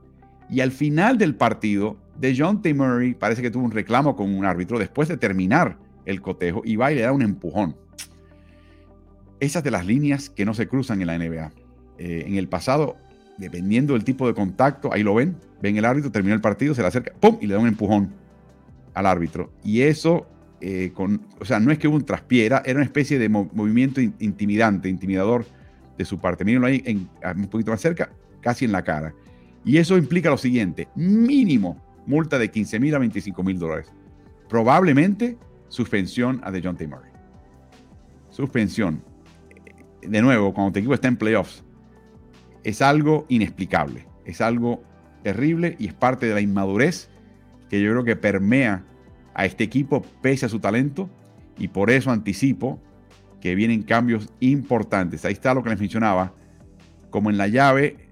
Y 0.49 0.61
al 0.61 0.73
final 0.73 1.19
del 1.19 1.35
partido, 1.35 1.97
de 2.19 2.35
John 2.37 2.61
T. 2.61 2.75
Murray 2.75 3.14
parece 3.14 3.41
que 3.41 3.51
tuvo 3.51 3.64
un 3.64 3.71
reclamo 3.71 4.14
con 4.14 4.35
un 4.35 4.45
árbitro 4.45 4.79
después 4.79 5.09
de 5.09 5.16
terminar 5.16 5.79
el 6.05 6.21
cotejo 6.21 6.62
y 6.64 6.77
va 6.77 6.93
y 6.93 6.97
le 6.97 7.03
da 7.03 7.12
un 7.12 7.23
empujón 7.23 7.77
esas 9.41 9.64
de 9.64 9.71
las 9.71 9.87
líneas 9.87 10.31
que 10.31 10.45
no 10.45 10.55
se 10.55 10.68
cruzan 10.68 11.01
en 11.01 11.07
la 11.07 11.18
NBA. 11.18 11.53
Eh, 11.99 12.25
en 12.27 12.37
el 12.37 12.49
pasado, 12.49 12.97
dependiendo 13.39 13.95
del 13.95 14.05
tipo 14.05 14.27
de 14.27 14.35
contacto, 14.35 14.93
ahí 14.93 15.03
lo 15.03 15.14
ven, 15.14 15.37
ven 15.61 15.77
el 15.77 15.85
árbitro, 15.85 16.12
terminó 16.12 16.35
el 16.35 16.41
partido, 16.41 16.75
se 16.75 16.83
le 16.83 16.89
acerca, 16.89 17.12
¡pum! 17.18 17.39
y 17.41 17.47
le 17.47 17.55
da 17.55 17.61
un 17.61 17.66
empujón 17.66 18.12
al 18.95 19.07
árbitro. 19.07 19.51
Y 19.64 19.81
eso, 19.81 20.27
eh, 20.61 20.93
con, 20.95 21.23
o 21.41 21.45
sea, 21.45 21.59
no 21.59 21.73
es 21.73 21.79
que 21.79 21.89
hubo 21.89 21.97
un 21.97 22.05
traspié, 22.05 22.47
era, 22.47 22.62
una 22.68 22.85
especie 22.85 23.18
de 23.18 23.29
movimiento 23.29 24.01
intimidante, 24.01 24.89
intimidador 24.89 25.47
de 25.97 26.05
su 26.05 26.18
parte. 26.18 26.45
Mírenlo 26.45 26.66
ahí 26.66 27.09
un 27.35 27.47
poquito 27.47 27.71
más 27.71 27.81
cerca, 27.81 28.11
casi 28.41 28.64
en 28.64 28.72
la 28.72 28.82
cara. 28.82 29.14
Y 29.64 29.76
eso 29.78 29.97
implica 29.97 30.30
lo 30.30 30.38
siguiente, 30.38 30.88
mínimo 30.95 31.82
multa 32.07 32.38
de 32.38 32.51
15 32.51 32.80
mil 32.80 32.95
a 32.95 32.99
25 32.99 33.43
mil 33.43 33.59
dólares. 33.59 33.93
Probablemente 34.49 35.38
suspensión 35.68 36.41
a 36.43 36.53
John 36.62 36.76
T. 36.76 36.86
Murray. 36.88 37.11
Suspensión 38.30 39.03
de 40.03 40.22
nuevo, 40.22 40.55
cuando 40.55 40.72
tu 40.72 40.78
equipo 40.78 40.95
está 40.95 41.09
en 41.09 41.16
playoffs, 41.16 41.62
es 42.64 42.82
algo 42.82 43.26
inexplicable, 43.28 44.07
es 44.24 44.41
algo 44.41 44.82
terrible 45.22 45.76
y 45.78 45.88
es 45.88 45.95
parte 45.95 46.26
de 46.26 46.34
la 46.34 46.41
inmadurez 46.41 47.11
que 47.68 47.80
yo 47.80 47.91
creo 47.91 48.05
que 48.05 48.16
permea 48.16 48.84
a 49.34 49.47
este 49.47 49.64
equipo 49.64 50.03
pese 50.22 50.47
a 50.47 50.49
su 50.49 50.59
talento 50.59 51.09
y 51.59 51.68
por 51.68 51.91
eso 51.91 52.11
anticipo 52.11 52.80
que 53.41 53.55
vienen 53.55 53.82
cambios 53.82 54.32
importantes. 54.41 55.24
Ahí 55.24 55.32
está 55.32 55.55
lo 55.55 55.62
que 55.62 55.70
les 55.70 55.80
mencionaba, 55.80 56.34
como 57.11 57.30
en 57.30 57.38
la 57.38 57.49
llave, 57.49 58.10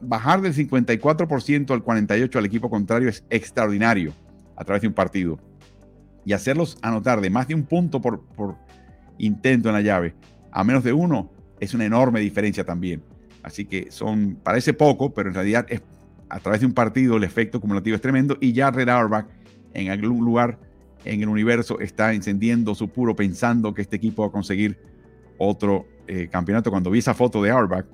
bajar 0.00 0.40
del 0.40 0.54
54% 0.54 1.70
al 1.70 1.84
48% 1.84 2.36
al 2.36 2.46
equipo 2.46 2.70
contrario 2.70 3.08
es 3.08 3.24
extraordinario 3.30 4.12
a 4.56 4.64
través 4.64 4.82
de 4.82 4.88
un 4.88 4.94
partido. 4.94 5.38
Y 6.24 6.32
hacerlos 6.32 6.78
anotar 6.82 7.20
de 7.20 7.30
más 7.30 7.48
de 7.48 7.54
un 7.54 7.64
punto 7.64 8.00
por, 8.00 8.22
por 8.36 8.56
intento 9.18 9.68
en 9.68 9.74
la 9.74 9.80
llave 9.80 10.14
a 10.52 10.62
menos 10.62 10.84
de 10.84 10.92
uno 10.92 11.30
es 11.58 11.74
una 11.74 11.86
enorme 11.86 12.20
diferencia 12.20 12.64
también. 12.64 13.02
Así 13.42 13.64
que 13.64 13.90
son, 13.90 14.36
parece 14.42 14.74
poco, 14.74 15.12
pero 15.12 15.30
en 15.30 15.34
realidad 15.34 15.66
es 15.68 15.82
a 16.28 16.40
través 16.40 16.60
de 16.60 16.66
un 16.66 16.72
partido 16.72 17.16
el 17.16 17.24
efecto 17.24 17.58
acumulativo 17.58 17.94
es 17.94 18.00
tremendo 18.00 18.38
y 18.40 18.52
ya 18.52 18.70
Red 18.70 18.88
Auerbach 18.88 19.26
en 19.74 19.90
algún 19.90 20.24
lugar 20.24 20.58
en 21.04 21.20
el 21.20 21.28
universo 21.28 21.78
está 21.80 22.14
encendiendo 22.14 22.74
su 22.74 22.88
puro 22.88 23.14
pensando 23.14 23.74
que 23.74 23.82
este 23.82 23.96
equipo 23.96 24.22
va 24.22 24.28
a 24.28 24.32
conseguir 24.32 24.78
otro 25.36 25.86
eh, 26.06 26.28
campeonato. 26.30 26.70
Cuando 26.70 26.90
vi 26.90 27.00
esa 27.00 27.14
foto 27.14 27.42
de 27.42 27.50
Auerbach, 27.50 27.84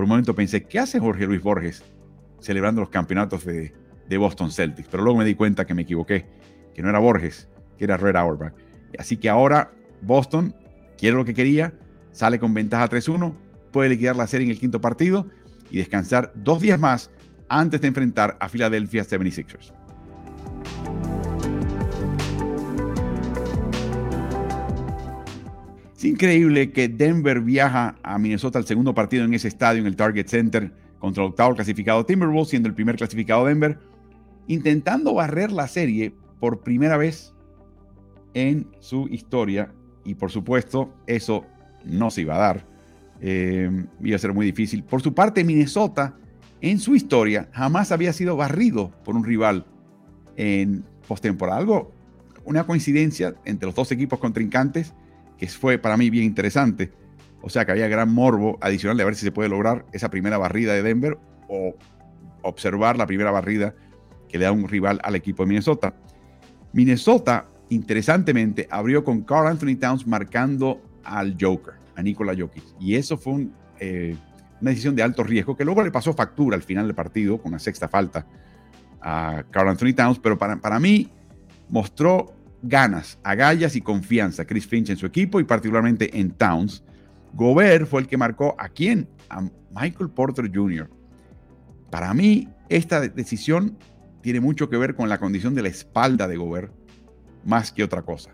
por 0.00 0.04
un 0.04 0.08
momento 0.12 0.34
pensé, 0.34 0.62
¿qué 0.62 0.78
hace 0.78 0.98
Jorge 0.98 1.26
Luis 1.26 1.42
Borges 1.42 1.82
celebrando 2.38 2.80
los 2.80 2.88
campeonatos 2.88 3.44
de, 3.44 3.74
de 4.08 4.16
Boston 4.16 4.50
Celtics? 4.50 4.88
Pero 4.90 5.02
luego 5.02 5.18
me 5.18 5.26
di 5.26 5.34
cuenta 5.34 5.66
que 5.66 5.74
me 5.74 5.82
equivoqué, 5.82 6.24
que 6.74 6.80
no 6.80 6.88
era 6.88 6.98
Borges, 6.98 7.50
que 7.76 7.84
era 7.84 7.98
Red 7.98 8.16
Auerbach. 8.16 8.54
Así 8.98 9.18
que 9.18 9.28
ahora 9.28 9.72
Boston 10.00 10.54
quiere 10.96 11.18
lo 11.18 11.26
que 11.26 11.34
quería, 11.34 11.74
sale 12.12 12.38
con 12.38 12.54
ventaja 12.54 12.88
3-1, 12.88 13.34
puede 13.72 13.90
liquidar 13.90 14.16
la 14.16 14.26
serie 14.26 14.46
en 14.46 14.52
el 14.52 14.58
quinto 14.58 14.80
partido 14.80 15.26
y 15.70 15.76
descansar 15.76 16.32
dos 16.34 16.62
días 16.62 16.80
más 16.80 17.10
antes 17.50 17.82
de 17.82 17.88
enfrentar 17.88 18.38
a 18.40 18.48
Philadelphia 18.48 19.04
76ers. 19.04 19.74
Es 26.00 26.06
increíble 26.06 26.72
que 26.72 26.88
Denver 26.88 27.42
viaja 27.42 27.94
a 28.02 28.18
Minnesota 28.18 28.58
al 28.58 28.64
segundo 28.64 28.94
partido 28.94 29.26
en 29.26 29.34
ese 29.34 29.48
estadio, 29.48 29.82
en 29.82 29.86
el 29.86 29.96
Target 29.96 30.28
Center, 30.28 30.72
contra 30.98 31.22
el 31.22 31.28
octavo 31.28 31.54
clasificado 31.54 32.06
Timberwolves, 32.06 32.48
siendo 32.48 32.70
el 32.70 32.74
primer 32.74 32.96
clasificado 32.96 33.44
Denver, 33.44 33.78
intentando 34.46 35.12
barrer 35.12 35.52
la 35.52 35.68
serie 35.68 36.14
por 36.38 36.62
primera 36.62 36.96
vez 36.96 37.34
en 38.32 38.66
su 38.80 39.08
historia. 39.08 39.74
Y 40.02 40.14
por 40.14 40.30
supuesto, 40.30 40.90
eso 41.06 41.44
no 41.84 42.10
se 42.10 42.22
iba 42.22 42.34
a 42.36 42.38
dar. 42.38 42.66
Eh, 43.20 43.70
iba 44.02 44.16
a 44.16 44.18
ser 44.18 44.32
muy 44.32 44.46
difícil. 44.46 44.82
Por 44.82 45.02
su 45.02 45.12
parte, 45.12 45.44
Minnesota, 45.44 46.16
en 46.62 46.78
su 46.78 46.94
historia, 46.94 47.50
jamás 47.52 47.92
había 47.92 48.14
sido 48.14 48.36
barrido 48.36 48.90
por 49.04 49.16
un 49.16 49.24
rival 49.24 49.66
en 50.36 50.82
postemporada. 51.06 51.58
Algo, 51.58 51.92
una 52.46 52.64
coincidencia 52.64 53.34
entre 53.44 53.66
los 53.66 53.74
dos 53.74 53.92
equipos 53.92 54.18
contrincantes 54.18 54.94
que 55.40 55.48
fue 55.48 55.78
para 55.78 55.96
mí 55.96 56.10
bien 56.10 56.24
interesante. 56.24 56.92
O 57.40 57.48
sea 57.48 57.64
que 57.64 57.72
había 57.72 57.88
gran 57.88 58.12
morbo 58.12 58.58
adicional 58.60 58.98
de 58.98 59.04
ver 59.04 59.16
si 59.16 59.24
se 59.24 59.32
puede 59.32 59.48
lograr 59.48 59.86
esa 59.90 60.10
primera 60.10 60.36
barrida 60.36 60.74
de 60.74 60.82
Denver 60.82 61.18
o 61.48 61.74
observar 62.42 62.98
la 62.98 63.06
primera 63.06 63.30
barrida 63.30 63.74
que 64.28 64.36
le 64.36 64.44
da 64.44 64.52
un 64.52 64.68
rival 64.68 65.00
al 65.02 65.16
equipo 65.16 65.42
de 65.42 65.48
Minnesota. 65.48 65.94
Minnesota, 66.74 67.46
interesantemente, 67.70 68.68
abrió 68.70 69.02
con 69.02 69.22
Carl 69.22 69.46
Anthony 69.46 69.76
Towns 69.80 70.06
marcando 70.06 70.82
al 71.04 71.38
Joker, 71.40 71.72
a 71.96 72.02
Nikola 72.02 72.34
Jokic. 72.38 72.64
Y 72.78 72.96
eso 72.96 73.16
fue 73.16 73.48
eh, 73.78 74.14
una 74.60 74.70
decisión 74.72 74.94
de 74.94 75.02
alto 75.02 75.24
riesgo 75.24 75.56
que 75.56 75.64
luego 75.64 75.82
le 75.82 75.90
pasó 75.90 76.12
factura 76.12 76.54
al 76.54 76.62
final 76.62 76.86
del 76.86 76.94
partido 76.94 77.38
con 77.38 77.52
una 77.52 77.58
sexta 77.58 77.88
falta 77.88 78.26
a 79.00 79.42
Carl 79.50 79.70
Anthony 79.70 79.94
Towns, 79.94 80.18
pero 80.18 80.36
para, 80.36 80.60
para 80.60 80.78
mí 80.78 81.08
mostró 81.70 82.34
ganas, 82.62 83.18
agallas 83.22 83.76
y 83.76 83.80
confianza 83.80 84.44
Chris 84.44 84.66
Finch 84.66 84.90
en 84.90 84.96
su 84.96 85.06
equipo 85.06 85.40
y 85.40 85.44
particularmente 85.44 86.18
en 86.18 86.30
Towns. 86.32 86.84
Gobert 87.32 87.86
fue 87.86 88.02
el 88.02 88.06
que 88.06 88.16
marcó 88.16 88.54
a 88.58 88.68
quién? 88.68 89.08
A 89.28 89.42
Michael 89.74 90.10
Porter 90.10 90.50
Jr. 90.52 90.90
Para 91.90 92.12
mí, 92.14 92.48
esta 92.68 93.00
decisión 93.00 93.76
tiene 94.22 94.40
mucho 94.40 94.68
que 94.68 94.76
ver 94.76 94.94
con 94.94 95.08
la 95.08 95.18
condición 95.18 95.54
de 95.54 95.62
la 95.62 95.68
espalda 95.68 96.28
de 96.28 96.36
Gobert, 96.36 96.72
más 97.44 97.72
que 97.72 97.82
otra 97.82 98.02
cosa. 98.02 98.30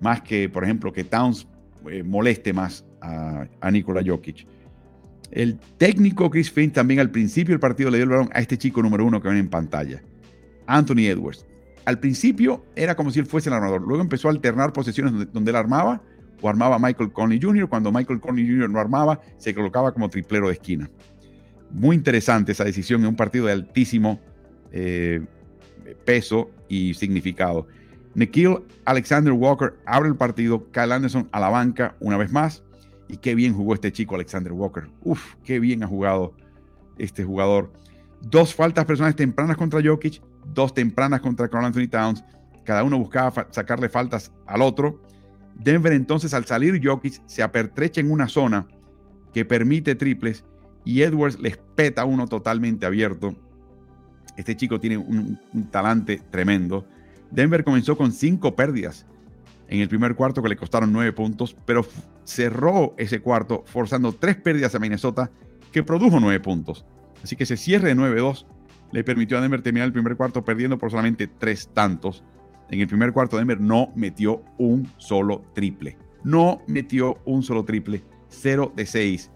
Más 0.00 0.20
que, 0.22 0.48
por 0.48 0.64
ejemplo, 0.64 0.92
que 0.92 1.04
Towns 1.04 1.46
eh, 1.90 2.02
moleste 2.02 2.52
más 2.52 2.84
a, 3.00 3.46
a 3.60 3.70
Nikola 3.70 4.02
Jokic. 4.04 4.46
El 5.30 5.58
técnico 5.78 6.30
Chris 6.30 6.50
Finch 6.50 6.74
también 6.74 7.00
al 7.00 7.10
principio 7.10 7.52
del 7.52 7.60
partido 7.60 7.90
le 7.90 7.98
dio 7.98 8.04
el 8.04 8.10
balón 8.10 8.30
a 8.32 8.40
este 8.40 8.58
chico 8.58 8.82
número 8.82 9.04
uno 9.04 9.20
que 9.20 9.28
ven 9.28 9.38
en 9.38 9.48
pantalla, 9.48 10.02
Anthony 10.66 11.06
Edwards. 11.06 11.46
Al 11.84 11.98
principio 11.98 12.64
era 12.76 12.94
como 12.94 13.10
si 13.10 13.18
él 13.18 13.26
fuese 13.26 13.50
el 13.50 13.54
armador, 13.54 13.82
luego 13.82 14.02
empezó 14.02 14.28
a 14.28 14.30
alternar 14.30 14.72
posiciones 14.72 15.32
donde, 15.32 15.50
él 15.50 15.56
armaba 15.56 16.00
o 16.40 16.48
armaba 16.48 16.78
Michael 16.78 17.12
Conley 17.12 17.40
Jr. 17.40 17.68
Cuando 17.68 17.92
Michael 17.92 18.20
Conley 18.20 18.46
Jr. 18.46 18.70
no 18.70 18.78
armaba, 18.78 19.20
se 19.38 19.54
colocaba 19.54 19.92
como 19.92 20.08
triplero 20.08 20.48
de 20.48 20.54
esquina. 20.54 20.90
Muy 21.70 21.96
interesante 21.96 22.52
esa 22.52 22.64
decisión 22.64 23.02
en 23.02 23.08
un 23.08 23.16
partido 23.16 23.46
de 23.46 23.52
altísimo 23.52 24.20
eh, 24.72 25.24
peso 26.04 26.50
y 26.68 26.94
significado. 26.94 27.66
Nikhil 28.14 28.58
Alexander 28.84 29.32
Walker 29.32 29.74
abre 29.86 30.08
el 30.08 30.16
partido, 30.16 30.70
Kyle 30.70 30.92
Anderson 30.92 31.28
a 31.32 31.40
la 31.40 31.48
banca 31.48 31.96
una 32.00 32.16
vez 32.16 32.30
más. 32.30 32.62
Y 33.08 33.18
qué 33.18 33.34
bien 33.34 33.54
jugó 33.54 33.74
este 33.74 33.92
chico 33.92 34.14
Alexander 34.14 34.52
Walker. 34.52 34.84
Uf, 35.02 35.34
qué 35.44 35.60
bien 35.60 35.82
ha 35.82 35.86
jugado 35.86 36.34
este 36.98 37.24
jugador. 37.24 37.72
Dos 38.22 38.54
faltas 38.54 38.84
personales 38.86 39.16
tempranas 39.16 39.56
contra 39.56 39.82
Jokic, 39.84 40.22
dos 40.52 40.74
tempranas 40.74 41.20
contra 41.20 41.48
Carl 41.48 41.64
Anthony 41.64 41.88
Towns. 41.88 42.24
Cada 42.64 42.82
uno 42.84 42.98
buscaba 42.98 43.48
sacarle 43.50 43.88
faltas 43.88 44.32
al 44.46 44.62
otro. 44.62 45.02
Denver 45.54 45.92
entonces 45.92 46.34
al 46.34 46.44
salir 46.46 46.80
Jokic 46.84 47.22
se 47.26 47.42
apertrecha 47.42 48.00
en 48.00 48.10
una 48.10 48.28
zona 48.28 48.66
que 49.32 49.44
permite 49.44 49.94
triples 49.94 50.44
y 50.84 51.02
Edwards 51.02 51.38
les 51.40 51.56
peta 51.56 52.04
uno 52.04 52.26
totalmente 52.26 52.86
abierto. 52.86 53.34
Este 54.36 54.56
chico 54.56 54.80
tiene 54.80 54.96
un, 54.96 55.38
talante 55.70 56.20
tremendo. 56.30 56.86
Denver 57.30 57.64
comenzó 57.64 57.96
con 57.96 58.12
cinco 58.12 58.54
pérdidas 58.54 59.06
en 59.68 59.80
el 59.80 59.88
primer 59.88 60.14
cuarto 60.14 60.42
que 60.42 60.48
le 60.48 60.56
costaron 60.56 60.92
nueve 60.92 61.12
puntos, 61.12 61.56
pero 61.64 61.86
cerró 62.24 62.94
ese 62.98 63.20
cuarto 63.20 63.64
forzando 63.66 64.12
tres 64.12 64.36
pérdidas 64.36 64.74
a 64.74 64.78
Minnesota 64.78 65.30
que 65.72 65.82
produjo 65.82 66.20
nueve 66.20 66.40
puntos. 66.40 66.84
Así 67.22 67.36
que 67.36 67.44
ese 67.44 67.56
cierre 67.56 67.88
de 67.88 67.96
9-2 67.96 68.44
le 68.94 69.02
permitió 69.02 69.36
a 69.36 69.40
Denver 69.40 69.60
terminar 69.60 69.86
el 69.86 69.92
primer 69.92 70.16
cuarto 70.16 70.44
perdiendo 70.44 70.78
por 70.78 70.88
solamente 70.88 71.26
tres 71.26 71.68
tantos. 71.74 72.22
En 72.70 72.78
el 72.78 72.86
primer 72.86 73.12
cuarto 73.12 73.36
Denver 73.36 73.60
no 73.60 73.90
metió 73.96 74.44
un 74.56 74.88
solo 74.98 75.42
triple. 75.52 75.98
No 76.22 76.62
metió 76.68 77.18
un 77.24 77.42
solo 77.42 77.64
triple. 77.64 78.04
0 78.28 78.72
de 78.76 78.86
6 78.86 79.32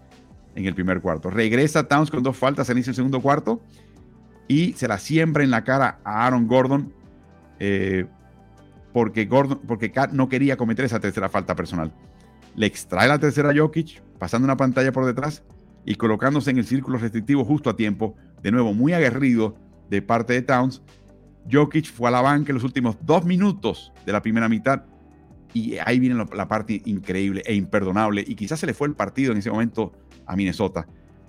en 0.55 0.65
el 0.65 0.73
primer 0.73 1.01
cuarto. 1.01 1.29
Regresa 1.29 1.89
Towns 1.89 2.09
con 2.09 2.23
dos 2.23 2.37
faltas 2.37 2.69
al 2.69 2.77
inicio 2.77 2.91
del 2.91 2.95
segundo 2.95 3.19
cuarto 3.19 3.61
y 4.47 4.71
se 4.73 4.87
la 4.87 4.97
siembra 4.97 5.43
en 5.43 5.51
la 5.51 5.65
cara 5.65 5.99
a 6.05 6.25
Aaron 6.25 6.47
Gordon. 6.47 6.93
Eh, 7.59 8.05
porque, 8.93 9.25
Gordon, 9.25 9.59
porque 9.67 9.91
Kat 9.91 10.13
no 10.13 10.29
quería 10.29 10.55
cometer 10.55 10.85
esa 10.85 11.01
tercera 11.01 11.27
falta 11.27 11.53
personal. 11.53 11.91
Le 12.55 12.65
extrae 12.65 13.09
la 13.09 13.19
tercera 13.19 13.49
a 13.49 13.53
Jokic, 13.53 14.01
pasando 14.19 14.45
una 14.45 14.55
pantalla 14.55 14.93
por 14.93 15.05
detrás 15.05 15.43
y 15.85 15.95
colocándose 15.95 16.51
en 16.51 16.59
el 16.59 16.65
círculo 16.65 16.97
restrictivo 16.97 17.43
justo 17.43 17.69
a 17.69 17.75
tiempo. 17.75 18.15
De 18.41 18.51
nuevo, 18.51 18.73
muy 18.73 18.93
aguerrido 18.93 19.55
de 19.89 20.01
parte 20.01 20.33
de 20.33 20.41
Towns. 20.41 20.81
Jokic 21.51 21.91
fue 21.91 22.09
a 22.09 22.11
la 22.11 22.21
banca 22.21 22.51
en 22.51 22.55
los 22.55 22.63
últimos 22.63 22.97
dos 23.01 23.25
minutos 23.25 23.91
de 24.05 24.11
la 24.11 24.21
primera 24.21 24.47
mitad 24.47 24.83
y 25.53 25.77
ahí 25.77 25.99
viene 25.99 26.23
la 26.33 26.47
parte 26.47 26.81
increíble 26.85 27.41
e 27.45 27.55
imperdonable 27.55 28.23
y 28.25 28.35
quizás 28.35 28.59
se 28.59 28.67
le 28.67 28.73
fue 28.73 28.87
el 28.87 28.95
partido 28.95 29.31
en 29.31 29.39
ese 29.39 29.49
momento 29.49 29.93
a 30.25 30.35
Minnesota. 30.35 30.87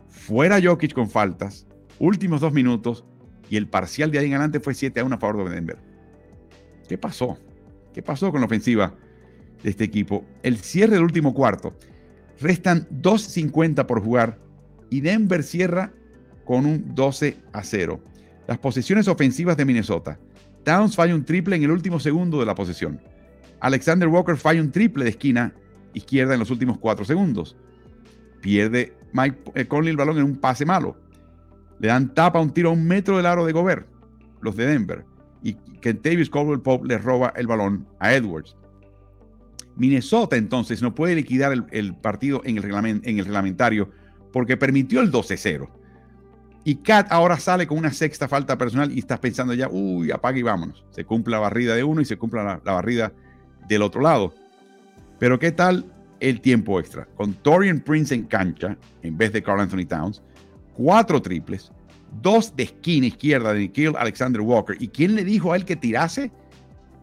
Fuera 0.08 0.60
Jokic 0.62 0.92
con 0.92 1.08
faltas, 1.08 1.66
últimos 1.98 2.40
dos 2.40 2.52
minutos 2.52 3.04
y 3.48 3.56
el 3.56 3.68
parcial 3.68 4.10
de 4.10 4.18
ahí 4.18 4.26
en 4.26 4.34
adelante 4.34 4.60
fue 4.60 4.74
7 4.74 5.00
a 5.00 5.04
1 5.04 5.14
a 5.14 5.18
favor 5.18 5.48
de 5.48 5.54
Denver. 5.54 5.78
¿Qué 6.88 6.98
pasó? 6.98 7.38
¿Qué 7.94 8.02
pasó 8.02 8.30
con 8.30 8.40
la 8.40 8.46
ofensiva 8.46 8.94
de 9.62 9.70
este 9.70 9.84
equipo? 9.84 10.24
El 10.42 10.58
cierre 10.58 10.94
del 10.94 11.02
último 11.02 11.34
cuarto. 11.34 11.76
Restan 12.40 12.88
2.50 12.90 13.86
por 13.86 14.02
jugar 14.02 14.38
y 14.88 15.00
Denver 15.00 15.42
cierra 15.42 15.92
con 16.50 16.66
un 16.66 16.96
12 16.96 17.36
a 17.52 17.62
0. 17.62 18.00
Las 18.48 18.58
posiciones 18.58 19.06
ofensivas 19.06 19.56
de 19.56 19.64
Minnesota. 19.64 20.18
Towns 20.64 20.96
falla 20.96 21.14
un 21.14 21.24
triple 21.24 21.54
en 21.54 21.62
el 21.62 21.70
último 21.70 22.00
segundo 22.00 22.40
de 22.40 22.46
la 22.46 22.56
posesión. 22.56 23.00
Alexander 23.60 24.08
Walker 24.08 24.36
falla 24.36 24.60
un 24.60 24.72
triple 24.72 25.04
de 25.04 25.10
esquina 25.10 25.54
izquierda 25.94 26.34
en 26.34 26.40
los 26.40 26.50
últimos 26.50 26.78
4 26.78 27.04
segundos. 27.04 27.56
Pierde 28.40 28.92
Mike 29.12 29.38
eh, 29.54 29.66
Conley 29.66 29.92
el 29.92 29.96
balón 29.96 30.18
en 30.18 30.24
un 30.24 30.38
pase 30.38 30.66
malo. 30.66 30.96
Le 31.78 31.86
dan 31.86 32.12
tapa 32.14 32.40
un 32.40 32.50
tiro 32.50 32.70
a 32.70 32.72
un 32.72 32.84
metro 32.84 33.16
del 33.16 33.26
aro 33.26 33.46
de 33.46 33.52
Gobert, 33.52 33.86
los 34.40 34.56
de 34.56 34.66
Denver 34.66 35.04
y 35.44 35.54
Kentavious 35.80 36.30
Caldwell 36.30 36.62
Pope 36.62 36.88
le 36.88 36.98
roba 36.98 37.32
el 37.36 37.46
balón 37.46 37.86
a 38.00 38.12
Edwards. 38.12 38.56
Minnesota 39.76 40.34
entonces 40.34 40.82
no 40.82 40.96
puede 40.96 41.14
liquidar 41.14 41.52
el, 41.70 41.94
partido 41.94 42.42
en 42.44 42.58
el, 42.58 42.64
en 42.64 43.18
el, 43.20 43.24
reglamentario 43.24 43.88
porque 44.32 44.56
permitió 44.56 45.00
el 45.00 45.12
12-0. 45.12 45.79
Y 46.64 46.76
Cat 46.76 47.10
ahora 47.10 47.38
sale 47.38 47.66
con 47.66 47.78
una 47.78 47.92
sexta 47.92 48.28
falta 48.28 48.58
personal 48.58 48.92
y 48.92 48.98
estás 48.98 49.18
pensando 49.18 49.54
ya, 49.54 49.68
uy, 49.70 50.10
apaga 50.10 50.38
y 50.38 50.42
vámonos. 50.42 50.84
Se 50.90 51.04
cumple 51.04 51.32
la 51.32 51.38
barrida 51.38 51.74
de 51.74 51.84
uno 51.84 52.00
y 52.00 52.04
se 52.04 52.16
cumple 52.16 52.44
la, 52.44 52.60
la 52.64 52.72
barrida 52.72 53.12
del 53.66 53.82
otro 53.82 54.02
lado. 54.02 54.34
Pero 55.18 55.38
¿qué 55.38 55.52
tal 55.52 55.86
el 56.20 56.40
tiempo 56.40 56.78
extra? 56.78 57.06
Con 57.16 57.32
Torian 57.34 57.80
Prince 57.80 58.14
en 58.14 58.24
cancha, 58.24 58.76
en 59.02 59.16
vez 59.16 59.32
de 59.32 59.42
Carl 59.42 59.60
Anthony 59.60 59.86
Towns, 59.86 60.22
cuatro 60.74 61.22
triples, 61.22 61.72
dos 62.22 62.54
de 62.54 62.64
esquina 62.64 63.06
izquierda 63.06 63.52
de 63.52 63.60
Nikhil 63.60 63.94
Alexander 63.96 64.42
Walker. 64.42 64.76
¿Y 64.78 64.88
quién 64.88 65.14
le 65.14 65.24
dijo 65.24 65.52
a 65.52 65.56
él 65.56 65.64
que 65.64 65.76
tirase 65.76 66.30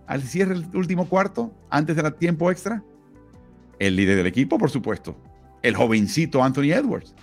al 0.06 0.22
cierre 0.22 0.54
del 0.54 0.76
último 0.76 1.08
cuarto 1.10 1.52
antes 1.70 1.96
del 1.96 2.14
tiempo 2.16 2.52
extra? 2.52 2.84
El 3.80 3.96
líder 3.96 4.18
del 4.18 4.28
equipo, 4.28 4.58
por 4.58 4.70
supuesto. 4.70 5.16
el 5.64 5.76
jovencito 5.76 6.44
Anthony 6.44 6.72
Edwards. 6.74 7.14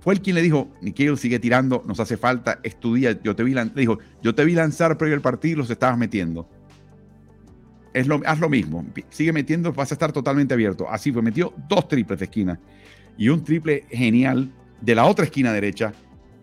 Fue 0.00 0.14
el 0.14 0.22
quien 0.22 0.34
le 0.34 0.42
dijo, 0.42 0.70
Nikhil 0.80 1.16
sigue 1.18 1.38
tirando, 1.38 1.82
nos 1.86 2.00
hace 2.00 2.16
falta, 2.16 2.58
estudia, 2.62 3.20
yo 3.22 3.36
te 3.36 3.44
vi, 3.44 3.54
le 3.54 3.70
dijo, 3.74 3.98
yo 4.22 4.34
te 4.34 4.44
vi 4.44 4.54
lanzar 4.54 4.96
previo 4.96 5.14
al 5.14 5.20
partido 5.20 5.58
los 5.58 5.70
estabas 5.70 5.98
metiendo. 5.98 6.48
Es 7.92 8.06
lo, 8.06 8.20
haz 8.24 8.38
lo 8.38 8.48
mismo, 8.48 8.84
sigue 9.10 9.32
metiendo, 9.32 9.72
vas 9.72 9.90
a 9.90 9.94
estar 9.94 10.12
totalmente 10.12 10.54
abierto. 10.54 10.88
Así 10.88 11.12
fue, 11.12 11.22
metió 11.22 11.52
dos 11.68 11.86
triples 11.88 12.18
de 12.18 12.24
esquina 12.24 12.60
y 13.18 13.28
un 13.28 13.44
triple 13.44 13.84
genial 13.90 14.50
de 14.80 14.94
la 14.94 15.04
otra 15.04 15.24
esquina 15.24 15.52
derecha 15.52 15.92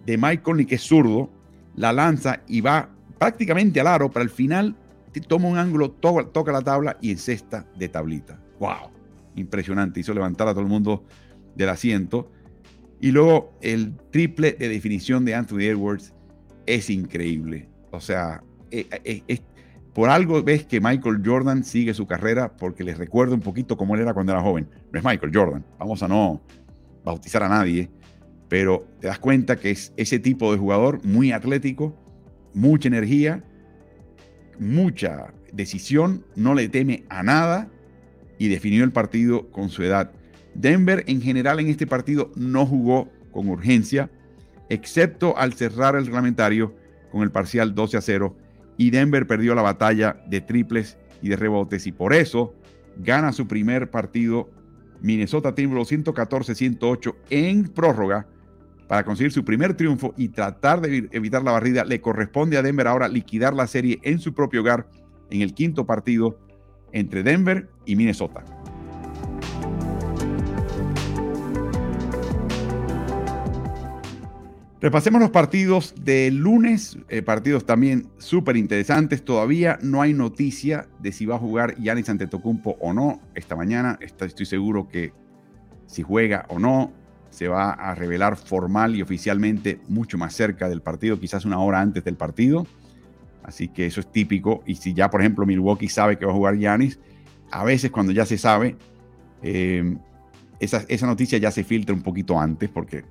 de 0.06 0.18
Mike 0.18 0.44
Conley, 0.44 0.66
que 0.66 0.76
es 0.76 0.82
zurdo, 0.82 1.30
la 1.76 1.92
lanza 1.92 2.42
y 2.48 2.62
va 2.62 2.90
prácticamente 3.18 3.80
al 3.80 3.88
aro, 3.88 4.12
pero 4.12 4.24
al 4.24 4.30
final 4.30 4.76
toma 5.22 5.48
un 5.48 5.58
ángulo, 5.58 5.92
toca, 5.92 6.52
la 6.52 6.62
tabla 6.62 6.98
y 7.02 7.12
encesta 7.12 7.66
de 7.76 7.90
tablita. 7.90 8.40
¡Wow! 8.60 8.92
Impresionante, 9.36 10.00
hizo 10.00 10.14
levantar 10.14 10.48
a 10.48 10.52
todo 10.52 10.62
el 10.62 10.68
mundo 10.68 11.04
del 11.56 11.70
asiento. 11.70 12.32
Y 13.00 13.12
luego 13.12 13.54
el 13.62 13.96
triple 14.12 14.54
de 14.54 14.70
definición 14.70 15.26
de 15.26 15.36
Anthony 15.36 15.62
Edwards 15.62 16.14
es 16.66 16.90
increíble. 16.90 17.70
O 17.92 18.00
sea, 18.00 18.44
eh, 18.72 18.88
eh, 19.04 19.24
eh, 19.28 19.40
por 19.94 20.10
algo 20.10 20.44
ves 20.44 20.66
que 20.66 20.80
Michael 20.80 21.22
Jordan 21.26 21.64
sigue 21.64 21.94
su 21.94 22.06
carrera 22.06 22.56
porque 22.56 22.84
les 22.84 22.98
recuerda 22.98 23.34
un 23.34 23.42
poquito 23.42 23.78
cómo 23.78 23.96
él 23.96 24.02
era 24.02 24.14
cuando 24.14 24.32
era 24.32 24.42
joven. 24.42 24.70
No 24.92 25.00
es 25.00 25.06
Michael 25.06 25.32
Jordan, 25.34 25.66
vamos 25.80 26.04
a 26.04 26.08
no 26.08 26.42
bautizar 27.04 27.42
a 27.44 27.50
nadie, 27.50 27.90
pero 28.50 28.86
te 29.00 29.08
das 29.08 29.20
cuenta 29.20 29.56
que 29.56 29.72
es 29.72 29.94
ese 29.98 30.20
tipo 30.20 30.52
de 30.52 30.58
jugador 30.58 31.04
muy 31.06 31.32
atlético, 31.32 31.96
mucha 32.54 32.88
energía, 32.90 33.44
mucha 34.60 35.34
decisión, 35.54 36.26
no 36.36 36.54
le 36.54 36.70
teme 36.70 37.04
a 37.10 37.24
nada 37.24 37.70
y 38.38 38.50
definió 38.50 38.84
el 38.84 38.92
partido 38.92 39.50
con 39.52 39.70
su 39.70 39.84
edad. 39.84 40.12
Denver 40.58 41.04
en 41.08 41.22
general 41.22 41.60
en 41.60 41.68
este 41.68 41.88
partido 41.88 42.32
no 42.36 42.66
jugó 42.66 43.10
con 43.32 43.48
urgencia, 43.48 44.10
excepto 44.70 45.38
al 45.38 45.54
cerrar 45.54 45.96
el 45.96 46.06
reglamentario 46.06 46.76
con 47.12 47.22
el 47.22 47.32
parcial 47.32 47.76
12 47.76 47.98
a 47.98 48.02
0 48.02 48.36
y 48.76 48.90
Denver 48.90 49.26
perdió 49.28 49.56
la 49.56 49.62
batalla 49.62 50.22
de 50.28 50.42
triples 50.42 50.98
y 51.22 51.30
de 51.30 51.36
rebotes 51.36 51.88
y 51.88 51.92
por 51.92 52.14
eso 52.14 52.54
gana 52.98 53.32
su 53.32 53.48
primer 53.48 53.90
partido 53.92 54.50
Minnesota 55.02 55.54
Timberwolves 55.54 55.92
114-108 55.92 57.16
en 57.30 57.66
prórroga 57.66 58.28
para 58.88 59.04
conseguir 59.04 59.32
su 59.32 59.46
primer 59.46 59.76
triunfo 59.76 60.14
y 60.18 60.30
tratar 60.30 60.82
de 60.82 61.10
evitar 61.12 61.44
la 61.44 61.52
barrida. 61.52 61.84
Le 61.84 62.02
corresponde 62.02 62.58
a 62.58 62.64
Denver 62.64 62.88
ahora 62.88 63.08
liquidar 63.08 63.54
la 63.54 63.68
serie 63.68 64.00
en 64.04 64.20
su 64.20 64.34
propio 64.34 64.62
hogar 64.62 64.90
en 65.30 65.42
el 65.42 65.54
quinto 65.54 65.86
partido 65.86 66.40
entre 66.94 67.22
Denver 67.22 67.70
y 67.86 67.96
Minnesota. 67.96 68.44
Repasemos 74.80 75.20
los 75.20 75.32
partidos 75.32 75.96
de 76.04 76.30
lunes, 76.30 77.00
eh, 77.10 77.24
partidos 77.24 77.66
también 77.66 78.10
súper 78.20 78.58
interesantes. 78.58 79.26
Todavía 79.26 79.80
no 79.82 80.04
hay 80.04 80.14
noticia 80.14 80.88
de 81.00 81.12
si 81.12 81.26
va 81.26 81.36
a 81.36 81.40
jugar 81.40 81.76
Yanis 81.80 82.10
Antetokounmpo 82.10 82.78
o 82.80 82.94
no 82.94 83.20
esta 83.34 83.56
mañana. 83.56 83.98
Estoy 84.00 84.46
seguro 84.46 84.88
que 84.88 85.14
si 85.88 86.04
juega 86.04 86.46
o 86.50 86.60
no 86.60 86.92
se 87.32 87.48
va 87.48 87.72
a 87.72 87.96
revelar 87.96 88.38
formal 88.38 88.96
y 88.96 89.02
oficialmente 89.02 89.80
mucho 89.88 90.20
más 90.20 90.36
cerca 90.36 90.70
del 90.70 90.82
partido, 90.82 91.20
quizás 91.20 91.44
una 91.44 91.58
hora 91.58 91.82
antes 91.82 92.04
del 92.04 92.16
partido. 92.16 92.68
Así 93.44 93.70
que 93.70 93.88
eso 93.88 94.00
es 94.02 94.12
típico. 94.12 94.62
Y 94.68 94.76
si 94.76 94.94
ya, 94.94 95.10
por 95.10 95.22
ejemplo, 95.22 95.48
Milwaukee 95.48 95.90
sabe 95.90 96.20
que 96.20 96.26
va 96.26 96.32
a 96.32 96.36
jugar 96.36 96.56
Yanis, 96.56 97.00
a 97.50 97.64
veces 97.64 97.90
cuando 97.90 98.12
ya 98.12 98.28
se 98.28 98.38
sabe, 98.38 98.76
eh, 99.42 99.98
esa, 100.60 100.86
esa 100.88 101.08
noticia 101.08 101.40
ya 101.40 101.50
se 101.50 101.64
filtra 101.64 101.96
un 101.96 102.04
poquito 102.04 102.40
antes 102.40 102.70
porque 102.70 103.06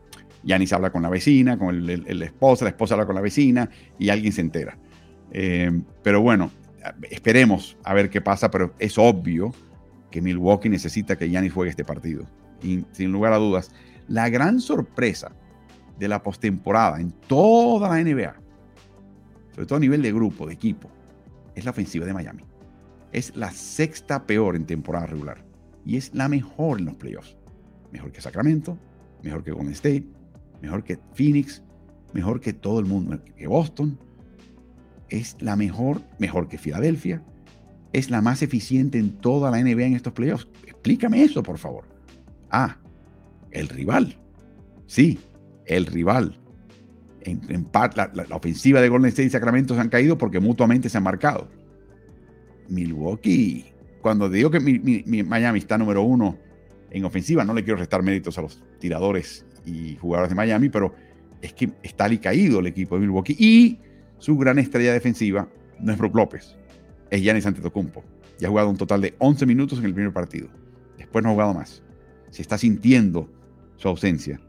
Yanis 0.47 0.73
habla 0.73 0.91
con 0.91 1.03
la 1.03 1.11
vecina, 1.11 1.59
con 1.59 1.75
el, 1.75 2.23
esposa, 2.23 2.65
la 2.65 2.71
esposa 2.71 2.95
habla 2.95 3.05
con 3.05 3.17
la 3.17 3.21
vecina 3.21 3.69
y 3.99 4.09
alguien 4.11 4.33
se 4.33 4.41
entera. 4.41 4.79
Eh, 5.33 5.83
pero 6.05 6.23
bueno, 6.23 6.53
esperemos 7.11 7.77
a 7.83 7.93
ver 7.95 8.09
qué 8.09 8.21
pasa, 8.21 8.51
pero 8.51 8.73
es 8.79 8.97
obvio 8.97 9.53
que 10.11 10.23
Milwaukee 10.23 10.69
necesita 10.69 11.17
que 11.17 11.29
Yanis 11.29 11.53
juegue 11.53 11.71
este 11.71 11.85
partido. 11.85 12.27
Y 12.63 12.85
sin 12.93 13.11
lugar 13.11 13.33
a 13.33 13.39
dudas, 13.39 13.73
la 14.07 14.29
gran 14.29 14.61
sorpresa 14.61 15.33
de 15.99 16.07
la 16.07 16.23
postemporada 16.23 17.01
en 17.01 17.11
toda 17.11 17.89
la 17.89 18.03
NBA, 18.03 18.35
sobre 19.53 19.67
todo 19.67 19.77
a 19.77 19.81
nivel 19.81 20.01
de 20.01 20.13
grupo, 20.13 20.47
de 20.47 20.55
equipo, 20.55 20.89
es 21.57 21.65
la 21.65 21.73
ofensiva 21.73 22.07
de 22.07 22.15
Miami. 22.15 22.45
Es 23.13 23.35
la 23.35 23.51
sexta 23.51 24.27
peor 24.27 24.55
en 24.55 24.65
temporada 24.65 25.07
regular 25.07 25.45
y 25.85 25.97
es 25.97 26.15
la 26.15 26.29
mejor 26.29 26.79
en 26.79 26.87
los 26.87 26.95
playoffs. 26.95 27.37
Mejor 27.91 28.13
que 28.13 28.21
Sacramento, 28.21 28.79
mejor 29.23 29.43
que 29.43 29.53
Golden 29.53 29.73
State, 29.73 30.05
mejor 30.61 30.85
que 30.85 30.99
Phoenix, 31.15 31.63
mejor 32.13 32.41
que 32.41 32.53
todo 32.53 32.81
el 32.81 32.87
mundo, 32.87 33.23
que 33.37 33.47
Boston, 33.47 33.99
es 35.09 35.37
la 35.41 35.57
mejor, 35.57 36.03
mejor 36.19 36.49
que 36.49 36.59
Filadelfia, 36.59 37.23
es 37.93 38.11
la 38.11 38.21
más 38.21 38.43
eficiente 38.43 38.99
en 38.99 39.19
toda 39.19 39.51
la 39.51 39.63
NBA 39.63 39.85
en 39.85 39.95
estos 39.95 40.13
playoffs. 40.13 40.49
Explícame 40.67 41.23
eso, 41.23 41.43
por 41.43 41.59
favor. 41.59 41.85
Ah, 42.51 42.77
el 43.51 43.69
rival. 43.69 44.19
Sí, 44.87 45.19
el 45.65 45.87
rival. 45.87 46.39
En, 47.21 47.65
parte, 47.65 48.03
la, 48.13 48.37
ofensiva 48.37 48.81
de 48.81 48.89
Golden 48.89 49.09
State 49.09 49.27
y 49.27 49.31
Sacramento 49.31 49.75
se 49.75 49.81
han 49.81 49.89
caído 49.89 50.17
porque 50.19 50.39
mutuamente 50.39 50.89
se 50.89 50.99
han 50.99 51.05
marcado. 51.05 51.49
Milwaukee, 52.69 53.65
cuando 54.01 54.29
digo 54.29 54.51
que 54.51 54.61
Miami 54.61 55.59
está 55.59 55.79
número 55.79 56.03
uno 56.03 56.39
en 56.91 57.05
ofensiva, 57.05 57.45
no 57.45 57.55
le 57.55 57.65
quiero 57.65 57.79
restar 57.79 58.03
méritos 58.03 58.39
a 58.39 58.43
los 58.43 58.63
tiradores 58.79 59.46
y 59.67 59.97
jugadores 59.97 60.31
de 60.31 60.37
Miami, 60.37 60.71
pero 60.71 60.95
es 61.43 61.53
que 61.53 61.71
está 61.83 62.09
caído 62.19 62.61
el 62.61 62.67
equipo 62.67 62.95
de 62.95 63.03
Milwaukee 63.03 63.37
y 63.39 63.79
su 64.19 64.39
gran 64.39 64.59
estrella 64.59 64.93
defensiva 64.93 65.49
no 65.79 65.93
es 65.93 65.99
Brook 65.99 66.17
López, 66.17 66.57
es 67.11 67.21
Giannis 67.21 67.45
Antetokounmpo. 67.45 68.03
Ya 68.39 68.49
ha 68.49 68.51
jugado 68.51 68.71
un 68.71 68.77
total 68.77 69.01
de 69.01 69.15
11 69.19 69.47
minutos 69.47 69.79
en 69.79 69.85
el 69.85 69.95
primer 69.95 70.13
partido. 70.13 70.49
Después 70.97 71.23
no 71.23 71.31
ha 71.31 71.33
jugado 71.33 71.55
más. 71.55 71.83
Se 72.31 72.43
está 72.43 72.57
sintiendo 72.59 73.31
su 73.77 73.89
ausencia. 73.89 74.41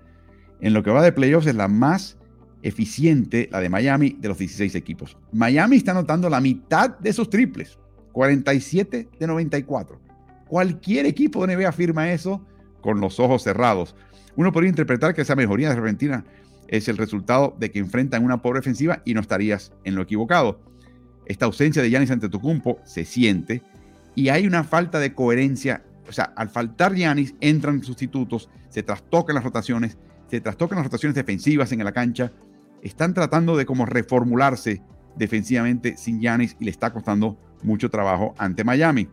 En 0.60 0.74
lo 0.74 0.84
que 0.84 0.92
va 0.92 1.04
de 1.04 1.12
playoffs 1.12 1.48
es 1.48 1.56
la 1.56 1.68
más 1.68 2.18
eficiente, 2.64 3.48
la 3.52 3.60
de 3.60 3.70
Miami, 3.70 4.18
de 4.20 4.28
los 4.28 4.38
16 4.38 4.76
equipos. 4.76 5.18
Miami 5.32 5.78
está 5.78 5.92
anotando 5.92 6.30
la 6.30 6.42
mitad 6.42 6.98
de 6.98 7.14
sus 7.14 7.30
triples, 7.30 7.78
47 8.12 9.10
de 9.20 9.28
94. 9.28 10.00
Cualquier 10.48 11.06
equipo 11.06 11.46
de 11.46 11.56
NBA 11.56 11.72
firma 11.72 12.12
eso 12.12 12.42
con 12.82 13.02
los 13.02 13.20
ojos 13.20 13.44
cerrados. 13.44 13.96
Uno 14.36 14.52
podría 14.52 14.70
interpretar 14.70 15.14
que 15.14 15.22
esa 15.22 15.36
mejoría 15.36 15.70
de 15.70 15.78
Argentina 15.78 16.26
es 16.68 16.88
el 16.88 16.98
resultado 16.98 17.56
de 17.60 17.72
que 17.72 17.80
enfrentan 17.80 18.24
una 18.24 18.42
pobre 18.42 18.60
ofensiva 18.60 19.02
y 19.06 19.14
no 19.14 19.22
estarías 19.22 19.72
en 19.84 19.96
lo 19.96 20.02
equivocado. 20.02 20.60
Esta 21.26 21.46
ausencia 21.46 21.82
de 21.82 21.90
Yanis 21.90 22.12
Antetokounmpo 22.12 22.80
se 22.86 23.06
siente 23.06 23.62
y 24.16 24.30
hay 24.30 24.48
una 24.48 24.64
falta 24.64 25.00
de 25.00 25.14
coherencia. 25.14 25.84
O 26.08 26.12
sea, 26.12 26.26
al 26.36 26.50
faltar 26.50 26.96
Yanis, 26.96 27.36
entran 27.42 27.84
sustitutos, 27.84 28.50
se 28.70 28.84
trastocan 28.84 29.36
las 29.36 29.44
rotaciones, 29.44 29.98
se 30.30 30.40
trastocan 30.42 30.78
las 30.78 30.86
rotaciones 30.86 31.16
defensivas 31.16 31.72
en 31.72 31.84
la 31.84 31.92
cancha. 31.92 32.32
Están 32.82 33.14
tratando 33.14 33.58
de 33.58 33.66
como 33.66 33.86
reformularse 33.86 34.82
defensivamente 35.16 35.98
sin 35.98 36.22
Yanis 36.22 36.56
y 36.60 36.66
le 36.66 36.72
está 36.72 36.94
costando 36.94 37.38
mucho 37.64 37.90
trabajo 37.90 38.36
ante 38.38 38.64
Miami. 38.64 39.10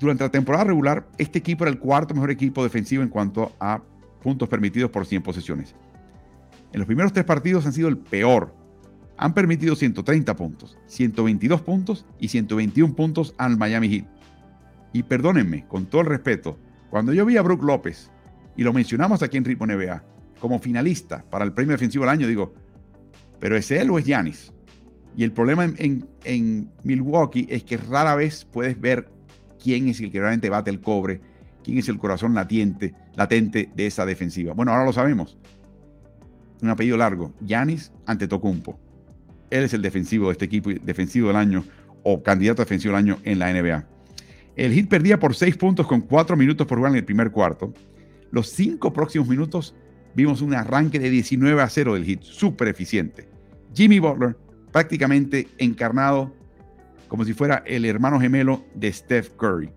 Durante 0.00 0.24
la 0.24 0.30
temporada 0.30 0.64
regular, 0.64 1.06
este 1.18 1.38
equipo 1.38 1.64
era 1.64 1.70
el 1.70 1.78
cuarto 1.78 2.14
mejor 2.14 2.30
equipo 2.30 2.64
defensivo 2.64 3.02
en 3.02 3.10
cuanto 3.10 3.52
a 3.60 3.82
puntos 4.22 4.48
permitidos 4.48 4.90
por 4.90 5.04
100 5.04 5.22
posesiones. 5.22 5.74
En 6.72 6.80
los 6.80 6.86
primeros 6.86 7.12
tres 7.12 7.26
partidos 7.26 7.66
han 7.66 7.74
sido 7.74 7.88
el 7.88 7.98
peor. 7.98 8.54
Han 9.18 9.34
permitido 9.34 9.76
130 9.76 10.34
puntos, 10.36 10.78
122 10.86 11.60
puntos 11.60 12.06
y 12.18 12.28
121 12.28 12.94
puntos 12.96 13.34
al 13.36 13.58
Miami 13.58 13.90
Heat. 13.90 14.06
Y 14.94 15.02
perdónenme, 15.02 15.66
con 15.68 15.84
todo 15.84 16.00
el 16.00 16.06
respeto, 16.06 16.58
cuando 16.88 17.12
yo 17.12 17.26
vi 17.26 17.36
a 17.36 17.42
Brook 17.42 17.62
López, 17.62 18.10
y 18.56 18.62
lo 18.62 18.72
mencionamos 18.72 19.22
aquí 19.22 19.36
en 19.36 19.44
Ritmo 19.44 19.66
NBA, 19.66 20.02
como 20.40 20.58
finalista 20.60 21.22
para 21.30 21.44
el 21.44 21.52
premio 21.52 21.72
defensivo 21.72 22.04
del 22.04 22.14
año, 22.14 22.26
digo, 22.26 22.54
¿pero 23.38 23.54
es 23.54 23.70
él 23.70 23.90
o 23.90 23.98
es 23.98 24.06
Yanis? 24.06 24.50
Y 25.14 25.24
el 25.24 25.32
problema 25.32 25.64
en, 25.64 26.08
en 26.24 26.70
Milwaukee 26.84 27.46
es 27.50 27.64
que 27.64 27.76
rara 27.76 28.14
vez 28.14 28.46
puedes 28.46 28.80
ver 28.80 29.19
quién 29.62 29.88
es 29.88 30.00
el 30.00 30.10
que 30.10 30.18
realmente 30.18 30.50
bate 30.50 30.70
el 30.70 30.80
cobre, 30.80 31.20
quién 31.62 31.78
es 31.78 31.88
el 31.88 31.98
corazón 31.98 32.34
latente, 32.34 32.94
latente 33.14 33.70
de 33.74 33.86
esa 33.86 34.06
defensiva. 34.06 34.54
Bueno, 34.54 34.72
ahora 34.72 34.84
lo 34.84 34.92
sabemos. 34.92 35.38
Un 36.62 36.68
apellido 36.68 36.96
largo, 36.96 37.32
Yanis 37.40 37.92
Antetokounmpo. 38.06 38.78
Él 39.50 39.64
es 39.64 39.74
el 39.74 39.82
defensivo 39.82 40.26
de 40.26 40.32
este 40.32 40.44
equipo, 40.44 40.70
defensivo 40.70 41.28
del 41.28 41.36
año 41.36 41.64
o 42.02 42.22
candidato 42.22 42.62
a 42.62 42.64
defensivo 42.64 42.94
del 42.94 43.04
año 43.04 43.18
en 43.24 43.38
la 43.38 43.52
NBA. 43.52 43.86
El 44.56 44.72
Heat 44.72 44.88
perdía 44.88 45.18
por 45.18 45.34
6 45.34 45.56
puntos 45.56 45.86
con 45.86 46.02
4 46.02 46.36
minutos 46.36 46.66
por 46.66 46.78
jugar 46.78 46.92
en 46.92 46.98
el 46.98 47.04
primer 47.04 47.30
cuarto. 47.30 47.72
Los 48.30 48.48
5 48.50 48.92
próximos 48.92 49.28
minutos 49.28 49.74
vimos 50.14 50.42
un 50.42 50.54
arranque 50.54 50.98
de 50.98 51.10
19 51.10 51.62
a 51.62 51.68
0 51.68 51.94
del 51.94 52.04
Heat, 52.04 52.22
súper 52.22 52.68
eficiente. 52.68 53.28
Jimmy 53.74 53.98
Butler 53.98 54.36
prácticamente 54.72 55.48
encarnado 55.58 56.34
como 57.10 57.24
si 57.24 57.34
fuera 57.34 57.64
el 57.66 57.84
hermano 57.84 58.20
gemelo 58.20 58.64
de 58.72 58.92
Steph 58.92 59.30
Curry. 59.36 59.72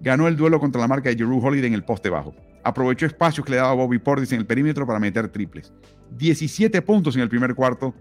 ganó 0.00 0.26
el 0.26 0.36
duelo 0.36 0.58
contra 0.58 0.80
la 0.80 0.88
marca 0.88 1.10
de 1.10 1.16
Jeru 1.16 1.38
Holiday 1.38 1.68
en 1.68 1.74
el 1.74 1.84
poste 1.84 2.08
bajo. 2.08 2.34
Aprovechó 2.64 3.04
espacios 3.04 3.44
que 3.44 3.52
le 3.52 3.58
daba 3.58 3.74
Bobby 3.74 3.98
Portis 3.98 4.32
en 4.32 4.40
el 4.40 4.46
perímetro 4.46 4.86
para 4.86 4.98
meter 4.98 5.28
triples. 5.28 5.70
17 6.16 6.80
puntos 6.80 7.14
en 7.14 7.22
el 7.22 7.28
primer 7.28 7.54
cuarto 7.54 7.94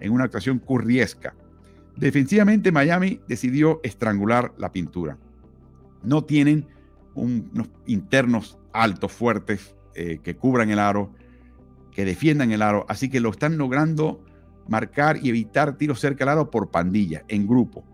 en 0.00 0.10
una 0.10 0.24
actuación 0.24 0.58
curriesca. 0.58 1.34
Defensivamente, 1.96 2.72
Miami 2.72 3.20
decidió 3.28 3.80
estrangular 3.84 4.54
la 4.56 4.72
pintura. 4.72 5.18
No 6.02 6.24
tienen 6.24 6.66
unos 7.14 7.68
internos 7.86 8.58
altos, 8.72 9.12
fuertes, 9.12 9.76
eh, 9.94 10.18
que 10.22 10.34
cubran 10.34 10.70
el 10.70 10.78
aro, 10.78 11.12
que 11.92 12.06
defiendan 12.06 12.52
el 12.52 12.62
aro, 12.62 12.86
así 12.88 13.10
que 13.10 13.20
lo 13.20 13.30
están 13.30 13.58
logrando 13.58 14.24
marcar 14.66 15.18
y 15.22 15.28
evitar 15.28 15.76
tiros 15.76 16.00
cerca 16.00 16.24
del 16.24 16.30
aro 16.30 16.50
por 16.50 16.70
pandilla, 16.70 17.22
en 17.28 17.46
grupo, 17.46 17.84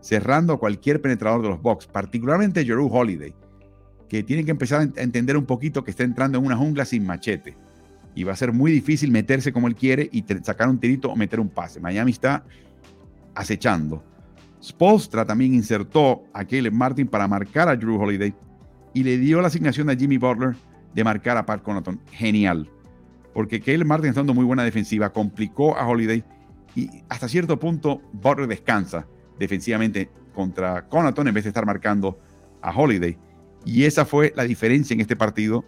cerrando 0.00 0.52
a 0.52 0.58
cualquier 0.58 1.00
penetrador 1.00 1.42
de 1.42 1.48
los 1.48 1.60
box, 1.60 1.86
particularmente 1.86 2.64
Jeru 2.64 2.88
Holiday, 2.90 3.34
que 4.08 4.22
tiene 4.22 4.44
que 4.44 4.50
empezar 4.50 4.80
a 4.80 5.02
entender 5.02 5.36
un 5.36 5.44
poquito 5.44 5.84
que 5.84 5.90
está 5.90 6.04
entrando 6.04 6.38
en 6.38 6.46
una 6.46 6.56
jungla 6.56 6.84
sin 6.84 7.06
machete. 7.06 7.56
Y 8.14 8.24
va 8.24 8.32
a 8.32 8.36
ser 8.36 8.52
muy 8.52 8.72
difícil 8.72 9.12
meterse 9.12 9.52
como 9.52 9.68
él 9.68 9.74
quiere 9.74 10.08
y 10.10 10.24
sacar 10.42 10.68
un 10.68 10.78
tirito 10.78 11.10
o 11.10 11.16
meter 11.16 11.38
un 11.40 11.48
pase. 11.48 11.78
Miami 11.78 12.12
está 12.12 12.44
acechando. 13.34 14.02
Spolstra 14.62 15.24
también 15.24 15.54
insertó 15.54 16.24
a 16.32 16.44
Caleb 16.44 16.72
Martin 16.72 17.06
para 17.06 17.28
marcar 17.28 17.68
a 17.68 17.76
Drew 17.76 18.00
Holiday 18.00 18.34
y 18.92 19.04
le 19.04 19.18
dio 19.18 19.40
la 19.40 19.48
asignación 19.48 19.88
a 19.90 19.94
Jimmy 19.94 20.18
Butler 20.18 20.56
de 20.94 21.04
marcar 21.04 21.36
a 21.36 21.46
Pat 21.46 21.62
Connaughton. 21.62 22.00
Genial. 22.10 22.68
Porque 23.34 23.60
Caleb 23.60 23.86
Martin 23.86 24.08
está 24.08 24.20
dando 24.20 24.34
muy 24.34 24.44
buena 24.44 24.64
defensiva, 24.64 25.12
complicó 25.12 25.76
a 25.76 25.86
Holiday 25.86 26.24
y 26.74 26.90
hasta 27.08 27.28
cierto 27.28 27.58
punto 27.58 28.00
Butler 28.12 28.48
descansa 28.48 29.06
defensivamente 29.38 30.10
contra 30.34 30.88
Connaughton 30.88 31.28
en 31.28 31.34
vez 31.34 31.44
de 31.44 31.48
estar 31.50 31.66
marcando 31.66 32.18
a 32.62 32.70
Holiday. 32.70 33.16
Y 33.64 33.84
esa 33.84 34.04
fue 34.04 34.32
la 34.36 34.44
diferencia 34.44 34.94
en 34.94 35.00
este 35.00 35.16
partido. 35.16 35.64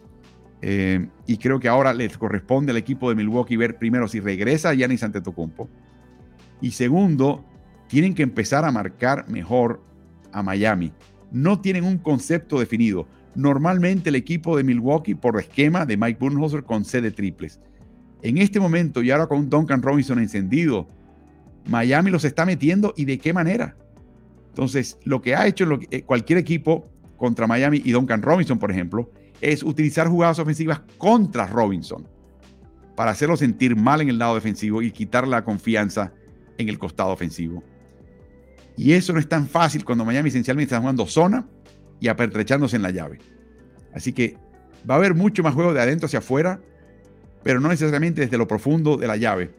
Eh, 0.62 1.09
y 1.27 1.39
creo 1.39 1.59
que 1.59 1.68
ahora 1.68 1.95
les 1.95 2.18
corresponde 2.18 2.71
al 2.71 2.77
equipo 2.77 3.09
de 3.09 3.16
Milwaukee 3.16 3.57
ver 3.57 3.79
primero 3.79 4.07
si 4.09 4.21
regresa 4.21 4.75
Giannis 4.75 5.03
Antetokounmpo. 5.03 5.68
Y 6.61 6.73
segundo, 6.73 7.45
tienen 7.89 8.14
que 8.14 8.23
empezar 8.23 8.64
a 8.64 8.71
marcar 8.71 9.29
mejor 9.29 9.83
a 10.33 10.43
Miami. 10.43 10.93
No 11.33 11.61
tienen 11.61 11.85
un 11.85 11.99
concepto 11.99 12.61
definido. 12.61 13.09
Normalmente 13.35 14.11
el 14.11 14.16
equipo 14.16 14.57
de 14.57 14.64
Milwaukee, 14.64 15.14
por 15.14 15.39
esquema 15.39 15.87
de 15.87 15.97
Mike 15.97 16.18
Budenholzer, 16.21 16.64
concede 16.64 17.11
triples. 17.11 17.61
En 18.23 18.39
este 18.39 18.61
momento, 18.61 19.03
y 19.03 19.11
ahora 19.11 19.27
con 19.27 19.49
Duncan 19.49 19.83
Robinson 19.83 20.18
encendido, 20.18 20.89
Miami 21.67 22.11
los 22.11 22.25
está 22.25 22.47
metiendo 22.47 22.95
y 22.97 23.05
de 23.05 23.19
qué 23.19 23.33
manera. 23.33 23.77
Entonces, 24.49 24.99
lo 25.05 25.23
que 25.23 25.35
ha 25.35 25.47
hecho 25.47 25.67
eh, 25.91 26.03
cualquier 26.03 26.39
equipo 26.39 26.89
contra 27.17 27.47
Miami 27.47 27.83
y 27.85 27.93
Duncan 27.93 28.23
Robinson, 28.23 28.59
por 28.59 28.71
ejemplo, 28.71 29.11
es 29.41 29.63
utilizar 29.63 30.09
jugadas 30.09 30.39
ofensivas 30.39 30.81
contra 30.99 31.47
Robinson 31.47 32.07
para 32.97 33.13
hacerlo 33.13 33.37
sentir 33.37 33.77
mal 33.77 34.01
en 34.01 34.11
el 34.11 34.19
lado 34.19 34.35
defensivo 34.35 34.83
y 34.83 34.91
quitar 34.91 35.27
la 35.27 35.45
confianza 35.45 36.13
en 36.59 36.69
el 36.69 36.79
costado 36.79 37.11
ofensivo. 37.11 37.63
Y 38.77 38.93
eso 38.93 39.13
no 39.13 39.19
es 39.19 39.29
tan 39.29 39.47
fácil 39.47 39.85
cuando 39.85 40.05
Miami 40.05 40.29
esencialmente 40.29 40.75
está 40.75 40.81
jugando 40.81 41.07
zona 41.07 41.47
y 42.01 42.09
apertrechándose 42.09 42.77
en 42.77 42.83
la 42.83 42.91
llave. 42.91 43.19
Así 43.95 44.13
que 44.13 44.37
va 44.89 44.95
a 44.95 44.99
haber 44.99 45.15
mucho 45.15 45.43
más 45.43 45.55
juego 45.55 45.73
de 45.73 45.81
adentro 45.81 46.07
hacia 46.07 46.21
afuera, 46.21 46.61
pero 47.43 47.61
no 47.61 47.69
necesariamente 47.69 48.23
desde 48.23 48.39
lo 48.39 48.49
profundo 48.49 48.97
de 48.97 49.07
la 49.07 49.17
llave. 49.17 49.51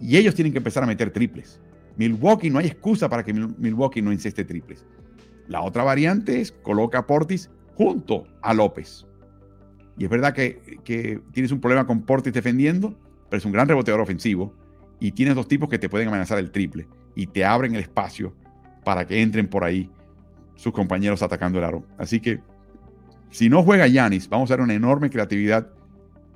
Y 0.00 0.16
ellos 0.16 0.34
tienen 0.34 0.52
que 0.52 0.58
empezar 0.58 0.82
a 0.82 0.86
meter 0.86 1.10
triples. 1.10 1.60
Milwaukee, 1.96 2.50
no 2.50 2.58
hay 2.58 2.66
excusa 2.66 3.08
para 3.08 3.24
que 3.24 3.32
Milwaukee 3.32 4.02
no 4.02 4.12
inceste 4.12 4.44
triples. 4.44 4.86
La 5.48 5.62
otra 5.62 5.82
variante 5.82 6.40
es 6.40 6.52
coloca 6.52 6.98
a 6.98 7.06
Portis 7.06 7.50
junto 7.74 8.26
a 8.42 8.54
López. 8.54 9.06
Y 9.96 10.04
es 10.04 10.10
verdad 10.10 10.32
que, 10.32 10.78
que, 10.84 11.20
tienes 11.32 11.50
un 11.50 11.60
problema 11.60 11.86
con 11.86 12.02
Portis 12.02 12.32
defendiendo, 12.32 12.94
pero 13.28 13.38
es 13.38 13.44
un 13.44 13.52
gran 13.52 13.66
reboteador 13.66 14.00
ofensivo. 14.00 14.54
Y 15.00 15.12
tienes 15.12 15.34
dos 15.34 15.48
tipos 15.48 15.68
que 15.68 15.78
te 15.78 15.88
pueden 15.88 16.08
amenazar 16.08 16.38
el 16.38 16.50
triple 16.50 16.86
y 17.14 17.26
te 17.26 17.44
abren 17.44 17.74
el 17.74 17.80
espacio 17.80 18.34
para 18.84 19.06
que 19.06 19.20
entren 19.20 19.48
por 19.48 19.64
ahí 19.64 19.90
sus 20.54 20.72
compañeros 20.72 21.22
atacando 21.22 21.58
el 21.58 21.64
aro. 21.64 21.84
Así 21.98 22.20
que 22.20 22.40
si 23.30 23.48
no 23.48 23.62
juega 23.62 23.86
Yanis, 23.86 24.28
vamos 24.28 24.50
a 24.50 24.56
ver 24.56 24.64
una 24.64 24.74
enorme 24.74 25.10
creatividad 25.10 25.68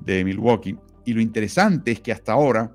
de 0.00 0.24
Milwaukee. 0.24 0.76
Y 1.04 1.14
lo 1.14 1.20
interesante 1.20 1.92
es 1.92 2.00
que 2.00 2.12
hasta 2.12 2.32
ahora 2.32 2.72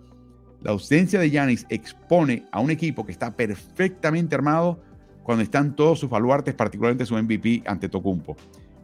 la 0.62 0.72
ausencia 0.72 1.20
de 1.20 1.30
Yanis 1.30 1.66
expone 1.70 2.46
a 2.52 2.60
un 2.60 2.72
equipo 2.72 3.06
que 3.06 3.12
está 3.12 3.36
perfectamente 3.36 4.36
armado 4.36 4.80
cuando 5.24 5.44
están 5.44 5.76
todos 5.76 6.00
sus 6.00 6.10
baluartes, 6.10 6.56
particularmente 6.56 7.06
su 7.06 7.16
MVP 7.16 7.64
ante 7.66 7.90
Tocumpo. 7.90 8.36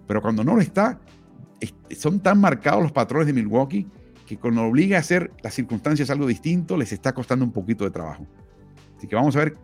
Pero 0.07 0.21
cuando 0.21 0.43
no 0.43 0.55
lo 0.55 0.61
está, 0.61 0.99
son 1.97 2.19
tan 2.19 2.39
marcados 2.39 2.83
los 2.83 2.91
patrones 2.91 3.27
de 3.27 3.33
Milwaukee 3.33 3.87
que 4.25 4.37
cuando 4.37 4.63
obliga 4.63 4.97
a 4.97 4.99
hacer 4.99 5.31
las 5.41 5.53
circunstancias 5.53 6.09
algo 6.09 6.27
distinto, 6.27 6.77
les 6.77 6.91
está 6.91 7.13
costando 7.13 7.45
un 7.45 7.51
poquito 7.51 7.83
de 7.83 7.91
trabajo. 7.91 8.25
Así 8.97 9.07
que 9.07 9.15
vamos 9.15 9.35
a 9.35 9.39
ver 9.39 9.57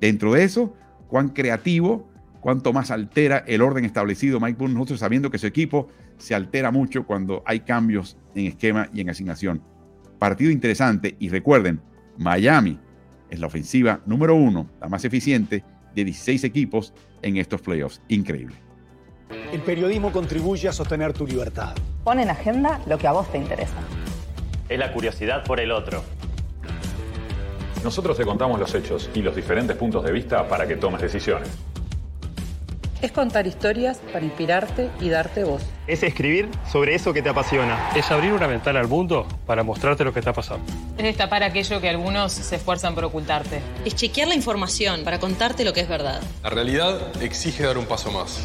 dentro 0.00 0.32
de 0.32 0.44
eso 0.44 0.74
cuán 1.08 1.28
creativo, 1.28 2.08
cuánto 2.40 2.72
más 2.72 2.90
altera 2.90 3.44
el 3.46 3.62
orden 3.62 3.84
establecido 3.84 4.40
Mike 4.40 4.68
nosotros 4.68 5.00
sabiendo 5.00 5.30
que 5.30 5.38
su 5.38 5.46
equipo 5.46 5.88
se 6.18 6.34
altera 6.34 6.70
mucho 6.70 7.06
cuando 7.06 7.42
hay 7.46 7.60
cambios 7.60 8.16
en 8.34 8.46
esquema 8.46 8.88
y 8.92 9.00
en 9.00 9.10
asignación. 9.10 9.62
Partido 10.18 10.50
interesante 10.50 11.16
y 11.18 11.28
recuerden, 11.28 11.80
Miami 12.16 12.78
es 13.30 13.40
la 13.40 13.46
ofensiva 13.46 14.00
número 14.06 14.34
uno, 14.34 14.68
la 14.80 14.88
más 14.88 15.04
eficiente 15.04 15.64
de 15.94 16.04
16 16.04 16.44
equipos 16.44 16.92
en 17.22 17.36
estos 17.36 17.60
playoffs. 17.60 18.00
Increíble. 18.08 18.56
El 19.52 19.60
periodismo 19.60 20.12
contribuye 20.12 20.68
a 20.68 20.72
sostener 20.72 21.12
tu 21.12 21.26
libertad. 21.26 21.74
Pon 22.04 22.20
en 22.20 22.30
agenda 22.30 22.80
lo 22.86 22.98
que 22.98 23.06
a 23.06 23.12
vos 23.12 23.30
te 23.30 23.38
interesa. 23.38 23.76
Es 24.68 24.78
la 24.78 24.92
curiosidad 24.92 25.44
por 25.44 25.60
el 25.60 25.70
otro 25.70 26.02
nosotros 27.86 28.16
te 28.16 28.24
contamos 28.24 28.58
los 28.58 28.74
hechos 28.74 29.08
y 29.14 29.22
los 29.22 29.36
diferentes 29.36 29.76
puntos 29.76 30.02
de 30.02 30.10
vista 30.10 30.48
para 30.48 30.66
que 30.66 30.74
tomes 30.74 31.00
decisiones. 31.00 31.48
Es 33.02 33.12
contar 33.12 33.46
historias 33.46 33.98
para 34.10 34.24
inspirarte 34.24 34.88
y 35.00 35.10
darte 35.10 35.44
voz. 35.44 35.62
Es 35.86 36.02
escribir 36.02 36.48
sobre 36.70 36.94
eso 36.94 37.12
que 37.12 37.20
te 37.20 37.28
apasiona. 37.28 37.90
Es 37.94 38.10
abrir 38.10 38.32
una 38.32 38.46
ventana 38.46 38.80
al 38.80 38.88
mundo 38.88 39.28
para 39.44 39.62
mostrarte 39.62 40.02
lo 40.02 40.14
que 40.14 40.20
está 40.20 40.32
pasando. 40.32 40.64
Es 40.96 41.04
destapar 41.04 41.42
aquello 41.42 41.78
que 41.82 41.90
algunos 41.90 42.32
se 42.32 42.56
esfuerzan 42.56 42.94
por 42.94 43.04
ocultarte. 43.04 43.60
Es 43.84 43.94
chequear 43.94 44.28
la 44.28 44.34
información 44.34 45.04
para 45.04 45.20
contarte 45.20 45.62
lo 45.62 45.74
que 45.74 45.80
es 45.80 45.88
verdad. 45.88 46.22
La 46.42 46.48
realidad 46.48 47.22
exige 47.22 47.64
dar 47.64 47.76
un 47.76 47.84
paso 47.84 48.10
más. 48.10 48.42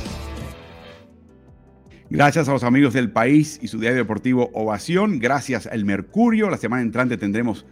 Gracias 2.10 2.49
a 2.49 2.52
los 2.52 2.66
amigos 2.66 2.91
del 2.91 3.10
país 3.10 3.58
y 3.62 3.70
su 3.70 3.80
diario 3.80 3.99
deportivo 3.99 4.49
Ovación. 4.54 5.20
Gracias 5.20 5.66
al 5.66 5.86
Mercurio. 5.86 6.49
La 6.49 6.58
semana 6.58 6.82
entrante 6.82 7.16
tendremos 7.18 7.66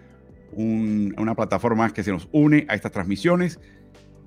una 0.53 1.35
plataforma 1.35 1.83
más 1.83 1.93
que 1.93 2.03
se 2.03 2.11
nos 2.11 2.29
une 2.31 2.65
a 2.69 2.75
estas 2.75 2.93
transmisiones. 2.93 3.59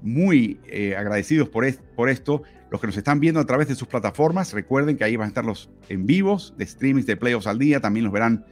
Muy 0.02 0.60
eh, 0.66 0.96
agradecidos 0.96 1.48
por, 1.48 1.64
esto. 1.64 2.42
Los 2.70 2.80
que 2.80 2.86
nos 2.86 2.96
están 2.96 3.20
viendo 3.20 3.40
a 3.40 3.46
través 3.46 3.68
de 3.68 3.74
sus 3.74 3.86
plataformas, 3.88 4.52
recuerden 4.52 4.96
que 4.96 5.04
ahí 5.04 5.16
van 5.16 5.26
a 5.26 5.28
estar 5.28 5.44
los 5.44 5.70
en 5.88 6.06
vivos 6.06 6.54
de 6.56 6.66
streamings 6.66 7.06
de 7.06 7.16
playoffs 7.16 7.46
al 7.46 7.58
día. 7.58 7.80
También 7.80 8.04
los 8.04 8.12
verán 8.12 8.44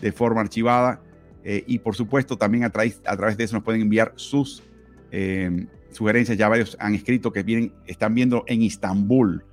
de 0.00 0.12
forma 0.12 0.40
archivada. 0.40 1.00
Eh, 1.44 1.64
y 1.66 1.78
por 1.78 1.94
supuesto, 1.94 2.36
también 2.36 2.64
a, 2.64 2.70
través, 2.70 3.00
a 3.06 3.16
través 3.16 3.36
de 3.36 3.44
eso 3.44 3.56
nos 3.56 3.64
pueden 3.64 3.80
enviar 3.80 4.12
sus 4.16 4.62
eh, 5.10 5.66
sugerencias. 5.92 6.36
Ya 6.36 6.48
varios 6.48 6.76
han 6.80 6.94
escrito 6.94 7.32
que 7.32 7.42
vienen, 7.42 7.72
están 7.86 8.14
viendo 8.14 8.44
en 8.46 8.62
Istambul. 8.62 9.44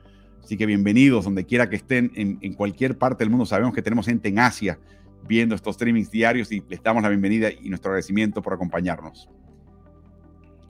Así 0.43 0.57
que 0.57 0.65
bienvenidos 0.65 1.25
donde 1.25 1.45
quiera 1.45 1.69
que 1.69 1.75
estén, 1.75 2.11
en 2.15 2.53
cualquier 2.53 2.97
parte 2.99 3.23
del 3.23 3.31
mundo. 3.31 3.47
Sabemos 3.47 3.73
que 3.73 3.81
tenemos 3.81 4.05
gente 4.05 4.29
en 4.29 4.37
Asia 4.37 4.77
viendo 5.27 5.55
estos 5.55 5.75
streamings 5.75 6.11
diarios 6.11 6.51
y 6.51 6.63
les 6.69 6.81
damos 6.81 7.03
la 7.03 7.09
bienvenida 7.09 7.49
y 7.51 7.69
nuestro 7.69 7.91
agradecimiento 7.91 8.41
por 8.41 8.53
acompañarnos. 8.53 9.29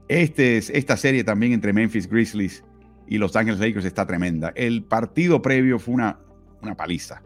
Este 0.07 0.57
es, 0.57 0.69
esta 0.69 0.97
serie 0.97 1.23
también 1.23 1.53
entre 1.53 1.73
Memphis 1.73 2.07
Grizzlies 2.07 2.63
y 3.07 3.17
Los 3.17 3.35
Ángeles 3.35 3.59
Lakers 3.59 3.85
está 3.85 4.05
tremenda. 4.05 4.51
El 4.55 4.83
partido 4.83 5.41
previo 5.41 5.79
fue 5.79 5.95
una, 5.95 6.19
una 6.61 6.75
paliza. 6.75 7.21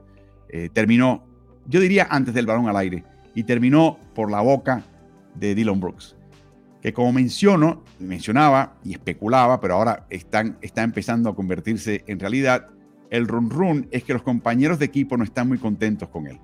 Eh, 0.49 0.69
terminó, 0.71 1.25
yo 1.67 1.79
diría 1.79 2.07
antes 2.09 2.33
del 2.33 2.45
balón 2.45 2.67
al 2.67 2.77
aire, 2.77 3.03
y 3.35 3.43
terminó 3.43 3.99
por 4.15 4.31
la 4.31 4.41
boca 4.41 4.83
de 5.35 5.55
Dylan 5.55 5.79
Brooks, 5.79 6.15
que 6.81 6.91
como 6.93 7.13
menciono, 7.13 7.83
mencionaba 7.99 8.77
y 8.83 8.93
especulaba, 8.93 9.61
pero 9.61 9.75
ahora 9.75 10.07
están, 10.09 10.57
está 10.61 10.83
empezando 10.83 11.29
a 11.29 11.35
convertirse 11.35 12.03
en 12.07 12.19
realidad. 12.19 12.67
El 13.11 13.27
run 13.27 13.49
run 13.49 13.87
es 13.91 14.03
que 14.03 14.13
los 14.13 14.23
compañeros 14.23 14.79
de 14.79 14.85
equipo 14.85 15.15
no 15.17 15.23
están 15.23 15.47
muy 15.47 15.57
contentos 15.57 16.09
con 16.09 16.27
él 16.27 16.39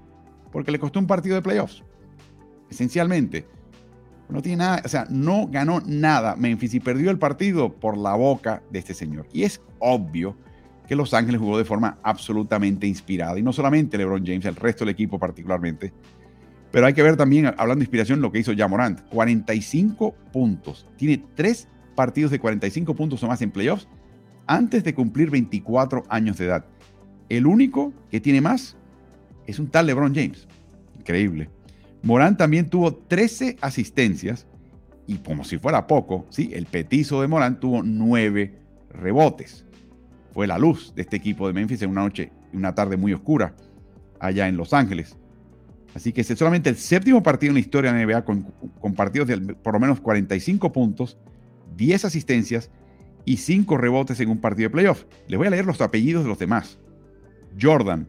porque 0.56 0.72
le 0.72 0.80
costó 0.80 1.00
un 1.00 1.06
partido 1.06 1.36
de 1.36 1.42
playoffs. 1.42 1.84
Esencialmente. 2.70 3.46
No 4.30 4.42
tiene 4.42 4.58
nada, 4.58 4.82
o 4.84 4.88
sea, 4.88 5.06
no 5.10 5.48
ganó 5.48 5.82
nada 5.86 6.36
Memphis 6.36 6.74
y 6.74 6.80
perdió 6.80 7.12
el 7.12 7.20
partido 7.20 7.74
por 7.74 7.98
la 7.98 8.16
boca 8.16 8.64
de 8.72 8.80
este 8.80 8.94
señor. 8.94 9.28
Y 9.32 9.44
es 9.44 9.62
obvio 9.80 10.36
que 10.88 10.96
Los 10.96 11.14
Ángeles 11.14 11.40
jugó 11.40 11.58
de 11.58 11.66
forma 11.66 11.98
absolutamente 12.04 12.88
inspirada. 12.88 13.38
Y 13.38 13.44
no 13.44 13.54
solamente 13.54 13.98
LeBron 13.98 14.26
James, 14.26 14.46
el 14.46 14.56
resto 14.56 14.86
del 14.86 14.94
equipo 14.94 15.20
particularmente. 15.20 15.94
Pero 16.72 16.88
hay 16.88 16.94
que 16.94 17.04
ver 17.04 17.16
también, 17.16 17.48
hablando 17.48 17.76
de 17.76 17.84
inspiración, 17.84 18.22
lo 18.22 18.32
que 18.32 18.40
hizo 18.40 18.54
Jamorant. 18.56 19.02
45 19.10 20.14
puntos. 20.34 20.88
Tiene 20.98 21.24
tres 21.36 21.68
partidos 21.96 22.32
de 22.32 22.40
45 22.40 22.96
puntos 22.96 23.24
o 23.24 23.28
más 23.28 23.42
en 23.42 23.52
playoffs 23.52 23.88
antes 24.48 24.84
de 24.84 24.94
cumplir 24.94 25.30
24 25.30 26.04
años 26.10 26.38
de 26.38 26.46
edad. 26.46 26.66
El 27.30 27.48
único 27.48 27.94
que 28.12 28.20
tiene 28.20 28.42
más 28.42 28.78
es 29.48 29.60
un 29.60 29.68
tal 29.68 29.88
LeBron 29.88 30.14
James. 30.14 30.48
Increíble. 30.98 31.50
Morán 32.06 32.38
también 32.38 32.70
tuvo 32.70 32.94
13 32.94 33.58
asistencias 33.62 34.46
y 35.08 35.18
como 35.18 35.44
si 35.44 35.58
fuera 35.58 35.88
poco, 35.88 36.28
¿sí? 36.30 36.52
el 36.54 36.68
petizo 36.68 37.20
de 37.20 37.28
Morán 37.28 37.60
tuvo 37.60 37.82
9 37.82 38.54
rebotes. 38.92 39.66
Fue 40.32 40.46
la 40.46 40.60
luz 40.60 40.94
de 40.96 41.02
este 41.02 41.18
equipo 41.18 41.48
de 41.48 41.54
Memphis 41.54 41.82
en 41.82 41.90
una 41.90 42.04
noche, 42.04 42.32
una 42.54 42.76
tarde 42.76 42.96
muy 42.96 43.12
oscura 43.12 43.56
allá 44.20 44.48
en 44.48 44.56
Los 44.56 44.72
Ángeles. 44.72 45.18
Así 45.96 46.14
que 46.14 46.22
es 46.22 46.28
solamente 46.28 46.70
el 46.70 46.76
séptimo 46.76 47.24
partido 47.24 47.50
en 47.50 47.56
la 47.56 47.62
historia 47.62 47.92
de 47.92 47.98
la 47.98 48.06
NBA 48.06 48.24
con, 48.24 48.44
con 48.80 48.94
partidos 48.94 49.28
de 49.28 49.38
por 49.56 49.74
lo 49.74 49.80
menos 49.80 50.00
45 50.00 50.72
puntos, 50.72 51.18
10 51.76 52.06
asistencias 52.06 52.70
y 53.26 53.38
5 53.38 53.78
rebotes 53.78 54.20
en 54.20 54.30
un 54.30 54.40
partido 54.40 54.70
de 54.70 54.74
playoff. 54.74 55.06
Les 55.28 55.40
voy 55.40 55.48
a 55.48 55.50
leer 55.50 55.66
los 55.66 55.82
apellidos 55.82 56.22
de 56.22 56.30
los 56.30 56.38
demás. 56.38 56.78
Jordan, 57.60 58.08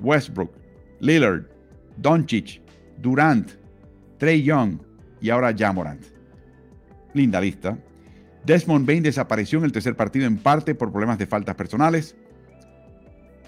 Westbrook, 0.00 0.50
Lillard, 0.98 1.44
Doncic, 1.96 2.65
Durant, 2.98 3.50
Trey 4.18 4.42
Young 4.42 4.78
y 5.20 5.30
ahora 5.30 5.54
Jamorant. 5.56 6.04
Linda 7.14 7.40
lista. 7.40 7.78
Desmond 8.44 8.86
Bain 8.86 9.02
desapareció 9.02 9.58
en 9.58 9.64
el 9.64 9.72
tercer 9.72 9.96
partido 9.96 10.26
en 10.26 10.38
parte 10.38 10.74
por 10.74 10.90
problemas 10.90 11.18
de 11.18 11.26
faltas 11.26 11.56
personales. 11.56 12.16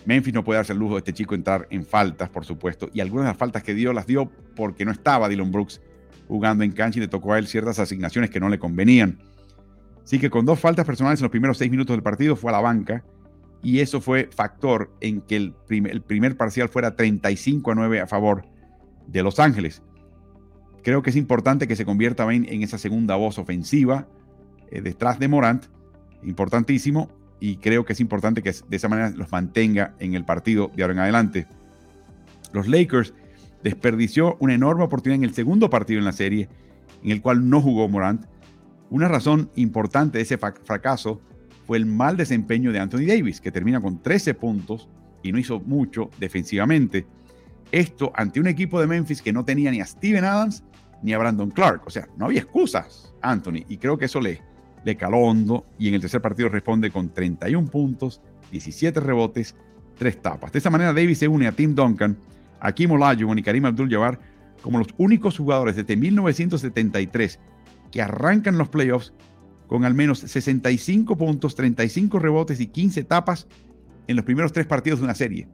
Memphis 0.05 0.34
no 0.34 0.42
puede 0.42 0.59
darse 0.59 0.72
el 0.72 0.78
lujo 0.78 0.94
de 0.94 0.99
este 0.99 1.12
chico 1.12 1.34
entrar 1.34 1.66
en 1.70 1.84
faltas, 1.84 2.30
por 2.30 2.44
supuesto, 2.44 2.88
y 2.92 3.01
algunas 3.01 3.26
de 3.26 3.30
las 3.30 3.36
faltas 3.36 3.62
que 3.62 3.74
dio 3.74 3.92
las 3.92 4.07
dio 4.07 4.30
porque 4.57 4.84
no 4.84 4.90
estaba 4.90 5.28
Dylan 5.28 5.53
Brooks 5.53 5.80
jugando 6.26 6.64
en 6.64 6.72
cancha 6.72 6.99
y 6.99 7.03
le 7.03 7.09
tocó 7.09 7.32
a 7.32 7.38
él 7.38 7.46
ciertas 7.46 7.78
asignaciones 7.78 8.30
que 8.30 8.40
no 8.40 8.49
le 8.49 8.59
convenían. 8.59 9.18
Así 10.03 10.18
que 10.18 10.30
con 10.30 10.46
dos 10.46 10.59
faltas 10.59 10.86
personales 10.86 11.20
en 11.20 11.24
los 11.24 11.30
primeros 11.30 11.59
seis 11.59 11.70
minutos 11.70 11.94
del 11.94 12.03
partido 12.03 12.36
fue 12.36 12.51
a 12.51 12.53
la 12.53 12.61
banca 12.61 13.05
y 13.62 13.80
eso 13.80 14.01
fue 14.01 14.28
factor 14.34 14.90
en 15.01 15.20
que 15.20 15.36
el 15.36 15.53
primer, 16.07 16.36
parcial 16.36 16.68
fuera 16.68 16.96
35 16.96 17.70
a 17.70 17.74
9 17.74 18.01
a 18.01 18.07
favor 18.07 18.44
de 19.09 19.23
Los 19.23 19.41
Ángeles. 19.41 19.83
Creo 20.83 21.03
que 21.03 21.11
es 21.11 21.17
importante 21.17 21.67
que 21.67 21.77
se 21.77 21.85
convierta 21.85 22.33
en, 22.33 22.63
esa 22.63 22.79
segunda 22.79 23.17
voz 23.17 23.39
ofensiva 23.39 24.07
eh, 24.71 24.81
detrás 24.81 25.19
de 25.19 25.29
Morant, 25.29 25.65
importantísimo, 26.23 27.11
y 27.41 27.57
creo 27.57 27.85
que 27.85 27.93
es 27.93 28.01
importante 28.01 28.43
que 28.43 28.53
de 28.53 28.77
esa 28.77 28.89
manera 28.89 29.11
los 29.11 29.31
mantenga 29.31 29.95
en 29.99 30.15
el 30.15 30.25
partido 30.25 30.71
de 30.75 30.83
ahora 30.83 30.95
en 30.95 31.01
adelante. 31.01 31.47
Los 32.53 32.69
Lakers 32.69 33.15
desperdició 33.63 34.37
una 34.41 34.55
enorme 34.55 34.85
oportunidad 34.85 35.23
en 35.23 35.29
el 35.29 35.35
segundo 35.35 35.71
partido 35.71 35.99
en 35.99 36.05
la 36.05 36.13
serie, 36.13 36.49
en 37.03 37.11
el 37.11 37.21
cual 37.21 37.49
no 37.49 37.61
jugó 37.61 37.89
Morant. 37.89 38.27
Una 38.91 39.09
razón 39.09 39.51
importante 39.55 40.19
de 40.19 40.23
ese 40.23 40.39
fracaso 40.39 41.21
fue 41.67 41.77
el 41.77 41.87
mal 41.87 42.17
desempeño 42.17 42.73
de 42.73 42.81
Anthony 42.81 43.07
Davis, 43.07 43.41
que 43.41 43.53
termina 43.53 43.81
con 43.81 44.03
13 44.03 44.35
puntos 44.35 44.89
y 45.23 45.33
no 45.33 45.39
hizo 45.39 45.61
mucho 45.61 46.11
defensivamente. 46.19 47.07
Esto 47.73 48.12
ante 48.14 48.41
un 48.41 48.47
equipo 48.47 48.81
de 48.81 48.87
Memphis 48.87 49.23
que 49.23 49.33
no 49.33 49.45
tenía 49.45 49.71
ni 49.71 49.81
a 49.81 49.87
Steven 49.87 50.25
Adams 50.25 50.64
ni 51.03 51.12
a 51.12 51.19
Brandon 51.19 51.51
Clark. 51.51 51.83
O 51.87 51.91
sea, 51.91 52.09
no 52.16 52.27
había 52.27 52.41
excusas, 52.41 53.12
Anthony. 53.23 53.64
Y 53.69 53.77
creo 53.77 53.99
que 53.99 54.07
eso 54.07 54.21
le, 54.21 54.41
le 54.85 54.97
caló 54.97 55.19
hondo. 55.19 55.66
Y 55.79 55.89
en 55.89 55.95
el 55.95 56.01
tercer 56.01 56.23
partido 56.23 56.49
responde 56.49 56.91
con 56.91 57.12
31 57.12 57.69
puntos, 57.69 58.21
17 58.51 59.01
rebotes, 59.01 59.55
3 59.99 60.23
tapas. 60.23 60.53
De 60.53 60.59
esa 60.59 60.71
manera, 60.71 60.93
Davis 60.93 61.19
se 61.19 61.29
une 61.29 61.47
a 61.47 61.53
Tim 61.53 61.75
Duncan, 61.75 62.16
a 62.61 62.73
Kim 62.73 62.91
Olajuwon 62.93 63.39
y 63.39 63.43
Karim 63.43 63.66
Abdul-Jabbar 63.66 64.19
como 64.62 64.79
los 64.79 64.89
únicos 64.97 65.39
jugadores 65.39 65.77
desde 65.77 65.97
1973 65.97 67.39
que 67.93 68.03
arrancan 68.03 68.59
los 68.59 68.69
playoffs 68.69 69.12
con 69.66 69.85
al 69.85 69.95
menos 69.95 70.21
65 70.21 71.16
puntos, 71.16 71.55
35 71.55 72.19
rebotes 72.19 72.61
y 72.61 72.66
15 72.66 73.05
tapas 73.05 73.47
en 74.07 74.16
los 74.16 74.25
primeros 74.25 74.53
tres 74.53 74.66
partidos 74.66 75.01
de 75.01 75.05
una 75.05 75.14
serie. 75.14 75.49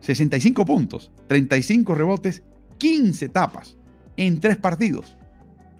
65 0.00 0.64
puntos, 0.64 1.12
35 1.28 1.94
rebotes, 1.94 2.42
15 2.78 3.28
tapas 3.28 3.76
en 4.16 4.40
tres 4.40 4.56
partidos. 4.56 5.16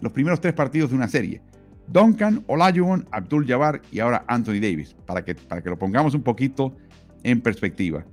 Los 0.01 0.12
primeros 0.12 0.41
tres 0.41 0.55
partidos 0.55 0.91
de 0.91 0.97
una 0.97 1.09
serie. 1.09 1.43
Duncan, 1.87 2.45
Olajuwon, 2.47 3.09
Abdul 3.11 3.47
Jabbar 3.47 3.83
y 3.91 3.99
ahora 3.99 4.25
Anthony 4.29 4.61
Davis, 4.61 4.95
para 5.07 5.25
que, 5.25 5.35
para 5.35 5.61
que 5.62 5.71
lo 5.71 5.79
pongamos 5.79 6.14
un 6.14 6.23
poquito 6.23 6.77
en 7.23 7.41
perspectiva. 7.41 8.05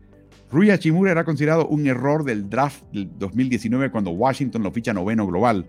Rui 0.50 0.72
Hachimura 0.72 1.12
era 1.12 1.24
considerado 1.24 1.68
un 1.68 1.86
error 1.88 2.24
del 2.24 2.50
draft 2.50 2.84
del 2.92 3.10
2019 3.18 3.92
cuando 3.92 4.12
Washington 4.12 4.64
lo 4.64 4.72
ficha 4.72 4.94
noveno 4.94 5.28
global. 5.28 5.66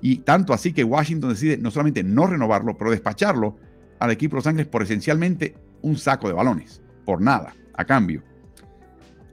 Y 0.00 0.18
tanto 0.18 0.52
así 0.52 0.72
que 0.72 0.84
Washington 0.84 1.30
decide 1.30 1.56
no 1.56 1.70
solamente 1.70 2.02
no 2.02 2.26
renovarlo, 2.26 2.76
pero 2.76 2.90
despacharlo 2.90 3.56
al 3.98 4.10
equipo 4.10 4.34
de 4.34 4.38
Los 4.38 4.46
Ángeles 4.46 4.66
por 4.66 4.82
esencialmente 4.82 5.54
un 5.82 5.96
saco 5.96 6.28
de 6.28 6.34
balones, 6.34 6.82
por 7.04 7.20
nada, 7.20 7.54
a 7.74 7.84
cambio. 7.84 8.22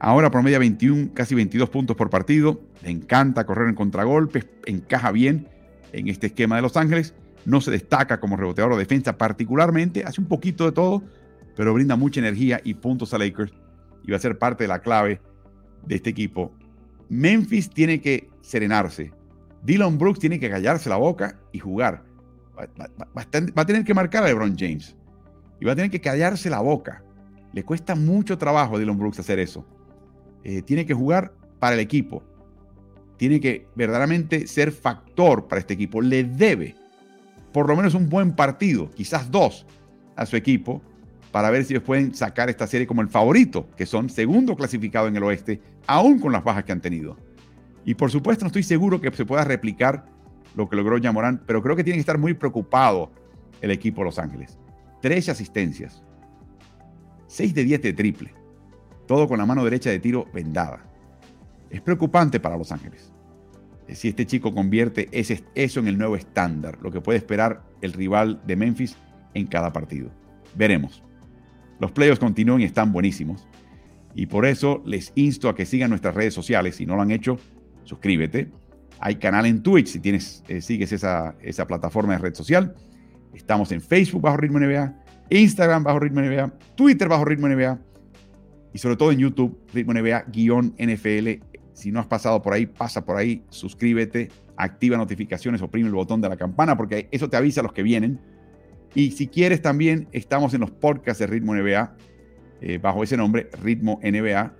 Ahora 0.05 0.29
promedia 0.29 0.59
21, 0.59 1.15
casi 1.15 1.33
22 1.33 1.67
puntos 1.71 1.97
por 1.97 2.11
partido. 2.11 2.61
Le 2.83 2.91
encanta 2.91 3.43
correr 3.43 3.69
en 3.69 3.73
contragolpes, 3.73 4.45
encaja 4.67 5.11
bien 5.11 5.47
en 5.93 6.09
este 6.09 6.27
esquema 6.27 6.57
de 6.57 6.61
Los 6.61 6.77
Ángeles. 6.77 7.15
No 7.43 7.59
se 7.59 7.71
destaca 7.71 8.19
como 8.19 8.37
reboteador 8.37 8.73
o 8.73 8.77
defensa 8.77 9.17
particularmente, 9.17 10.03
hace 10.03 10.21
un 10.21 10.27
poquito 10.27 10.65
de 10.65 10.73
todo, 10.73 11.01
pero 11.55 11.73
brinda 11.73 11.95
mucha 11.95 12.19
energía 12.19 12.61
y 12.63 12.75
puntos 12.75 13.15
a 13.15 13.17
Lakers 13.17 13.51
y 14.03 14.11
va 14.11 14.17
a 14.17 14.19
ser 14.19 14.37
parte 14.37 14.65
de 14.65 14.67
la 14.67 14.77
clave 14.77 15.21
de 15.87 15.95
este 15.95 16.11
equipo. 16.11 16.53
Memphis 17.09 17.67
tiene 17.71 17.99
que 17.99 18.29
serenarse. 18.41 19.11
Dylan 19.63 19.97
Brooks 19.97 20.19
tiene 20.19 20.39
que 20.39 20.51
callarse 20.51 20.87
la 20.87 20.97
boca 20.97 21.39
y 21.51 21.57
jugar. 21.57 22.03
Va, 22.55 22.67
a 23.55 23.65
tener 23.65 23.83
que 23.83 23.95
marcar 23.95 24.23
a 24.23 24.27
LeBron 24.27 24.55
James 24.55 24.95
y 25.59 25.65
va 25.65 25.71
a 25.71 25.75
tener 25.75 25.89
que 25.89 25.99
callarse 25.99 26.47
la 26.51 26.59
boca. 26.59 27.03
Le 27.53 27.63
cuesta 27.63 27.95
mucho 27.95 28.37
trabajo 28.37 28.75
a 28.75 28.79
Dylan 28.79 28.99
Brooks 28.99 29.17
hacer 29.17 29.39
eso. 29.39 29.65
Eh, 30.45 30.61
tiene 30.61 30.85
que 30.85 30.93
jugar 30.93 31.33
para 31.59 31.73
el 31.73 31.81
equipo. 31.81 32.23
Tiene 33.17 33.39
que 33.39 33.67
verdaderamente 33.75 34.47
ser 34.47 34.71
factor 34.71 35.47
para 35.47 35.59
este 35.59 35.73
equipo. 35.73 36.01
Le 36.01 36.23
debe 36.23 36.75
por 37.51 37.67
lo 37.67 37.75
menos 37.75 37.93
un 37.95 38.09
buen 38.09 38.35
partido, 38.35 38.91
quizás 38.91 39.31
dos, 39.31 39.65
a 40.15 40.25
su 40.25 40.35
equipo 40.35 40.81
para 41.31 41.49
ver 41.49 41.65
si 41.65 41.73
ellos 41.73 41.83
pueden 41.83 42.13
sacar 42.13 42.49
esta 42.49 42.67
serie 42.67 42.87
como 42.87 43.01
el 43.01 43.09
favorito, 43.09 43.67
que 43.75 43.85
son 43.85 44.09
segundo 44.09 44.55
clasificado 44.55 45.07
en 45.07 45.17
el 45.17 45.23
oeste, 45.23 45.61
aún 45.87 46.19
con 46.19 46.31
las 46.31 46.43
bajas 46.43 46.63
que 46.63 46.71
han 46.71 46.79
tenido. 46.79 47.17
Y 47.83 47.95
por 47.95 48.11
supuesto 48.11 48.45
no 48.45 48.47
estoy 48.47 48.63
seguro 48.63 49.01
que 49.01 49.11
se 49.11 49.25
pueda 49.25 49.43
replicar 49.43 50.05
lo 50.55 50.69
que 50.69 50.75
logró 50.75 50.97
Yamorán, 50.97 51.41
pero 51.45 51.61
creo 51.61 51.75
que 51.75 51.83
tiene 51.83 51.97
que 51.97 52.01
estar 52.01 52.17
muy 52.17 52.35
preocupado 52.35 53.11
el 53.61 53.71
equipo 53.71 54.01
de 54.01 54.05
Los 54.05 54.19
Ángeles. 54.19 54.57
13 55.01 55.31
asistencias, 55.31 56.03
6 57.27 57.53
de 57.53 57.63
10 57.63 57.81
de 57.81 57.93
triple, 57.93 58.33
todo 59.07 59.27
con 59.27 59.37
la 59.37 59.45
mano 59.45 59.63
derecha 59.63 59.89
de 59.89 59.99
tiro 59.99 60.27
vendada. 60.33 60.83
Es 61.69 61.81
preocupante 61.81 62.39
para 62.39 62.57
Los 62.57 62.71
Ángeles. 62.71 63.11
Si 63.89 64.07
este 64.07 64.25
chico 64.25 64.53
convierte 64.53 65.09
eso 65.11 65.79
en 65.79 65.87
el 65.87 65.97
nuevo 65.97 66.15
estándar, 66.15 66.79
lo 66.81 66.91
que 66.91 67.01
puede 67.01 67.19
esperar 67.19 67.63
el 67.81 67.93
rival 67.93 68.41
de 68.45 68.55
Memphis 68.55 68.97
en 69.33 69.45
cada 69.45 69.71
partido. 69.71 70.09
Veremos. 70.55 71.03
Los 71.79 71.91
playoffs 71.91 72.19
continúan 72.19 72.61
y 72.61 72.63
están 72.63 72.91
buenísimos. 72.91 73.47
Y 74.15 74.25
por 74.25 74.45
eso 74.45 74.81
les 74.85 75.11
insto 75.15 75.49
a 75.49 75.55
que 75.55 75.65
sigan 75.65 75.89
nuestras 75.89 76.15
redes 76.15 76.33
sociales. 76.33 76.77
Si 76.77 76.85
no 76.85 76.95
lo 76.95 77.01
han 77.01 77.11
hecho, 77.11 77.37
suscríbete. 77.83 78.49
Hay 78.99 79.15
canal 79.17 79.45
en 79.45 79.61
Twitch 79.61 79.87
si 79.87 79.99
tienes, 79.99 80.43
eh, 80.47 80.61
sigues 80.61 80.91
esa, 80.91 81.35
esa 81.41 81.67
plataforma 81.67 82.13
de 82.13 82.19
red 82.19 82.33
social. 82.33 82.73
Estamos 83.33 83.71
en 83.71 83.81
Facebook 83.81 84.21
bajo 84.21 84.37
Ritmo 84.37 84.59
NBA, 84.59 84.95
Instagram 85.29 85.83
bajo 85.83 85.99
Ritmo 85.99 86.21
NBA, 86.21 86.53
Twitter 86.75 87.09
bajo 87.09 87.25
Ritmo 87.25 87.49
NBA 87.49 87.77
y 88.75 88.77
sobre 88.77 88.97
todo 88.97 89.13
en 89.13 89.19
YouTube, 89.19 89.57
Ritmo 89.73 89.93
NBA-NFL. 89.93 91.41
Si 91.71 91.93
no 91.93 92.01
has 92.01 92.07
pasado 92.07 92.41
por 92.41 92.51
ahí, 92.51 92.65
pasa 92.65 93.05
por 93.05 93.15
ahí, 93.15 93.41
suscríbete, 93.49 94.29
activa 94.57 94.97
notificaciones, 94.97 95.61
oprime 95.61 95.87
el 95.87 95.95
botón 95.95 96.19
de 96.19 96.27
la 96.27 96.35
campana 96.35 96.75
porque 96.75 97.07
eso 97.09 97.29
te 97.29 97.37
avisa 97.37 97.61
a 97.61 97.63
los 97.63 97.71
que 97.71 97.83
vienen. 97.83 98.19
Y 98.93 99.11
si 99.11 99.27
quieres 99.27 99.61
también, 99.61 100.09
estamos 100.11 100.53
en 100.53 100.59
los 100.59 100.71
podcasts 100.71 101.19
de 101.19 101.27
Ritmo 101.27 101.55
NBA, 101.55 101.95
eh, 102.59 102.77
bajo 102.77 103.01
ese 103.01 103.15
nombre, 103.15 103.49
Ritmo 103.63 103.99
NBA 104.03 104.53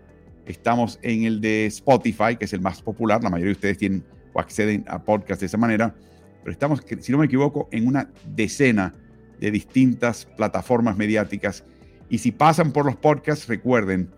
Estamos 0.46 0.98
en 1.02 1.24
el 1.24 1.42
de 1.42 1.66
Spotify, 1.66 2.38
que 2.38 2.46
es 2.46 2.54
el 2.54 2.62
más 2.62 2.82
popular. 2.82 3.22
La 3.24 3.30
mayoría 3.30 3.50
de 3.50 3.56
ustedes 3.56 3.78
tienen 3.78 4.06
o 4.32 4.40
acceden 4.40 4.86
a 4.88 5.04
podcasts 5.04 5.42
de 5.42 5.48
esa 5.48 5.58
manera. 5.58 5.94
Pero 6.42 6.52
estamos, 6.54 6.82
si 7.00 7.12
no 7.12 7.18
me 7.18 7.26
equivoco, 7.26 7.68
en 7.72 7.88
una 7.88 8.10
decena 8.34 8.94
de 9.40 9.52
distintas 9.52 10.26
plataformas 10.26 10.96
mediáticas. 10.96 11.66
Y 12.10 12.20
si 12.20 12.32
pasan 12.32 12.72
por 12.72 12.86
los 12.86 12.96
podcasts, 12.96 13.48
recuerden, 13.48 14.10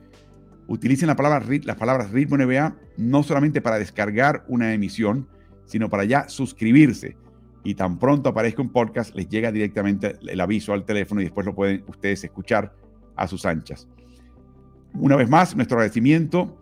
utilicen 0.67 1.07
la 1.07 1.15
palabra, 1.15 1.45
las 1.63 1.75
palabras 1.77 2.11
Ritmo 2.11 2.38
NBA 2.38 2.75
no 2.97 3.23
solamente 3.23 3.61
para 3.61 3.79
descargar 3.79 4.43
una 4.47 4.73
emisión, 4.73 5.27
sino 5.65 5.89
para 5.89 6.03
ya 6.05 6.27
suscribirse. 6.29 7.15
Y 7.63 7.75
tan 7.75 7.99
pronto 7.99 8.29
aparezca 8.29 8.61
un 8.61 8.71
podcast, 8.71 9.13
les 9.15 9.27
llega 9.27 9.51
directamente 9.51 10.17
el 10.21 10.39
aviso 10.39 10.73
al 10.73 10.85
teléfono 10.85 11.21
y 11.21 11.25
después 11.25 11.45
lo 11.45 11.53
pueden 11.53 11.83
ustedes 11.88 12.23
escuchar 12.23 12.73
a 13.15 13.27
sus 13.27 13.45
anchas. 13.45 13.88
Una 14.93 15.15
vez 15.15 15.29
más, 15.29 15.55
nuestro 15.55 15.77
agradecimiento 15.77 16.57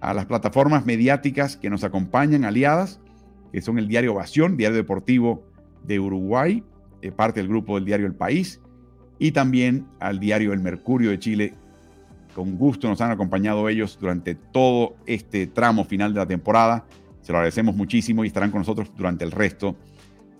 a 0.00 0.14
las 0.14 0.26
plataformas 0.26 0.86
mediáticas 0.86 1.56
que 1.56 1.70
nos 1.70 1.84
acompañan, 1.84 2.44
aliadas, 2.44 3.00
que 3.52 3.60
son 3.62 3.78
el 3.78 3.88
diario 3.88 4.12
Ovación, 4.12 4.56
diario 4.56 4.76
deportivo 4.76 5.44
de 5.84 5.98
Uruguay, 5.98 6.62
eh, 7.02 7.10
parte 7.10 7.40
del 7.40 7.48
grupo 7.48 7.76
del 7.76 7.84
diario 7.84 8.06
El 8.06 8.14
País, 8.14 8.60
y 9.20 9.32
también 9.32 9.86
al 10.00 10.18
diario 10.18 10.52
El 10.52 10.60
Mercurio 10.60 11.10
de 11.10 11.18
Chile. 11.20 11.54
Con 12.34 12.56
gusto 12.56 12.88
nos 12.88 13.00
han 13.02 13.10
acompañado 13.10 13.68
ellos 13.68 13.98
durante 14.00 14.34
todo 14.34 14.96
este 15.06 15.46
tramo 15.46 15.84
final 15.84 16.14
de 16.14 16.20
la 16.20 16.26
temporada. 16.26 16.86
Se 17.20 17.30
lo 17.30 17.38
agradecemos 17.38 17.76
muchísimo 17.76 18.24
y 18.24 18.28
estarán 18.28 18.50
con 18.50 18.60
nosotros 18.60 18.90
durante 18.96 19.24
el 19.24 19.30
resto. 19.30 19.76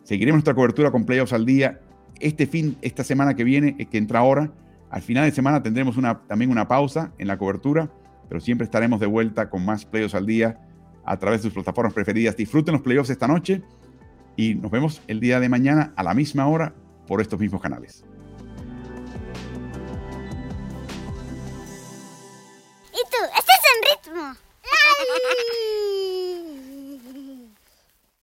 Seguiremos 0.03 0.39
nuestra 0.39 0.55
cobertura 0.55 0.91
con 0.91 1.05
Playoffs 1.05 1.35
al 1.35 1.45
día. 1.45 1.79
Este 2.19 2.47
fin, 2.47 2.77
esta 2.81 3.05
semana 3.05 3.35
que 3.35 3.45
viene, 3.45 3.77
que 3.77 3.99
entra 3.99 4.21
ahora, 4.21 4.51
al 4.89 5.03
final 5.03 5.27
de 5.27 5.33
semana 5.33 5.63
tendremos 5.63 5.97
también 6.27 6.51
una 6.51 6.67
pausa 6.67 7.13
en 7.19 7.29
la 7.29 7.37
cobertura, 7.37 7.91
pero 8.29 8.41
siempre 8.41 8.65
estaremos 8.65 8.99
de 8.99 9.07
vuelta 9.07 9.51
con 9.51 9.65
más 9.65 9.85
Playoffs 9.85 10.15
al 10.15 10.25
día 10.25 10.59
a 11.05 11.19
través 11.19 11.43
de 11.43 11.49
sus 11.49 11.55
plataformas 11.55 11.93
preferidas. 11.93 12.35
Disfruten 12.35 12.73
los 12.73 12.83
Playoffs 12.83 13.11
esta 13.11 13.29
noche 13.29 13.63
y 14.37 14.55
nos 14.55 14.71
vemos 14.71 15.03
el 15.07 15.21
día 15.21 15.39
de 15.39 15.51
mañana 15.51 15.93
a 15.97 16.03
la 16.03 16.15
misma 16.15 16.47
hora 16.49 16.73
por 17.07 17.21
estos 17.21 17.39
mismos 17.39 17.61
canales. 17.61 18.05
tú? 23.05 23.19
¡Este 23.37 23.53
en 23.71 23.83
ritmo! 23.89 24.37